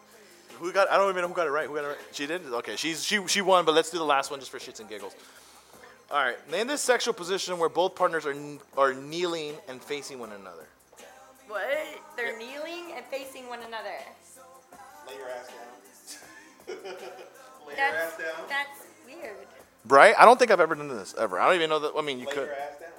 [0.59, 0.91] Who got?
[0.91, 1.67] I don't even know who got it right.
[1.69, 1.97] Who got it right?
[2.13, 2.53] She didn't.
[2.55, 3.65] Okay, she's she she won.
[3.65, 5.15] But let's do the last one just for shits and giggles.
[6.11, 6.37] All right.
[6.51, 8.35] Name this sexual position where both partners are
[8.79, 10.67] are kneeling and facing one another.
[11.49, 11.63] What?
[12.17, 13.91] They're kneeling and facing one another.
[15.09, 16.77] Lay your ass down.
[16.77, 18.49] Lay your That's, ass down.
[18.49, 19.37] that's weird.
[19.87, 20.15] Right?
[20.19, 21.39] I don't think I've ever done this ever.
[21.39, 21.93] I don't even know that.
[21.97, 22.47] I mean, you Lay could.
[22.47, 22.91] your ass down.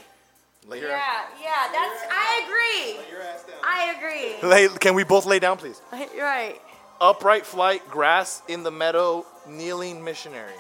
[0.68, 2.99] Lay your- Yeah, yeah, that's, I agree.
[2.99, 3.56] Lay your ass down.
[3.64, 4.49] I agree.
[4.49, 5.81] Lay, can we both lay down, please?
[6.15, 6.60] You're right.
[6.99, 10.53] Upright flight, grass in the meadow, kneeling missionary.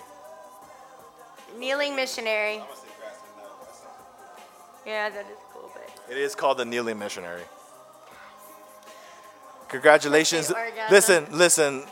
[1.57, 2.53] Kneeling missionary.
[2.53, 3.57] I'm gonna say grass and metal.
[3.59, 6.11] That sounds Yeah, that is cool, but.
[6.11, 7.41] It is called the kneeling missionary.
[9.69, 10.49] Congratulations.
[10.51, 10.91] Orgasm.
[10.91, 11.83] Listen, listen.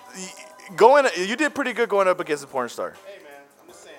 [0.76, 2.94] Going, you did pretty good going up against a porn star.
[3.06, 3.32] Hey man,
[3.62, 3.96] I'm just saying.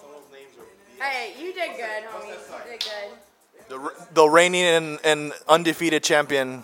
[0.00, 1.04] Some of those names are.
[1.04, 2.28] Hey, you did good, homie.
[2.28, 3.18] You did good.
[3.68, 6.62] The, the reigning and, and undefeated champion.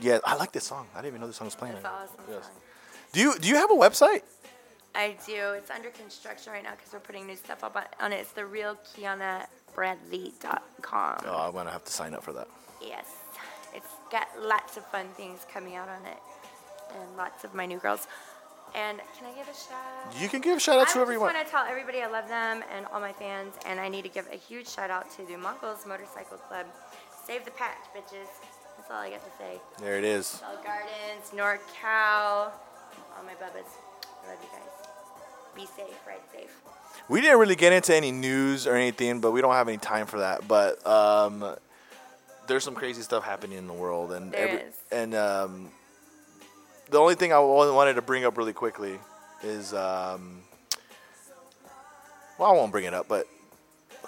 [0.00, 0.86] Yeah, I like this song.
[0.94, 1.74] I didn't even know this song was playing.
[1.74, 2.20] That's awesome.
[2.28, 2.44] Yes.
[2.44, 2.52] song.
[3.12, 4.22] Do you do you have a website?
[4.94, 5.52] I do.
[5.52, 8.16] It's under construction right now because we're putting new stuff up on, on it.
[8.16, 11.18] It's the real KiannaBradley.com.
[11.26, 12.48] Oh, I'm gonna have to sign up for that.
[12.82, 13.06] Yes.
[13.74, 16.18] It's got lots of fun things coming out on it.
[16.94, 18.06] And lots of my new girls.
[18.76, 19.80] And can I give a shout?
[20.06, 20.20] Out?
[20.20, 21.26] You can give a shout out to just everyone.
[21.32, 23.80] want I just want to tell everybody I love them and all my fans, and
[23.80, 26.66] I need to give a huge shout out to the Mongols Motorcycle Club.
[27.26, 28.28] Save the patch, bitches.
[28.76, 29.60] That's all I got to say.
[29.80, 30.40] There it is.
[30.42, 32.52] Bell Gardens, NorCal,
[33.16, 33.66] all my bubbas.
[34.24, 34.86] I love you guys.
[35.54, 36.54] Be safe, ride safe.
[37.08, 40.06] We didn't really get into any news or anything, but we don't have any time
[40.06, 40.46] for that.
[40.46, 41.56] But um,
[42.46, 44.74] there's some crazy stuff happening in the world, and There is.
[44.92, 45.70] and um,
[46.90, 48.98] the only thing I wanted to bring up really quickly
[49.42, 50.40] is um,
[52.38, 53.26] well, I won't bring it up, but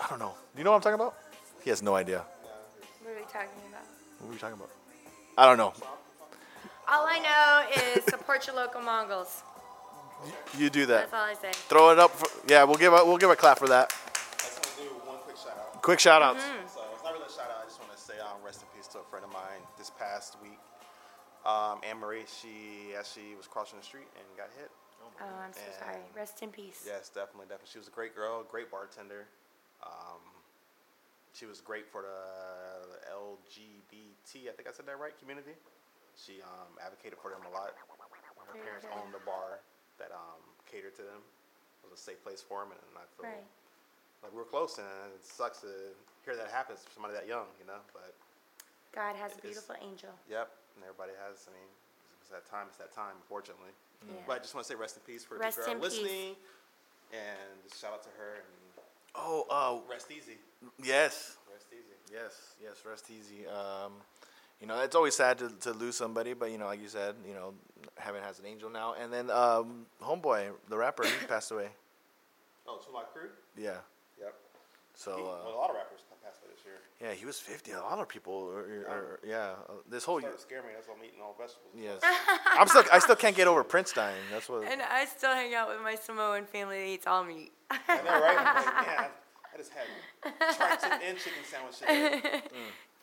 [0.01, 0.35] I don't know.
[0.55, 1.15] Do you know what I'm talking about?
[1.63, 2.25] He has no idea.
[3.03, 3.85] What are we talking about?
[4.21, 4.71] What are we talking about?
[5.37, 5.73] I don't know.
[6.91, 9.43] All I know is support your local Mongols.
[10.57, 11.11] You do that.
[11.11, 11.53] That's all I say.
[11.53, 12.11] Throw it up.
[12.11, 13.93] For, yeah, we'll give a we'll give a clap for that.
[13.93, 15.83] I just want to do one quick shout out.
[15.83, 16.43] Quick shout outs.
[16.75, 17.63] So it's not really a shout out.
[17.63, 19.91] I just want to say um, rest in peace to a friend of mine this
[19.91, 20.59] past week.
[21.49, 24.69] Um, Anne Marie, she actually was crossing the street and got hit.
[25.01, 26.05] Oh, I'm so And- sorry.
[26.15, 26.85] Rest in peace.
[26.87, 27.73] Yes, definitely, definitely.
[27.73, 29.27] She was a great girl, great bartender.
[29.83, 30.21] Um,
[31.33, 35.55] she was great for the LGBT, I think I said that right, community.
[36.17, 37.73] She um, advocated for them a lot.
[37.73, 38.95] Her Very parents good.
[39.01, 39.61] owned a bar
[39.99, 41.23] that um, catered to them.
[41.85, 43.47] It was a safe place for them, and I feel Right.
[44.23, 45.95] like we were close, and it sucks to
[46.25, 47.81] hear that happens for somebody that young, you know.
[47.95, 48.15] But
[48.93, 50.11] God has a beautiful angel.
[50.29, 51.51] yep, and everybody has.
[51.51, 51.67] I mean,
[52.23, 52.67] it's that time.
[52.71, 53.75] It's that time, unfortunately.
[54.07, 54.15] Yeah.
[54.27, 56.39] But I just want to say rest in peace for Rest the girl listening,
[57.11, 58.47] and shout out to her and
[59.19, 60.39] Oh, uh, rest easy.
[60.83, 61.97] yes, Rest easy.
[62.13, 62.77] yes, yes.
[62.89, 63.47] Rest easy.
[63.49, 63.93] Um,
[64.61, 67.15] you know, it's always sad to, to lose somebody, but you know, like you said,
[67.27, 67.55] you know,
[67.97, 68.95] Heaven has an angel now.
[69.01, 71.69] And then um, Homeboy, the rapper, he passed away.
[72.67, 73.31] Oh, to my crew.
[73.57, 73.79] Yeah.
[74.21, 74.35] Yep.
[74.95, 76.08] So He- uh, well, a lot of rappers passed away this
[76.69, 77.11] year.
[77.11, 77.73] yeah, he was fifty.
[77.73, 78.51] A lot of people.
[78.55, 79.55] Are, are, yeah.
[79.69, 80.21] Uh, this whole.
[80.21, 80.69] Started to scare me.
[80.75, 81.73] That's why I'm eating all vegetables.
[81.77, 82.01] Yes.
[82.59, 82.85] I'm still.
[82.93, 84.17] I still can't get over Prince dying.
[84.33, 84.65] That's what.
[84.65, 87.53] And I still hang out with my Samoan family that eats all meat.
[87.71, 88.37] I know, right?
[88.39, 89.09] I'm like, man, I,
[89.55, 89.87] I just had
[90.57, 92.43] tripe and chicken sandwich today.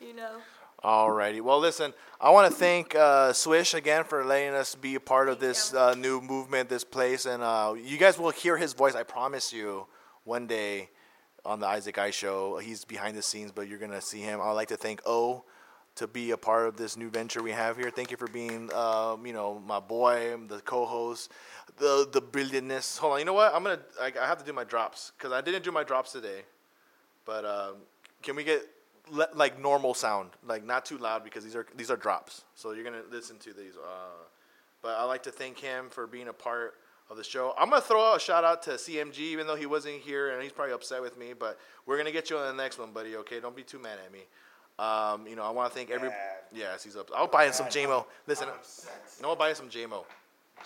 [0.00, 0.38] you know?
[0.84, 1.40] Alrighty.
[1.40, 5.28] Well, listen, I want to thank uh, Swish again for letting us be a part
[5.28, 8.94] of this uh, new movement, this place, and uh, you guys will hear his voice.
[8.94, 9.86] I promise you,
[10.24, 10.90] one day
[11.46, 12.58] on the Isaac I Show.
[12.58, 14.40] He's behind the scenes, but you're gonna see him.
[14.40, 15.44] I'd like to thank O
[15.94, 17.90] to be a part of this new venture we have here.
[17.90, 21.32] Thank you for being, um, you know, my boy, the co-host,
[21.78, 22.98] the the brilliantness.
[22.98, 23.54] Hold on, you know what?
[23.54, 23.80] I'm gonna.
[24.00, 26.42] I, I have to do my drops because I didn't do my drops today.
[27.24, 27.76] But um,
[28.22, 28.62] can we get
[29.10, 32.44] le- like normal sound, like not too loud because these are these are drops.
[32.54, 33.76] So you're gonna listen to these.
[33.76, 34.24] Uh,
[34.82, 36.74] but I like to thank him for being a part
[37.10, 37.54] of the show.
[37.58, 40.42] I'm gonna throw out a shout out to CMG, even though he wasn't here and
[40.42, 41.32] he's probably upset with me.
[41.38, 43.16] But we're gonna get you on the next one, buddy.
[43.16, 44.20] Okay, don't be too mad at me.
[44.78, 46.08] Um, you know, I want to thank every.
[46.08, 46.18] Mad.
[46.52, 47.10] Yes, he's up.
[47.14, 48.04] I'll buy him some JMO.
[48.26, 48.54] Listen, I'm
[49.22, 50.04] no, I'll buy him some JMO.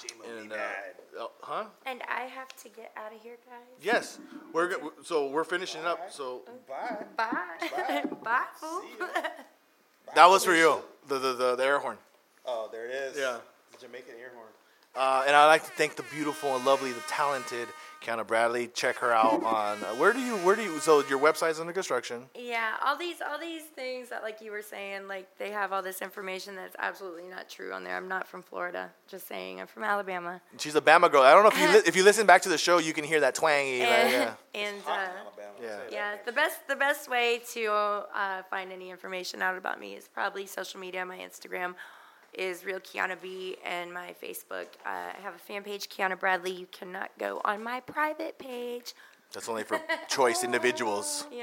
[0.00, 0.94] J-Mo And uh, mad.
[1.18, 1.64] oh, huh?
[1.84, 3.58] And I have to get out of here, guys.
[3.82, 4.18] Yes,
[4.52, 6.12] we're go- so we're finishing up.
[6.12, 7.04] So Bye.
[7.16, 8.04] Bye.
[8.22, 8.82] Bye, fool.
[8.82, 9.06] See ya.
[10.14, 10.76] that was for you,
[11.08, 11.98] the the the, the air horn.
[12.46, 13.16] Oh, there it is.
[13.18, 13.38] Yeah.
[13.72, 14.46] The Jamaican air horn.
[14.94, 17.68] Uh, and I'd like to thank the beautiful and lovely, the talented
[18.04, 18.66] Kianna Bradley.
[18.68, 21.72] Check her out on uh, where do you where do you so your website's under
[21.72, 22.22] construction.
[22.34, 25.80] Yeah, all these all these things that like you were saying, like they have all
[25.82, 27.96] this information that's absolutely not true on there.
[27.96, 28.90] I'm not from Florida.
[29.06, 30.40] Just saying, I'm from Alabama.
[30.58, 31.22] She's a Bama girl.
[31.22, 33.04] I don't know if you li- if you listen back to the show, you can
[33.04, 33.80] hear that twangy.
[33.80, 34.34] Like, And, yeah.
[34.54, 35.08] and uh, yeah.
[35.24, 35.92] I'll say that.
[35.92, 40.08] yeah, the best the best way to uh, find any information out about me is
[40.08, 41.04] probably social media.
[41.06, 41.74] My Instagram
[42.34, 44.66] is real Kianna B, and my Facebook.
[44.86, 46.52] Uh, I have a fan page, Kianna Bradley.
[46.52, 48.94] You cannot go on my private page.
[49.32, 51.26] That's only for choice individuals.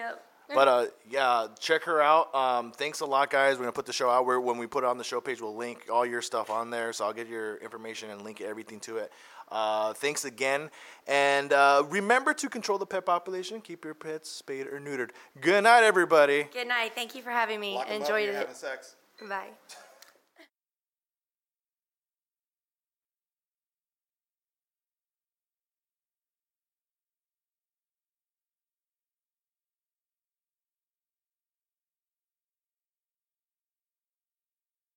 [0.50, 0.56] Yep.
[0.56, 2.34] But uh, yeah, check her out.
[2.34, 3.56] Um, thanks a lot, guys.
[3.58, 4.26] We're gonna put the show out.
[4.26, 6.70] Where when we put it on the show page, we'll link all your stuff on
[6.70, 6.94] there.
[6.94, 9.12] So I'll get your information and link everything to it.
[9.52, 10.70] Uh, thanks again,
[11.06, 13.60] and uh, remember to control the pet population.
[13.60, 15.10] Keep your pets spayed or neutered.
[15.42, 16.48] Good night, everybody.
[16.54, 16.94] Good night.
[16.96, 17.76] Thank you for having me.
[17.76, 18.36] Lock 'em up Enjoyed it.
[18.36, 18.96] having sex.
[19.28, 19.50] Bye.